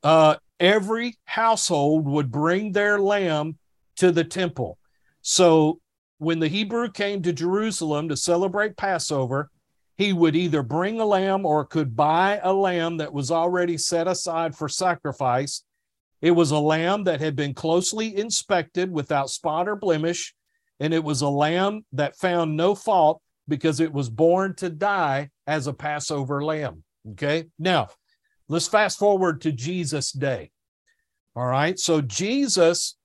uh, 0.04 0.36
every 0.60 1.18
household 1.26 2.06
would 2.06 2.32
bring 2.32 2.72
their 2.72 3.00
lamb 3.00 3.58
to 3.98 4.12
the 4.12 4.24
temple. 4.24 4.78
So 5.22 5.80
when 6.18 6.40
the 6.40 6.48
Hebrew 6.48 6.92
came 6.92 7.24
to 7.24 7.34
Jerusalem 7.34 8.10
to 8.10 8.18
celebrate 8.18 8.78
Passover, 8.78 9.50
he 9.98 10.14
would 10.14 10.36
either 10.36 10.64
bring 10.64 11.00
a 11.00 11.06
lamb 11.06 11.46
or 11.46 11.66
could 11.66 11.96
buy 11.96 12.40
a 12.44 12.54
lamb 12.54 12.98
that 12.98 13.14
was 13.14 13.32
already 13.32 13.78
set 13.78 14.08
aside 14.08 14.56
for 14.56 14.70
sacrifice 14.70 15.64
it 16.22 16.32
was 16.32 16.52
a 16.52 16.60
lamb 16.60 17.06
that 17.06 17.20
had 17.20 17.36
been 17.36 17.54
closely 17.54 18.16
inspected 18.16 18.92
without 18.92 19.30
spot 19.30 19.68
or 19.68 19.76
blemish, 19.76 20.36
and 20.80 20.94
it 20.94 21.04
was 21.04 21.22
a 21.22 21.30
lamb 21.30 21.86
that 21.94 22.18
found 22.18 22.56
no 22.56 22.76
fault 22.76 23.22
because 23.48 23.80
it 23.80 23.92
was 23.92 24.10
born 24.10 24.56
to 24.56 24.70
die 24.70 25.30
as 25.48 25.68
a 25.68 25.74
Passover 25.74 26.44
lamb. 26.44 26.84
Okay. 27.12 27.46
Now, 27.58 27.90
let's 28.48 28.68
fast 28.68 29.00
forward 29.00 29.42
to 29.42 29.52
Jesus' 29.52 30.12
day. 30.12 30.52
All 31.36 31.48
right. 31.48 31.78
So, 31.80 32.02
Jesus, 32.02 32.98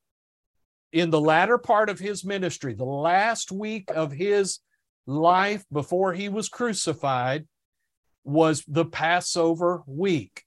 in 0.93 1.11
the 1.11 1.21
latter 1.21 1.59
part 1.59 1.89
of 1.89 1.99
his 1.99 2.25
ministry, 2.25 2.75
the 2.75 2.85
last 2.85 3.51
week 3.51 3.91
of 3.95 4.13
his 4.13 4.61
life 5.07 5.65
before 5.73 6.13
he 6.13 6.29
was 6.29 6.49
crucified, 6.49 7.47
was 8.25 8.65
the 8.67 8.85
Passover 8.85 9.83
week. 9.87 10.43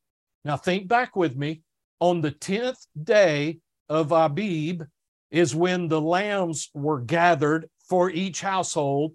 Now, 0.46 0.58
think 0.58 0.88
back 0.88 1.16
with 1.16 1.36
me 1.36 1.64
on 2.00 2.22
the 2.22 2.32
10th 2.32 2.86
day 3.02 3.60
of 3.88 4.12
Abib 4.12 4.84
is 5.32 5.56
when 5.56 5.88
the 5.88 6.02
lambs 6.02 6.70
were 6.74 7.02
gathered 7.02 7.70
for 7.88 8.10
each 8.10 8.42
household 8.42 9.14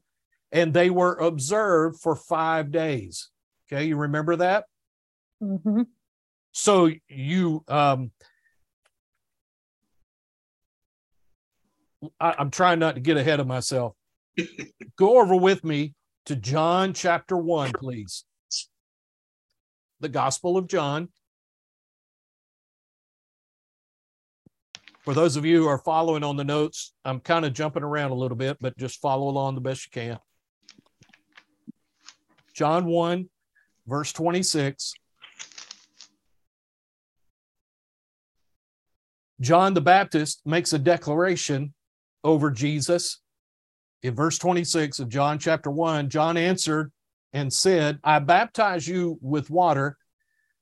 and 0.52 0.72
they 0.72 0.90
were 0.90 1.14
observed 1.14 2.00
for 2.00 2.14
five 2.14 2.70
days. 2.70 3.30
Okay, 3.66 3.84
you 3.86 3.96
remember 3.96 4.36
that? 4.36 4.64
Mm-hmm. 5.42 5.82
So 6.52 6.90
you, 7.08 7.64
um, 7.66 8.12
I, 12.20 12.34
I'm 12.38 12.50
trying 12.50 12.78
not 12.78 12.94
to 12.94 13.00
get 13.00 13.16
ahead 13.16 13.40
of 13.40 13.46
myself. 13.46 13.94
Go 14.96 15.20
over 15.20 15.34
with 15.34 15.64
me 15.64 15.94
to 16.26 16.36
John 16.36 16.92
chapter 16.92 17.36
1, 17.36 17.72
please. 17.72 18.24
The 20.00 20.08
Gospel 20.08 20.56
of 20.56 20.68
John. 20.68 21.08
For 25.04 25.12
those 25.12 25.36
of 25.36 25.44
you 25.44 25.62
who 25.62 25.68
are 25.68 25.78
following 25.78 26.24
on 26.24 26.36
the 26.36 26.44
notes, 26.44 26.94
I'm 27.04 27.20
kind 27.20 27.44
of 27.44 27.52
jumping 27.52 27.82
around 27.82 28.10
a 28.10 28.14
little 28.14 28.38
bit, 28.38 28.56
but 28.58 28.76
just 28.78 29.02
follow 29.02 29.28
along 29.28 29.54
the 29.54 29.60
best 29.60 29.86
you 29.86 29.90
can. 29.92 30.18
John 32.54 32.86
1, 32.86 33.28
verse 33.86 34.12
26. 34.14 34.94
John 39.40 39.74
the 39.74 39.82
Baptist 39.82 40.40
makes 40.46 40.72
a 40.72 40.78
declaration 40.78 41.74
over 42.22 42.50
Jesus. 42.50 43.20
In 44.02 44.14
verse 44.14 44.38
26 44.38 45.00
of 45.00 45.10
John 45.10 45.38
chapter 45.38 45.70
1, 45.70 46.08
John 46.08 46.38
answered 46.38 46.90
and 47.34 47.52
said, 47.52 47.98
I 48.02 48.20
baptize 48.20 48.88
you 48.88 49.18
with 49.20 49.50
water, 49.50 49.98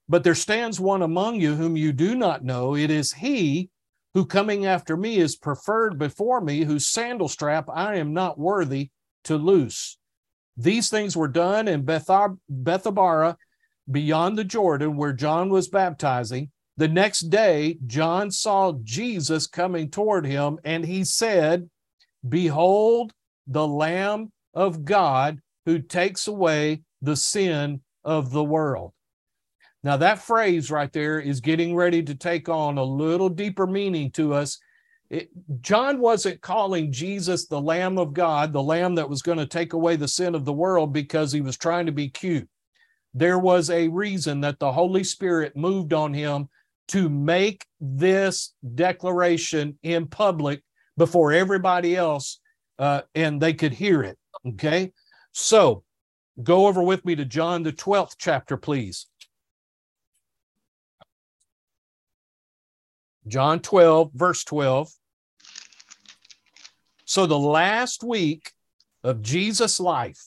but 0.09 0.25
there 0.25 0.35
stands 0.35 0.81
one 0.81 1.03
among 1.03 1.41
you 1.41 1.55
whom 1.55 1.77
you 1.77 1.93
do 1.93 2.17
not 2.17 2.43
know. 2.43 2.75
It 2.75 2.91
is 2.91 3.13
he 3.13 3.71
who 4.15 4.27
coming 4.27 4.67
after 4.67 4.97
me 4.97 5.17
is 5.17 5.37
preferred 5.37 5.99
before 5.99 6.41
me, 6.41 6.65
whose 6.65 6.89
sandal 6.89 7.29
strap 7.29 7.69
I 7.73 7.97
am 7.97 8.13
not 8.13 8.39
worthy 8.39 8.91
to 9.25 9.37
loose. 9.37 9.99
These 10.57 10.91
things 10.91 11.17
were 11.17 11.29
done 11.29 11.67
in 11.69 11.85
Bethabara 11.85 13.37
beyond 13.91 14.39
the 14.39 14.45
Jordan 14.45 14.97
where 14.97 15.13
John 15.13 15.49
was 15.49 15.69
baptizing. 15.69 16.51
The 16.77 16.89
next 16.89 17.31
day, 17.31 17.79
John 17.87 18.31
saw 18.31 18.73
Jesus 18.83 19.47
coming 19.47 19.91
toward 19.91 20.27
him, 20.27 20.59
and 20.65 20.85
he 20.85 21.05
said, 21.05 21.69
Behold, 22.27 23.13
the 23.47 23.67
Lamb 23.67 24.33
of 24.55 24.85
God 24.85 25.41
who 25.67 25.79
takes 25.79 26.27
away 26.27 26.83
the 27.01 27.17
sin 27.17 27.81
of 28.05 28.31
the 28.31 28.45
world. 28.45 28.93
Now, 29.85 29.97
that 29.97 30.21
phrase 30.21 30.71
right 30.71 30.93
there 30.93 31.19
is 31.19 31.41
getting 31.41 31.75
ready 31.75 32.03
to 32.03 32.15
take 32.15 32.49
on 32.49 32.79
a 32.79 32.85
little 32.85 33.29
deeper 33.29 33.67
meaning 33.67 34.11
to 34.13 34.35
us. 34.35 34.59
It, 35.11 35.29
John 35.61 35.99
wasn't 35.99 36.41
calling 36.41 36.93
Jesus 36.93 37.47
the 37.47 37.61
Lamb 37.61 37.99
of 37.99 38.15
God, 38.15 38.53
the 38.53 38.63
Lamb 38.63 38.95
that 38.95 39.09
was 39.11 39.23
going 39.23 39.39
to 39.39 39.47
take 39.47 39.73
away 39.73 39.97
the 39.97 40.09
sin 40.09 40.35
of 40.35 40.45
the 40.45 40.53
world 40.53 40.93
because 40.93 41.33
he 41.33 41.41
was 41.41 41.57
trying 41.57 41.87
to 41.87 41.93
be 41.93 42.09
cute. 42.09 42.49
There 43.13 43.39
was 43.39 43.69
a 43.71 43.89
reason 43.89 44.41
that 44.41 44.59
the 44.59 44.73
Holy 44.73 45.05
Spirit 45.05 45.57
moved 45.57 45.93
on 45.93 46.15
him 46.15 46.49
to 46.89 47.09
make 47.09 47.67
this 47.81 48.55
declaration 48.75 49.79
in 49.83 50.07
public 50.07 50.63
before 50.97 51.33
everybody 51.33 51.97
else 51.97 52.41
uh, 52.79 53.03
and 53.15 53.41
they 53.41 53.55
could 53.55 53.73
hear 53.73 54.03
it. 54.03 54.19
Okay. 54.47 54.93
So 55.33 55.85
go 56.43 56.67
over 56.67 56.83
with 56.83 57.05
me 57.05 57.15
to 57.17 57.25
John, 57.25 57.63
the 57.63 57.73
12th 57.73 58.15
chapter, 58.19 58.57
please. 58.57 59.07
John 63.27 63.61
12, 63.61 64.11
verse 64.15 64.45
12. 64.45 64.91
So, 67.05 67.27
the 67.27 67.39
last 67.39 68.03
week 68.03 68.53
of 69.05 69.23
Jesus' 69.23 69.79
life, 69.79 70.21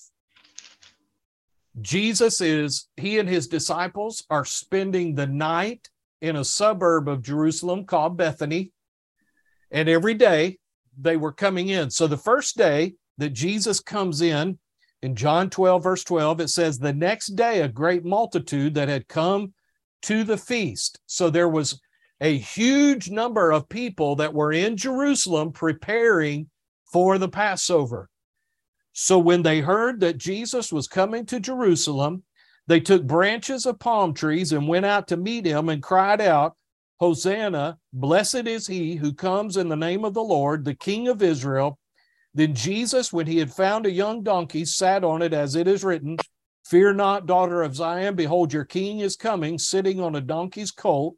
Jesus 1.82 2.42
is, 2.42 2.88
he 2.96 3.20
and 3.20 3.28
his 3.28 3.48
disciples 3.48 4.24
are 4.30 4.46
spending 4.46 5.16
the 5.16 5.28
night 5.28 5.90
in 6.22 6.36
a 6.36 6.46
suburb 6.46 7.10
of 7.10 7.22
Jerusalem 7.22 7.86
called 7.86 8.18
Bethany. 8.18 8.72
And 9.72 9.90
every 9.90 10.14
day 10.14 10.60
they 10.98 11.18
were 11.18 11.34
coming 11.34 11.70
in. 11.70 11.90
So, 11.90 12.08
the 12.08 12.18
first 12.18 12.56
day 12.56 12.94
that 13.18 13.34
Jesus 13.34 13.80
comes 13.80 14.22
in, 14.22 14.58
in 15.02 15.16
John 15.16 15.50
12, 15.50 15.84
verse 15.84 16.04
12, 16.04 16.42
it 16.42 16.48
says, 16.50 16.80
The 16.80 16.94
next 16.94 17.36
day, 17.36 17.62
a 17.62 17.68
great 17.68 18.06
multitude 18.06 18.76
that 18.76 18.90
had 18.90 19.08
come 19.08 19.54
to 20.04 20.24
the 20.24 20.38
feast. 20.38 21.00
So, 21.08 21.30
there 21.30 21.50
was 21.50 21.80
a 22.22 22.38
huge 22.38 23.10
number 23.10 23.52
of 23.52 23.70
people 23.70 24.16
that 24.18 24.34
were 24.34 24.52
in 24.52 24.78
Jerusalem 24.78 25.52
preparing 25.52 26.50
for 26.92 27.18
the 27.18 27.28
Passover. 27.28 28.10
So 28.94 29.20
when 29.20 29.42
they 29.42 29.60
heard 29.60 30.00
that 30.00 30.18
Jesus 30.18 30.72
was 30.72 30.88
coming 30.88 31.26
to 31.26 31.40
Jerusalem, 31.40 32.24
they 32.68 32.80
took 32.80 33.06
branches 33.06 33.66
of 33.66 33.80
palm 33.80 34.14
trees 34.14 34.54
and 34.54 34.68
went 34.68 34.86
out 34.86 35.10
to 35.10 35.18
meet 35.18 35.46
him 35.46 35.70
and 35.70 35.84
cried 35.84 36.22
out, 36.22 36.56
Hosanna, 37.00 37.78
blessed 37.92 38.48
is 38.48 38.68
he 38.68 38.96
who 38.96 39.14
comes 39.14 39.58
in 39.58 39.68
the 39.68 39.76
name 39.76 40.06
of 40.06 40.14
the 40.14 40.24
Lord, 40.24 40.64
the 40.64 40.74
King 40.74 41.10
of 41.10 41.22
Israel. 41.22 41.78
Then 42.34 42.56
Jesus, 42.56 43.12
when 43.12 43.28
he 43.28 43.38
had 43.38 43.52
found 43.52 43.86
a 43.86 43.92
young 43.92 44.24
donkey, 44.24 44.64
sat 44.64 45.04
on 45.04 45.22
it, 45.22 45.34
as 45.34 45.56
it 45.56 45.68
is 45.68 45.84
written, 45.84 46.18
Fear 46.66 46.94
not, 46.94 47.28
daughter 47.28 47.62
of 47.62 47.76
Zion, 47.76 48.16
behold, 48.16 48.52
your 48.52 48.66
king 48.66 49.00
is 49.00 49.16
coming, 49.16 49.60
sitting 49.60 50.02
on 50.02 50.16
a 50.16 50.22
donkey's 50.22 50.72
colt. 50.72 51.16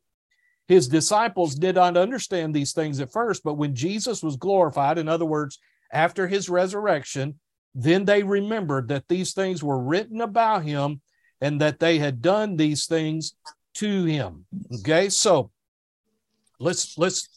His 0.67 0.87
disciples 0.87 1.55
did 1.55 1.75
not 1.75 1.95
understand 1.95 2.53
these 2.53 2.73
things 2.73 2.99
at 2.99 3.11
first, 3.11 3.43
but 3.43 3.53
when 3.55 3.75
Jesus 3.75 4.21
was 4.21 4.35
glorified, 4.35 4.97
in 4.97 5.07
other 5.07 5.25
words, 5.25 5.59
after 5.91 6.27
his 6.27 6.49
resurrection, 6.49 7.39
then 7.73 8.05
they 8.05 8.23
remembered 8.23 8.89
that 8.89 9.07
these 9.07 9.33
things 9.33 9.63
were 9.63 9.81
written 9.81 10.21
about 10.21 10.63
him 10.63 11.01
and 11.39 11.61
that 11.61 11.79
they 11.79 11.99
had 11.99 12.21
done 12.21 12.57
these 12.57 12.85
things 12.85 13.35
to 13.75 14.05
him. 14.05 14.45
Okay, 14.79 15.09
so 15.09 15.51
let's 16.59 16.97
let's 16.97 17.29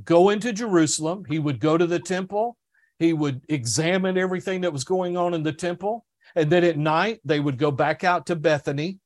go 0.04 0.30
into 0.30 0.54
Jerusalem, 0.54 1.26
he 1.28 1.40
would 1.40 1.60
go 1.60 1.78
to 1.78 1.86
the 1.86 2.00
temple, 2.00 2.58
he 2.98 3.14
would 3.14 3.42
examine 3.50 4.18
everything 4.18 4.62
that 4.62 4.74
was 4.74 4.84
going 4.84 5.16
on 5.18 5.34
in 5.34 5.44
the 5.44 5.54
temple. 5.54 6.06
And 6.36 6.52
then 6.52 6.64
at 6.64 6.78
night, 6.78 7.20
they 7.26 7.40
would 7.40 7.58
go 7.58 7.72
back 7.72 8.04
out 8.04 8.28
to 8.28 8.36
Bethany. 8.36 9.00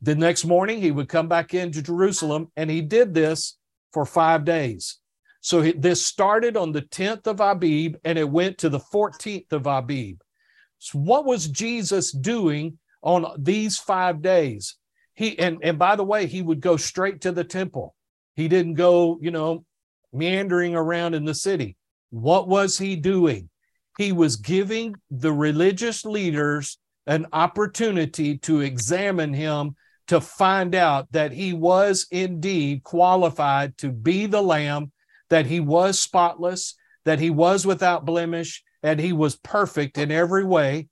The 0.00 0.14
next 0.14 0.44
morning, 0.44 0.80
he 0.80 0.90
would 0.90 1.08
come 1.08 1.28
back 1.28 1.54
into 1.54 1.82
Jerusalem, 1.82 2.52
and 2.56 2.70
he 2.70 2.82
did 2.82 3.14
this 3.14 3.58
for 3.92 4.04
five 4.04 4.44
days. 4.44 4.98
So 5.40 5.62
this 5.62 6.04
started 6.04 6.56
on 6.56 6.72
the 6.72 6.82
10th 6.82 7.26
of 7.26 7.40
Abib 7.40 7.96
and 8.04 8.18
it 8.18 8.28
went 8.28 8.58
to 8.58 8.68
the 8.68 8.80
14th 8.80 9.52
of 9.52 9.66
Abib. 9.66 10.20
So 10.78 10.98
what 10.98 11.24
was 11.24 11.48
Jesus 11.48 12.12
doing 12.12 12.78
on 13.02 13.26
these 13.38 13.78
five 13.78 14.20
days? 14.20 14.76
He 15.14 15.38
and, 15.38 15.58
and 15.62 15.78
by 15.78 15.96
the 15.96 16.04
way, 16.04 16.26
he 16.26 16.42
would 16.42 16.60
go 16.60 16.76
straight 16.76 17.22
to 17.22 17.32
the 17.32 17.44
temple. 17.44 17.94
He 18.36 18.46
didn't 18.48 18.74
go, 18.74 19.18
you 19.20 19.30
know, 19.30 19.64
meandering 20.12 20.74
around 20.76 21.14
in 21.14 21.24
the 21.24 21.34
city. 21.34 21.76
What 22.10 22.48
was 22.48 22.78
he 22.78 22.96
doing? 22.96 23.48
He 23.98 24.12
was 24.12 24.36
giving 24.36 24.94
the 25.10 25.32
religious 25.32 26.04
leaders 26.04 26.78
an 27.08 27.26
opportunity 27.32 28.38
to 28.38 28.60
examine 28.60 29.34
him 29.34 29.74
to 30.06 30.20
find 30.20 30.74
out 30.74 31.10
that 31.10 31.32
he 31.32 31.52
was 31.52 32.06
indeed 32.10 32.84
qualified 32.84 33.76
to 33.76 33.90
be 33.90 34.26
the 34.26 34.40
lamb, 34.40 34.92
that 35.30 35.46
he 35.46 35.58
was 35.58 35.98
spotless, 35.98 36.76
that 37.04 37.18
he 37.18 37.28
was 37.28 37.66
without 37.66 38.06
blemish, 38.06 38.62
and 38.84 39.00
he 39.00 39.12
was 39.12 39.36
perfect 39.36 39.98
in 39.98 40.12
every 40.12 40.44
way, 40.44 40.86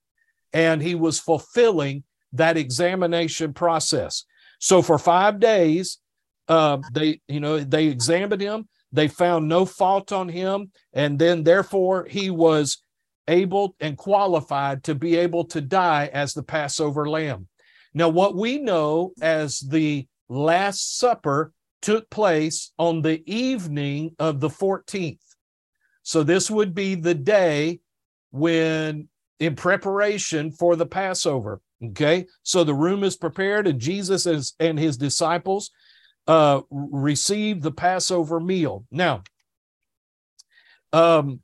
and 0.53 0.83
he 0.83 0.97
was 0.97 1.21
fulfilling 1.21 2.03
that 2.33 2.57
examination 2.57 3.55
process. 3.55 4.25
So 4.59 4.83
for 4.83 4.99
five 4.99 5.39
days, 5.39 5.99
uh, 6.49 6.79
they, 6.93 7.21
you 7.29 7.39
know, 7.39 7.61
they 7.61 7.87
examined 7.87 8.43
him. 8.43 8.69
They 8.93 9.09
found 9.09 9.49
no 9.49 9.65
fault 9.65 10.11
on 10.11 10.29
him, 10.29 10.73
and 10.93 11.19
then 11.19 11.45
therefore 11.45 12.07
he 12.11 12.31
was 12.31 12.79
able 13.29 13.75
and 13.81 13.97
qualified 13.97 14.85
to 14.85 14.95
be 14.95 15.17
able 15.17 15.45
to 15.47 15.61
die 15.61 16.11
as 16.13 16.35
the 16.35 16.43
Passover 16.43 17.09
lamb. 17.09 17.49
Now, 17.95 18.09
what 18.09 18.37
we 18.37 18.59
know 18.59 19.13
as 19.23 19.61
the 19.61 20.07
Last 20.29 20.99
Supper 20.99 21.53
took 21.81 22.11
place 22.11 22.73
on 22.79 23.01
the 23.01 23.23
evening 23.33 24.15
of 24.19 24.41
the 24.41 24.49
14th. 24.49 25.19
So, 26.03 26.23
this 26.23 26.51
would 26.51 26.75
be 26.75 26.95
the 26.95 27.15
day 27.15 27.81
when, 28.33 29.09
in 29.41 29.57
preparation 29.57 30.53
for 30.53 30.77
the 30.77 30.87
Passover. 30.87 31.61
Okay. 31.83 32.27
So, 32.43 32.65
the 32.65 32.75
room 32.75 33.03
is 33.03 33.17
prepared, 33.17 33.67
and 33.67 33.81
Jesus 33.81 34.27
is, 34.27 34.55
and 34.61 34.79
his 34.79 34.97
disciples 34.97 35.71
uh, 36.27 36.61
receive 36.71 37.63
the 37.63 37.73
Passover 37.73 38.41
meal. 38.41 38.85
Now, 38.91 39.23
um, 40.93 41.41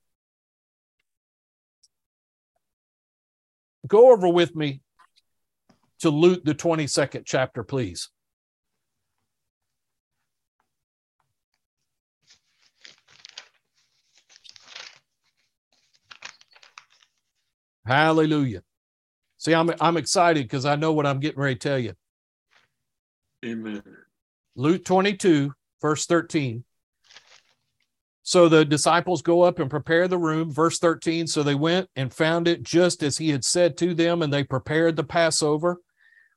go 3.87 4.12
over 4.12 4.28
with 4.28 4.55
me 4.55 4.80
to 6.01 6.11
Luke, 6.11 6.45
the 6.45 6.55
22nd 6.55 7.22
chapter, 7.24 7.62
please. 7.62 8.11
Hallelujah. 17.85 18.62
See, 19.39 19.55
I'm 19.55 19.70
I'm 19.80 19.97
excited 19.97 20.45
because 20.45 20.64
I 20.64 20.76
know 20.76 20.93
what 20.93 21.05
I'm 21.05 21.18
getting 21.18 21.41
ready 21.41 21.57
to 21.57 21.68
tell 21.68 21.78
you. 21.78 21.95
Amen. 23.45 23.83
Luke 24.55 24.85
22, 24.85 25.53
verse 25.80 26.07
13. 26.07 26.64
So 28.33 28.49
the 28.49 28.64
disciples 28.64 29.20
go 29.20 29.43
up 29.43 29.59
and 29.59 29.68
prepare 29.68 30.09
the 30.09 30.16
room. 30.16 30.51
Verse 30.51 30.78
13. 30.78 31.26
So 31.26 31.43
they 31.43 31.55
went 31.55 31.91
and 31.97 32.11
found 32.11 32.49
it 32.49 32.62
just 32.62 33.03
as 33.03 33.18
he 33.18 33.28
had 33.28 33.45
said 33.45 33.76
to 33.76 33.93
them, 33.93 34.22
and 34.22 34.33
they 34.33 34.43
prepared 34.43 34.97
the 34.97 35.05
Passover. 35.05 35.83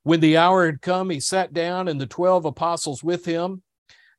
When 0.04 0.20
the 0.20 0.36
hour 0.36 0.66
had 0.66 0.82
come, 0.82 1.10
he 1.10 1.22
sat 1.22 1.54
down 1.54 1.88
and 1.88 2.02
the 2.02 2.06
12 2.06 2.44
apostles 2.44 3.02
with 3.02 3.24
him. 3.24 3.64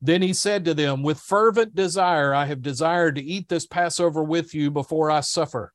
Then 0.01 0.23
he 0.23 0.33
said 0.33 0.65
to 0.65 0.73
them, 0.73 1.03
With 1.03 1.19
fervent 1.19 1.75
desire, 1.75 2.33
I 2.33 2.45
have 2.45 2.63
desired 2.63 3.13
to 3.17 3.23
eat 3.23 3.47
this 3.47 3.67
Passover 3.67 4.23
with 4.23 4.55
you 4.55 4.71
before 4.71 5.11
I 5.11 5.19
suffer. 5.19 5.71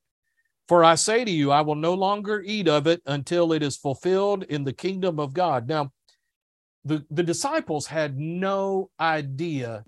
For 0.66 0.82
I 0.82 0.96
say 0.96 1.24
to 1.24 1.30
you, 1.30 1.52
I 1.52 1.60
will 1.60 1.76
no 1.76 1.94
longer 1.94 2.42
eat 2.44 2.66
of 2.66 2.88
it 2.88 3.00
until 3.06 3.52
it 3.52 3.62
is 3.62 3.76
fulfilled 3.76 4.42
in 4.48 4.64
the 4.64 4.72
kingdom 4.72 5.20
of 5.20 5.34
God. 5.34 5.68
Now, 5.68 5.92
the, 6.84 7.06
the 7.12 7.22
disciples 7.22 7.86
had 7.86 8.18
no 8.18 8.90
idea 8.98 9.84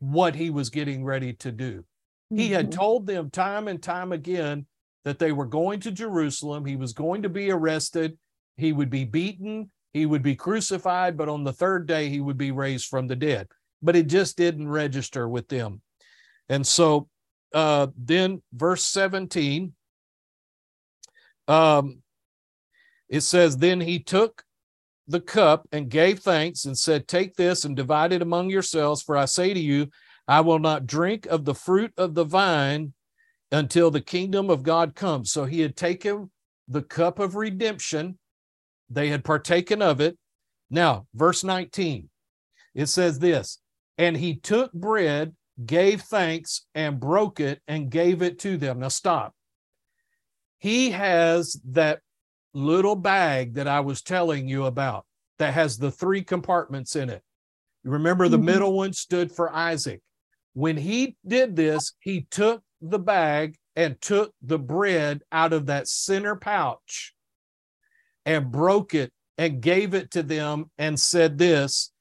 what 0.00 0.34
he 0.34 0.50
was 0.50 0.70
getting 0.70 1.04
ready 1.04 1.34
to 1.34 1.52
do. 1.52 1.84
He 2.30 2.48
had 2.48 2.70
mm-hmm. 2.70 2.78
told 2.78 3.06
them 3.06 3.30
time 3.30 3.68
and 3.68 3.82
time 3.82 4.12
again 4.12 4.66
that 5.04 5.18
they 5.18 5.32
were 5.32 5.46
going 5.46 5.80
to 5.80 5.90
Jerusalem. 5.90 6.64
He 6.64 6.76
was 6.76 6.92
going 6.92 7.22
to 7.22 7.28
be 7.28 7.50
arrested. 7.50 8.18
He 8.56 8.72
would 8.72 8.90
be 8.90 9.04
beaten. 9.04 9.70
He 9.92 10.06
would 10.06 10.22
be 10.22 10.36
crucified. 10.36 11.16
But 11.16 11.28
on 11.28 11.44
the 11.44 11.52
third 11.52 11.86
day, 11.86 12.08
he 12.08 12.20
would 12.20 12.38
be 12.38 12.52
raised 12.52 12.86
from 12.86 13.08
the 13.08 13.16
dead. 13.16 13.48
But 13.82 13.96
it 13.96 14.06
just 14.06 14.36
didn't 14.36 14.68
register 14.68 15.28
with 15.28 15.48
them. 15.48 15.82
And 16.48 16.66
so 16.66 17.08
uh, 17.54 17.88
then, 17.96 18.42
verse 18.52 18.84
17, 18.86 19.72
um, 21.48 22.02
it 23.08 23.22
says, 23.22 23.56
Then 23.56 23.80
he 23.80 23.98
took 23.98 24.44
the 25.10 25.20
cup 25.20 25.66
and 25.72 25.88
gave 25.88 26.20
thanks 26.20 26.64
and 26.64 26.78
said, 26.78 27.08
Take 27.08 27.34
this 27.34 27.64
and 27.64 27.76
divide 27.76 28.12
it 28.12 28.22
among 28.22 28.50
yourselves, 28.50 29.02
for 29.02 29.16
I 29.16 29.24
say 29.24 29.52
to 29.52 29.60
you, 29.60 29.88
I 30.28 30.40
will 30.40 30.58
not 30.58 30.86
drink 30.86 31.26
of 31.26 31.44
the 31.44 31.54
fruit 31.54 31.92
of 31.96 32.14
the 32.14 32.24
vine 32.24 32.92
until 33.50 33.90
the 33.90 34.00
kingdom 34.00 34.48
of 34.48 34.62
God 34.62 34.94
comes. 34.94 35.32
So 35.32 35.44
he 35.44 35.60
had 35.60 35.76
taken 35.76 36.30
the 36.68 36.82
cup 36.82 37.18
of 37.18 37.34
redemption, 37.34 38.18
they 38.88 39.08
had 39.08 39.24
partaken 39.24 39.82
of 39.82 40.00
it. 40.00 40.16
Now, 40.70 41.06
verse 41.14 41.42
19, 41.42 42.08
it 42.74 42.86
says 42.86 43.18
this 43.18 43.58
And 43.98 44.16
he 44.16 44.36
took 44.36 44.72
bread, 44.72 45.34
gave 45.66 46.02
thanks, 46.02 46.66
and 46.74 47.00
broke 47.00 47.40
it 47.40 47.60
and 47.66 47.90
gave 47.90 48.22
it 48.22 48.38
to 48.40 48.56
them. 48.56 48.78
Now, 48.78 48.88
stop. 48.88 49.34
He 50.58 50.90
has 50.90 51.60
that 51.70 52.00
little 52.52 52.96
bag 52.96 53.54
that 53.54 53.68
I 53.68 53.80
was 53.80 54.02
telling 54.02 54.48
you 54.48 54.66
about 54.66 55.06
that 55.38 55.54
has 55.54 55.78
the 55.78 55.90
three 55.90 56.22
compartments 56.22 56.96
in 56.96 57.10
it. 57.10 57.22
You 57.84 57.92
remember 57.92 58.28
the 58.28 58.36
mm-hmm. 58.36 58.46
middle 58.46 58.72
one 58.74 58.92
stood 58.92 59.32
for 59.32 59.54
Isaac. 59.54 60.00
When 60.52 60.76
he 60.76 61.16
did 61.26 61.56
this, 61.56 61.94
he 62.00 62.26
took 62.30 62.62
the 62.80 62.98
bag 62.98 63.56
and 63.76 64.00
took 64.00 64.34
the 64.42 64.58
bread 64.58 65.22
out 65.32 65.52
of 65.52 65.66
that 65.66 65.88
center 65.88 66.36
pouch 66.36 67.14
and 68.26 68.50
broke 68.50 68.94
it 68.94 69.12
and 69.38 69.62
gave 69.62 69.94
it 69.94 70.10
to 70.10 70.22
them 70.22 70.70
and 70.76 70.98
said, 70.98 71.38
This, 71.38 71.92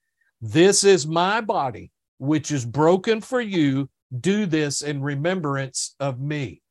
this 0.42 0.84
is 0.84 1.08
my 1.08 1.42
body, 1.42 1.92
which 2.18 2.52
is 2.52 2.66
broken 2.66 3.22
for 3.22 3.40
you. 3.40 3.90
Do 4.20 4.46
this 4.48 4.82
in 4.82 5.02
remembrance 5.02 5.96
of 6.00 6.20
me. 6.20 6.62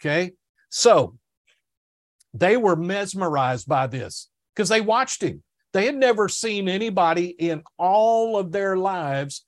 Okay. 0.00 0.32
So 0.68 1.16
they 2.34 2.56
were 2.56 2.76
mesmerized 2.76 3.68
by 3.68 3.86
this 3.86 4.28
because 4.54 4.68
they 4.68 4.80
watched 4.80 5.22
him. 5.22 5.42
They 5.72 5.86
had 5.86 5.96
never 5.96 6.28
seen 6.28 6.68
anybody 6.68 7.28
in 7.28 7.62
all 7.78 8.36
of 8.36 8.52
their 8.52 8.76
lives 8.76 9.46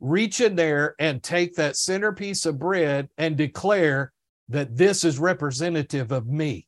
reach 0.00 0.40
in 0.40 0.56
there 0.56 0.94
and 0.98 1.22
take 1.22 1.54
that 1.54 1.76
centerpiece 1.76 2.44
of 2.44 2.58
bread 2.58 3.08
and 3.16 3.36
declare 3.36 4.12
that 4.48 4.76
this 4.76 5.04
is 5.04 5.18
representative 5.18 6.12
of 6.12 6.26
me. 6.26 6.66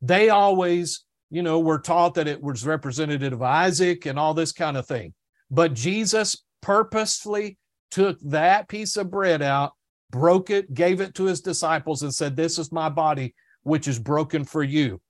They 0.00 0.30
always, 0.30 1.04
you 1.30 1.42
know, 1.42 1.60
were 1.60 1.78
taught 1.78 2.14
that 2.14 2.26
it 2.26 2.42
was 2.42 2.66
representative 2.66 3.32
of 3.32 3.42
Isaac 3.42 4.06
and 4.06 4.18
all 4.18 4.34
this 4.34 4.52
kind 4.52 4.76
of 4.76 4.86
thing. 4.86 5.14
But 5.50 5.74
Jesus 5.74 6.42
purposefully 6.62 7.58
took 7.90 8.18
that 8.22 8.68
piece 8.68 8.96
of 8.96 9.10
bread 9.10 9.42
out, 9.42 9.72
broke 10.10 10.50
it, 10.50 10.74
gave 10.74 11.00
it 11.00 11.14
to 11.14 11.24
his 11.24 11.40
disciples, 11.40 12.02
and 12.02 12.12
said, 12.12 12.34
This 12.34 12.58
is 12.58 12.72
my 12.72 12.88
body, 12.88 13.34
which 13.64 13.88
is 13.88 13.98
broken 13.98 14.44
for 14.44 14.62
you. 14.62 15.00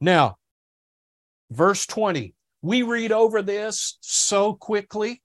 Now, 0.00 0.38
verse 1.50 1.86
20, 1.86 2.34
we 2.62 2.82
read 2.82 3.12
over 3.12 3.42
this 3.42 3.98
so 4.00 4.54
quickly 4.54 5.20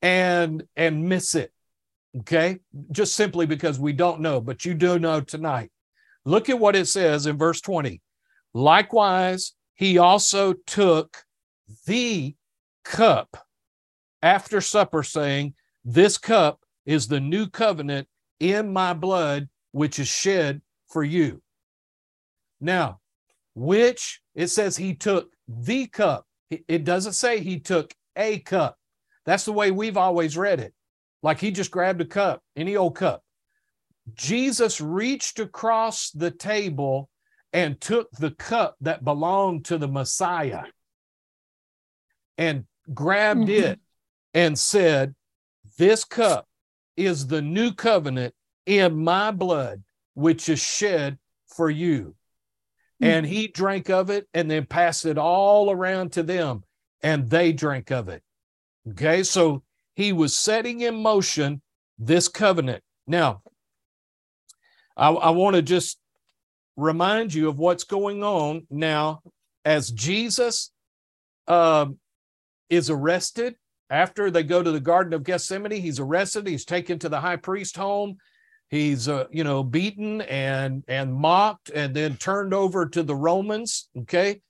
and 0.00 0.64
and 0.74 1.08
miss 1.08 1.34
it 1.34 1.52
okay? 2.18 2.58
Just 2.90 3.14
simply 3.14 3.46
because 3.46 3.78
we 3.78 3.92
don't 3.92 4.20
know 4.20 4.40
but 4.40 4.64
you 4.64 4.74
do 4.74 4.98
know 4.98 5.20
tonight. 5.20 5.70
Look 6.24 6.48
at 6.48 6.58
what 6.58 6.76
it 6.76 6.86
says 6.86 7.26
in 7.26 7.36
verse 7.38 7.60
20 7.60 8.00
likewise 8.54 9.52
he 9.74 9.98
also 9.98 10.52
took 10.66 11.24
the 11.86 12.34
cup 12.84 13.36
after 14.20 14.60
supper 14.60 15.02
saying 15.02 15.54
this 15.84 16.18
cup 16.18 16.60
is 16.84 17.08
the 17.08 17.20
new 17.20 17.48
covenant 17.48 18.06
in 18.40 18.72
my 18.72 18.92
blood 18.92 19.48
which 19.70 19.98
is 19.98 20.08
shed 20.08 20.60
for 20.88 21.02
you 21.02 21.40
now 22.62 22.98
which 23.54 24.20
it 24.34 24.48
says 24.48 24.76
he 24.76 24.94
took 24.94 25.30
the 25.46 25.86
cup 25.86 26.24
it 26.50 26.84
doesn't 26.84 27.14
say 27.14 27.40
he 27.40 27.58
took 27.58 27.94
a 28.16 28.38
cup 28.40 28.76
that's 29.24 29.44
the 29.44 29.52
way 29.52 29.70
we've 29.70 29.96
always 29.96 30.36
read 30.36 30.60
it. 30.60 30.74
Like 31.22 31.38
he 31.38 31.50
just 31.50 31.70
grabbed 31.70 32.00
a 32.00 32.04
cup, 32.04 32.42
any 32.56 32.76
old 32.76 32.96
cup. 32.96 33.22
Jesus 34.14 34.80
reached 34.80 35.38
across 35.38 36.10
the 36.10 36.30
table 36.30 37.08
and 37.52 37.80
took 37.80 38.10
the 38.12 38.32
cup 38.32 38.76
that 38.80 39.04
belonged 39.04 39.66
to 39.66 39.78
the 39.78 39.86
Messiah 39.86 40.64
and 42.36 42.64
grabbed 42.92 43.42
mm-hmm. 43.42 43.64
it 43.64 43.80
and 44.34 44.58
said, 44.58 45.14
This 45.78 46.04
cup 46.04 46.48
is 46.96 47.28
the 47.28 47.42
new 47.42 47.72
covenant 47.72 48.34
in 48.66 49.04
my 49.04 49.30
blood, 49.30 49.84
which 50.14 50.48
is 50.48 50.60
shed 50.60 51.18
for 51.46 51.70
you. 51.70 52.16
And 53.02 53.26
he 53.26 53.48
drank 53.48 53.90
of 53.90 54.10
it 54.10 54.28
and 54.32 54.50
then 54.50 54.64
passed 54.66 55.06
it 55.06 55.18
all 55.18 55.70
around 55.70 56.12
to 56.12 56.22
them, 56.22 56.62
and 57.02 57.28
they 57.28 57.52
drank 57.52 57.90
of 57.90 58.08
it. 58.08 58.22
Okay, 58.90 59.22
so 59.22 59.62
he 59.94 60.12
was 60.12 60.36
setting 60.36 60.80
in 60.80 61.02
motion 61.02 61.60
this 61.98 62.28
covenant. 62.28 62.82
Now, 63.06 63.42
I, 64.96 65.10
I 65.10 65.30
want 65.30 65.56
to 65.56 65.62
just 65.62 65.98
remind 66.76 67.34
you 67.34 67.48
of 67.48 67.58
what's 67.58 67.84
going 67.84 68.22
on 68.22 68.66
now 68.70 69.22
as 69.64 69.90
Jesus 69.90 70.70
uh, 71.48 71.86
is 72.70 72.88
arrested 72.88 73.56
after 73.90 74.30
they 74.30 74.42
go 74.42 74.62
to 74.62 74.70
the 74.70 74.80
Garden 74.80 75.12
of 75.12 75.24
Gethsemane. 75.24 75.72
He's 75.72 76.00
arrested. 76.00 76.46
He's 76.46 76.64
taken 76.64 76.98
to 77.00 77.08
the 77.08 77.20
high 77.20 77.36
priest 77.36 77.76
home. 77.76 78.16
He's 78.72 79.06
uh, 79.06 79.26
you 79.30 79.44
know 79.44 79.62
beaten 79.62 80.22
and 80.22 80.82
and 80.88 81.12
mocked 81.12 81.68
and 81.68 81.94
then 81.94 82.16
turned 82.16 82.54
over 82.54 82.86
to 82.86 83.02
the 83.02 83.14
Romans. 83.14 83.90
Okay, 83.98 84.40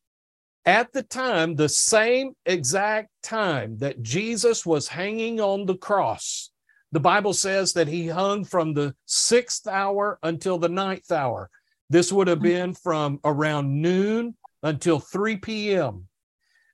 at 0.65 0.93
the 0.93 1.03
time, 1.03 1.57
the 1.57 1.69
same 1.69 2.35
exact 2.47 3.09
time 3.25 3.79
that 3.79 4.01
Jesus 4.01 4.65
was 4.65 4.87
hanging 4.87 5.41
on 5.41 5.67
the 5.67 5.75
cross, 5.75 6.51
the 6.93 7.01
Bible 7.01 7.33
says 7.33 7.73
that 7.73 7.89
he 7.89 8.07
hung 8.07 8.45
from 8.45 8.75
the 8.75 8.95
sixth 9.07 9.67
hour 9.67 10.21
until 10.23 10.57
the 10.57 10.69
ninth 10.69 11.11
hour. 11.11 11.51
This 11.91 12.13
would 12.13 12.29
have 12.29 12.41
been 12.41 12.75
from 12.75 13.19
around 13.25 13.83
noon 13.83 14.37
until 14.63 15.01
3 15.01 15.39
p.m. 15.39 16.07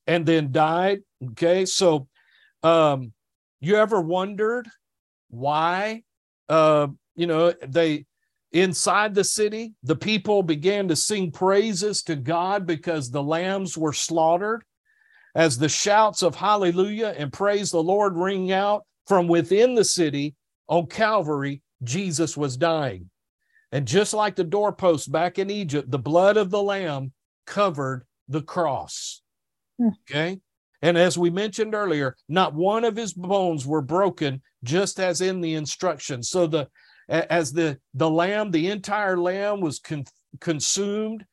and 0.06 0.26
then 0.26 0.52
died. 0.52 1.00
Okay. 1.32 1.66
So, 1.66 2.08
um, 2.62 3.12
you 3.60 3.76
ever 3.76 4.00
wondered 4.00 4.68
why 5.28 6.02
uh, 6.48 6.88
you 7.14 7.26
know 7.26 7.52
they 7.66 8.04
inside 8.52 9.14
the 9.14 9.22
city 9.22 9.72
the 9.84 9.94
people 9.94 10.42
began 10.42 10.88
to 10.88 10.96
sing 10.96 11.30
praises 11.30 12.02
to 12.02 12.16
god 12.16 12.66
because 12.66 13.08
the 13.10 13.22
lambs 13.22 13.78
were 13.78 13.92
slaughtered 13.92 14.64
as 15.36 15.56
the 15.56 15.68
shouts 15.68 16.22
of 16.22 16.34
hallelujah 16.34 17.14
and 17.16 17.32
praise 17.32 17.70
the 17.70 17.80
lord 17.80 18.16
ring 18.16 18.50
out 18.50 18.82
from 19.06 19.28
within 19.28 19.76
the 19.76 19.84
city 19.84 20.34
on 20.66 20.84
calvary 20.86 21.62
jesus 21.84 22.36
was 22.36 22.56
dying 22.56 23.08
and 23.72 23.86
just 23.86 24.12
like 24.12 24.36
the 24.36 24.44
doorpost 24.44 25.10
back 25.10 25.38
in 25.38 25.50
egypt 25.50 25.90
the 25.90 25.98
blood 25.98 26.36
of 26.36 26.50
the 26.50 26.62
lamb 26.62 27.12
covered 27.46 28.04
the 28.28 28.42
cross 28.42 29.22
hmm. 29.78 29.88
okay 30.08 30.40
and 30.82 30.96
as 30.96 31.18
we 31.18 31.30
mentioned 31.30 31.74
earlier, 31.74 32.16
not 32.28 32.54
one 32.54 32.84
of 32.84 32.96
his 32.96 33.12
bones 33.12 33.66
were 33.66 33.82
broken, 33.82 34.40
just 34.64 34.98
as 34.98 35.20
in 35.20 35.40
the 35.40 35.54
instructions. 35.54 36.30
So 36.30 36.46
the 36.46 36.68
as 37.08 37.52
the 37.52 37.78
the 37.94 38.08
lamb, 38.08 38.50
the 38.50 38.70
entire 38.70 39.18
lamb 39.18 39.60
was 39.60 39.78
con- 39.78 40.06
consumed 40.40 41.26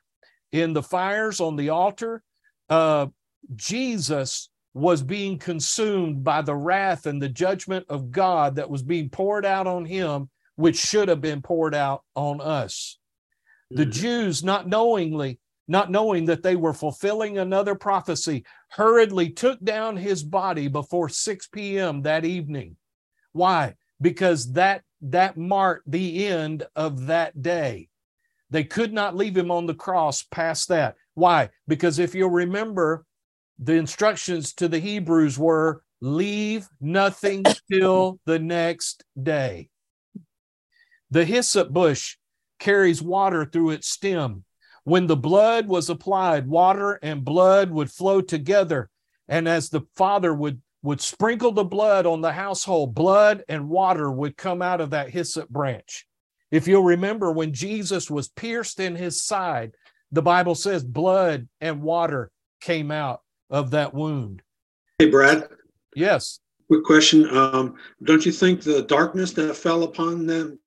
in 0.51 0.73
the 0.73 0.83
fires 0.83 1.39
on 1.39 1.55
the 1.55 1.69
altar. 1.69 2.23
Uh, 2.69 3.07
Jesus 3.55 4.49
was 4.73 5.01
being 5.01 5.37
consumed 5.37 6.23
by 6.23 6.41
the 6.41 6.55
wrath 6.55 7.05
and 7.05 7.21
the 7.21 7.29
judgment 7.29 7.85
of 7.89 8.11
God 8.11 8.55
that 8.55 8.69
was 8.69 8.83
being 8.83 9.09
poured 9.09 9.45
out 9.45 9.65
on 9.65 9.85
him, 9.85 10.29
which 10.57 10.77
should 10.77 11.07
have 11.07 11.21
been 11.21 11.41
poured 11.41 11.73
out 11.73 12.03
on 12.15 12.41
us. 12.41 12.97
The 13.71 13.83
mm-hmm. 13.83 13.91
Jews, 13.91 14.43
not 14.43 14.67
knowingly, 14.67 15.39
not 15.67 15.91
knowing 15.91 16.25
that 16.25 16.43
they 16.43 16.55
were 16.55 16.73
fulfilling 16.73 17.37
another 17.37 17.75
prophecy, 17.75 18.45
hurriedly 18.69 19.29
took 19.29 19.63
down 19.63 19.95
his 19.97 20.23
body 20.23 20.67
before 20.67 21.09
6 21.09 21.47
p.m. 21.47 22.01
that 22.01 22.25
evening. 22.25 22.75
Why? 23.33 23.75
Because 24.01 24.53
that 24.53 24.83
that 25.01 25.37
marked 25.37 25.89
the 25.89 26.25
end 26.25 26.65
of 26.75 27.07
that 27.07 27.39
day. 27.41 27.87
They 28.49 28.63
could 28.63 28.93
not 28.93 29.15
leave 29.15 29.37
him 29.37 29.51
on 29.51 29.67
the 29.67 29.75
cross 29.75 30.23
past 30.23 30.69
that. 30.69 30.95
Why? 31.13 31.49
Because 31.67 31.99
if 31.99 32.15
you'll 32.15 32.29
remember, 32.29 33.05
the 33.59 33.73
instructions 33.73 34.53
to 34.53 34.67
the 34.67 34.79
Hebrews 34.79 35.37
were 35.37 35.83
leave 36.01 36.67
nothing 36.79 37.43
till 37.71 38.19
the 38.25 38.39
next 38.39 39.03
day. 39.21 39.69
The 41.11 41.25
hyssop 41.25 41.69
bush 41.69 42.17
carries 42.59 43.01
water 43.01 43.45
through 43.45 43.71
its 43.71 43.87
stem. 43.87 44.43
When 44.83 45.07
the 45.07 45.17
blood 45.17 45.67
was 45.67 45.89
applied, 45.89 46.47
water 46.47 46.99
and 47.01 47.23
blood 47.25 47.71
would 47.71 47.91
flow 47.91 48.21
together. 48.21 48.89
And 49.27 49.47
as 49.47 49.69
the 49.69 49.81
Father 49.95 50.33
would, 50.33 50.61
would 50.81 51.01
sprinkle 51.01 51.51
the 51.51 51.63
blood 51.63 52.05
on 52.05 52.21
the 52.21 52.31
household, 52.31 52.95
blood 52.95 53.43
and 53.49 53.69
water 53.69 54.11
would 54.11 54.37
come 54.37 54.61
out 54.61 54.79
of 54.79 54.91
that 54.91 55.09
hyssop 55.09 55.49
branch. 55.49 56.07
If 56.51 56.67
you'll 56.67 56.83
remember, 56.83 57.31
when 57.31 57.53
Jesus 57.53 58.09
was 58.09 58.29
pierced 58.29 58.79
in 58.79 58.95
his 58.95 59.23
side, 59.23 59.73
the 60.11 60.21
Bible 60.21 60.55
says 60.55 60.83
blood 60.83 61.49
and 61.59 61.81
water 61.81 62.31
came 62.61 62.91
out 62.91 63.21
of 63.49 63.71
that 63.71 63.93
wound. 63.93 64.41
Hey, 64.99 65.09
Brad. 65.09 65.49
Yes. 65.95 66.39
Quick 66.67 66.85
question. 66.85 67.27
Um, 67.35 67.75
don't 68.03 68.25
you 68.25 68.31
think 68.31 68.61
the 68.61 68.83
darkness 68.83 69.33
that 69.33 69.55
fell 69.55 69.83
upon 69.83 70.25
them 70.25 70.59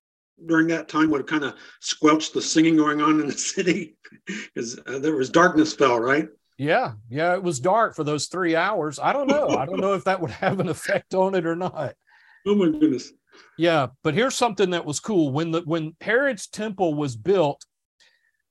during 0.46 0.66
that 0.68 0.88
time 0.88 1.10
would 1.10 1.20
have 1.20 1.26
kind 1.26 1.44
of 1.44 1.54
squelch 1.80 2.32
the 2.32 2.42
singing 2.42 2.76
going 2.76 3.00
on 3.00 3.20
in 3.20 3.26
the 3.26 3.32
city? 3.38 3.96
Because 4.26 4.78
uh, 4.86 4.98
there 4.98 5.16
was 5.16 5.30
darkness 5.30 5.74
fell, 5.74 5.98
right? 5.98 6.28
Yeah, 6.58 6.92
yeah, 7.08 7.32
it 7.34 7.42
was 7.42 7.58
dark 7.58 7.96
for 7.96 8.04
those 8.04 8.26
three 8.26 8.54
hours. 8.54 8.98
I 8.98 9.14
don't 9.14 9.28
know. 9.28 9.48
I 9.48 9.64
don't 9.64 9.80
know 9.80 9.94
if 9.94 10.04
that 10.04 10.20
would 10.20 10.30
have 10.30 10.60
an 10.60 10.68
effect 10.68 11.14
on 11.14 11.34
it 11.34 11.46
or 11.46 11.56
not. 11.56 11.94
Oh 12.46 12.54
my 12.54 12.70
goodness. 12.70 13.12
Yeah, 13.58 13.88
but 14.02 14.14
here's 14.14 14.34
something 14.34 14.70
that 14.70 14.86
was 14.86 14.98
cool. 14.98 15.30
When 15.30 15.50
the 15.50 15.60
when 15.60 15.94
Herod's 16.00 16.46
temple 16.46 16.94
was 16.94 17.16
built, 17.16 17.66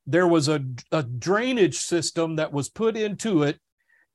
there 0.06 0.28
was 0.28 0.48
a, 0.48 0.64
a 0.92 1.02
drainage 1.02 1.78
system 1.78 2.36
that 2.36 2.54
was 2.54 2.70
put 2.70 2.96
into 2.96 3.42
it, 3.42 3.60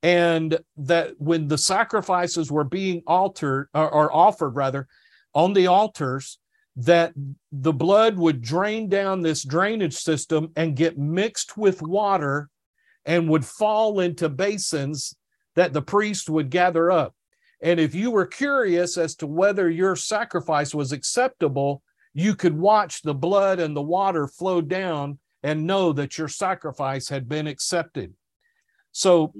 and 0.01 0.57
that 0.77 1.15
when 1.17 1.49
the 1.49 1.57
sacrifices 1.57 2.49
were 2.49 2.63
being 2.63 3.03
altered 3.05 3.67
or, 3.73 3.89
or 3.89 4.15
offered 4.15 4.55
rather 4.55 4.87
on 5.33 5.51
the 5.51 5.67
altars, 5.67 6.39
that 6.75 7.13
the 7.51 7.73
blood 7.73 8.17
would 8.17 8.41
drain 8.41 8.89
down 8.89 9.21
this 9.21 9.43
drainage 9.43 9.95
system 9.95 10.51
and 10.55 10.75
get 10.75 10.97
mixed 10.97 11.57
with 11.57 11.81
water 11.81 12.49
and 13.05 13.29
would 13.29 13.45
fall 13.45 13.99
into 13.99 14.27
basins 14.27 15.15
that 15.55 15.73
the 15.73 15.81
priest 15.81 16.29
would 16.29 16.49
gather 16.49 16.91
up. 16.91 17.15
And 17.61 17.79
if 17.79 17.95
you 17.95 18.11
were 18.11 18.25
curious 18.25 18.97
as 18.97 19.15
to 19.15 19.27
whether 19.27 19.69
your 19.69 19.95
sacrifice 19.95 20.75
was 20.75 20.91
acceptable, 20.91 21.81
you 22.13 22.35
could 22.35 22.57
watch 22.57 23.01
the 23.01 23.13
blood 23.13 23.59
and 23.59 23.75
the 23.75 23.81
water 23.81 24.27
flow 24.27 24.61
down 24.61 25.19
and 25.43 25.65
know 25.65 25.93
that 25.93 26.17
your 26.17 26.27
sacrifice 26.27 27.07
had 27.07 27.29
been 27.29 27.47
accepted. 27.47 28.13
So, 28.91 29.33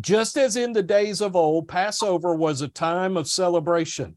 just 0.00 0.36
as 0.36 0.56
in 0.56 0.72
the 0.72 0.82
days 0.82 1.20
of 1.20 1.34
old, 1.34 1.68
Passover 1.68 2.34
was 2.34 2.60
a 2.60 2.68
time 2.68 3.16
of 3.16 3.28
celebration. 3.28 4.16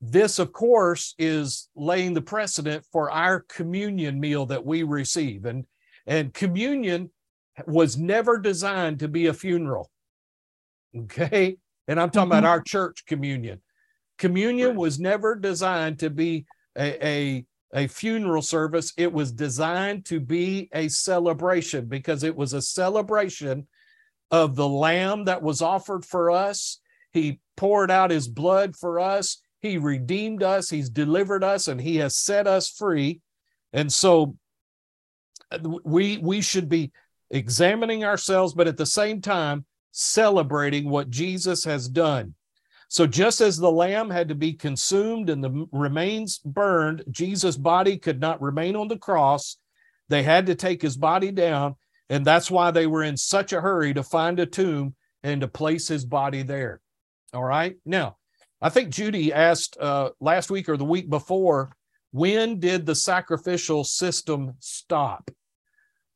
This, 0.00 0.38
of 0.38 0.52
course, 0.52 1.14
is 1.18 1.68
laying 1.74 2.14
the 2.14 2.22
precedent 2.22 2.84
for 2.92 3.10
our 3.10 3.40
communion 3.48 4.20
meal 4.20 4.46
that 4.46 4.64
we 4.64 4.84
receive. 4.84 5.44
And, 5.44 5.64
and 6.06 6.32
communion 6.32 7.10
was 7.66 7.98
never 7.98 8.38
designed 8.38 9.00
to 9.00 9.08
be 9.08 9.26
a 9.26 9.34
funeral. 9.34 9.90
Okay. 10.96 11.56
And 11.88 12.00
I'm 12.00 12.10
talking 12.10 12.30
mm-hmm. 12.30 12.38
about 12.38 12.48
our 12.48 12.60
church 12.60 13.04
communion. 13.06 13.60
Communion 14.18 14.76
was 14.76 14.98
never 14.98 15.34
designed 15.34 16.00
to 16.00 16.10
be 16.10 16.46
a, 16.76 17.06
a, 17.06 17.46
a 17.74 17.86
funeral 17.86 18.42
service. 18.42 18.92
It 18.96 19.12
was 19.12 19.32
designed 19.32 20.04
to 20.06 20.20
be 20.20 20.68
a 20.72 20.88
celebration 20.88 21.86
because 21.86 22.24
it 22.24 22.36
was 22.36 22.52
a 22.52 22.62
celebration 22.62 23.66
of 24.30 24.56
the 24.56 24.68
lamb 24.68 25.24
that 25.24 25.42
was 25.42 25.62
offered 25.62 26.04
for 26.04 26.30
us. 26.30 26.80
He 27.12 27.40
poured 27.56 27.90
out 27.90 28.10
his 28.10 28.28
blood 28.28 28.76
for 28.76 29.00
us. 29.00 29.40
He 29.60 29.78
redeemed 29.78 30.42
us. 30.42 30.70
He's 30.70 30.90
delivered 30.90 31.42
us 31.42 31.68
and 31.68 31.80
he 31.80 31.96
has 31.96 32.16
set 32.16 32.46
us 32.46 32.70
free. 32.70 33.20
And 33.72 33.92
so 33.92 34.36
uh, 35.50 35.58
we 35.84 36.18
we 36.18 36.40
should 36.40 36.68
be 36.68 36.92
examining 37.30 38.04
ourselves, 38.04 38.54
but 38.54 38.68
at 38.68 38.76
the 38.76 38.86
same 38.86 39.20
time, 39.20 39.64
celebrating 39.92 40.88
what 40.88 41.10
Jesus 41.10 41.64
has 41.64 41.88
done. 41.88 42.34
So, 42.90 43.06
just 43.06 43.42
as 43.42 43.58
the 43.58 43.70
lamb 43.70 44.08
had 44.08 44.28
to 44.28 44.34
be 44.34 44.54
consumed 44.54 45.28
and 45.28 45.44
the 45.44 45.66
remains 45.72 46.38
burned, 46.38 47.04
Jesus' 47.10 47.56
body 47.56 47.98
could 47.98 48.18
not 48.18 48.40
remain 48.40 48.76
on 48.76 48.88
the 48.88 48.96
cross. 48.96 49.58
They 50.08 50.22
had 50.22 50.46
to 50.46 50.54
take 50.54 50.80
his 50.80 50.96
body 50.96 51.30
down. 51.30 51.76
And 52.08 52.24
that's 52.24 52.50
why 52.50 52.70
they 52.70 52.86
were 52.86 53.02
in 53.02 53.18
such 53.18 53.52
a 53.52 53.60
hurry 53.60 53.92
to 53.92 54.02
find 54.02 54.40
a 54.40 54.46
tomb 54.46 54.94
and 55.22 55.42
to 55.42 55.48
place 55.48 55.86
his 55.88 56.06
body 56.06 56.42
there. 56.42 56.80
All 57.34 57.44
right. 57.44 57.76
Now, 57.84 58.16
I 58.60 58.70
think 58.70 58.90
Judy 58.90 59.32
asked 59.32 59.76
uh, 59.78 60.10
last 60.20 60.50
week 60.50 60.68
or 60.68 60.76
the 60.76 60.84
week 60.84 61.08
before 61.08 61.72
when 62.10 62.58
did 62.58 62.86
the 62.86 62.94
sacrificial 62.94 63.84
system 63.84 64.54
stop? 64.60 65.30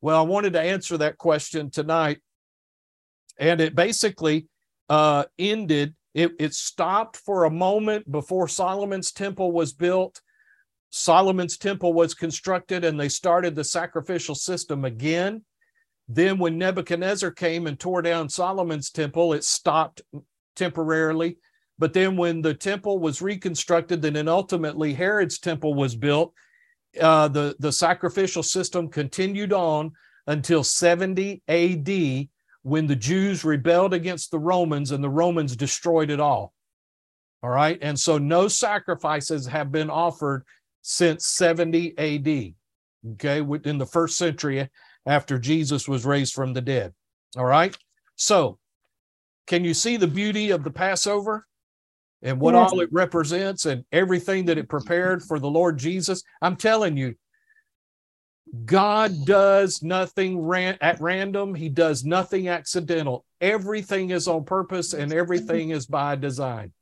Well, 0.01 0.19
I 0.19 0.23
wanted 0.23 0.55
to 0.55 0.61
answer 0.61 0.97
that 0.99 1.19
question 1.19 1.71
tonight. 1.71 2.19
And 3.39 3.61
it 3.61 3.75
basically 3.75 4.47
uh, 4.89 5.25
ended, 5.39 5.95
it, 6.15 6.33
it 6.39 6.55
stopped 6.55 7.17
for 7.17 7.45
a 7.45 7.51
moment 7.51 8.11
before 8.11 8.49
Solomon's 8.49 9.13
temple 9.13 9.53
was 9.53 9.73
built. 9.73 10.21
Solomon's 10.91 11.57
temple 11.57 11.93
was 11.93 12.15
constructed 12.15 12.85
and 12.85 12.99
they 12.99 13.09
started 13.09 13.55
the 13.55 13.65
sacrificial 13.65 14.35
system 14.35 14.85
again. 14.85 15.45
Then, 16.09 16.39
when 16.39 16.59
Nebuchadnezzar 16.59 17.31
came 17.31 17.67
and 17.67 17.79
tore 17.79 18.03
down 18.03 18.29
Solomon's 18.29 18.91
temple, 18.91 19.33
it 19.33 19.45
stopped 19.45 20.03
temporarily. 20.57 21.39
But 21.79 21.93
then, 21.93 22.17
when 22.17 22.43
the 22.43 22.55
temple 22.55 22.99
was 22.99 23.23
reconstructed, 23.23 24.05
and 24.05 24.17
then 24.17 24.29
ultimately 24.29 24.93
Herod's 24.93 25.39
temple 25.39 25.75
was 25.75 25.97
built, 25.97 26.33
uh, 27.01 27.29
the, 27.29 27.57
the 27.59 27.73
sacrificial 27.73 28.43
system 28.43 28.89
continued 28.89 29.53
on 29.53 29.93
until 30.27 30.63
70 30.63 31.43
AD 31.49 32.29
when 32.63 32.87
the 32.87 32.97
Jews 32.97 33.45
rebelled 33.45 33.95
against 33.95 34.31
the 34.31 34.39
Romans 34.39 34.93
and 34.93 35.03
the 35.03 35.11
Romans 35.11 35.57
destroyed 35.57 36.11
it 36.11 36.21
all. 36.21 36.53
All 37.43 37.51
right. 37.51 37.79
And 37.83 37.99
so 37.99 38.19
no 38.19 38.47
sacrifices 38.47 39.47
have 39.47 39.73
been 39.73 39.91
offered 39.91 40.45
since 40.83 41.27
70 41.27 41.99
AD. 41.99 42.55
Okay. 43.15 43.41
Within 43.41 43.79
the 43.79 43.87
first 43.87 44.17
century 44.17 44.69
after 45.07 45.39
Jesus 45.39 45.89
was 45.89 46.05
raised 46.05 46.35
from 46.35 46.53
the 46.53 46.61
dead. 46.61 46.95
All 47.37 47.45
right. 47.45 47.77
So 48.15 48.59
can 49.49 49.65
you 49.65 49.75
see 49.75 49.97
the 49.97 50.07
beauty 50.07 50.51
of 50.51 50.63
the 50.63 50.71
Passover? 50.71 51.49
And 52.23 52.41
what 52.41 52.55
all 52.55 52.81
it 52.81 52.93
represents 52.93 53.67
and 53.67 53.85
everything 53.93 54.47
that 54.47 54.59
it 54.59 54.69
prepared 54.69 55.23
for 55.23 55.39
the 55.39 55.51
Lord 55.51 55.79
Jesus. 55.79 56.23
I'm 56.41 56.57
telling 56.57 56.97
you, 56.97 57.17
God 58.65 59.25
does 59.25 59.83
nothing 59.83 60.41
ran- 60.41 60.79
at 60.81 61.01
random, 61.01 61.55
He 61.55 61.69
does 61.69 62.05
nothing 62.05 62.49
accidental. 62.49 63.25
Everything 63.41 64.11
is 64.11 64.29
on 64.29 64.45
purpose 64.45 64.93
and 64.93 65.13
everything 65.13 65.71
is 65.71 65.87
by 65.87 66.17
design. 66.17 66.73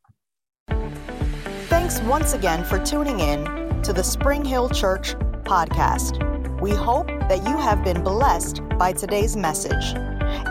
Thanks 1.68 2.00
once 2.02 2.34
again 2.34 2.64
for 2.64 2.78
tuning 2.84 3.20
in 3.20 3.82
to 3.82 3.92
the 3.92 4.02
Spring 4.02 4.44
Hill 4.44 4.68
Church 4.68 5.14
podcast. 5.44 6.26
We 6.60 6.72
hope 6.72 7.06
that 7.06 7.42
you 7.48 7.56
have 7.56 7.82
been 7.82 8.02
blessed 8.02 8.60
by 8.76 8.92
today's 8.92 9.36
message. 9.36 9.94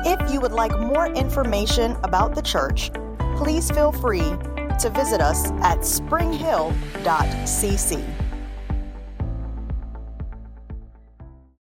If 0.06 0.32
you 0.32 0.42
would 0.42 0.54
like 0.54 0.78
more 0.80 1.08
information 1.08 1.96
about 2.04 2.34
the 2.34 2.42
church, 2.42 2.92
please 3.38 3.70
feel 3.70 3.92
free 3.92 4.34
to 4.80 4.89
visit 4.89 5.21
us 5.21 5.51
at 5.61 5.86
springhill.cc. 5.86 8.28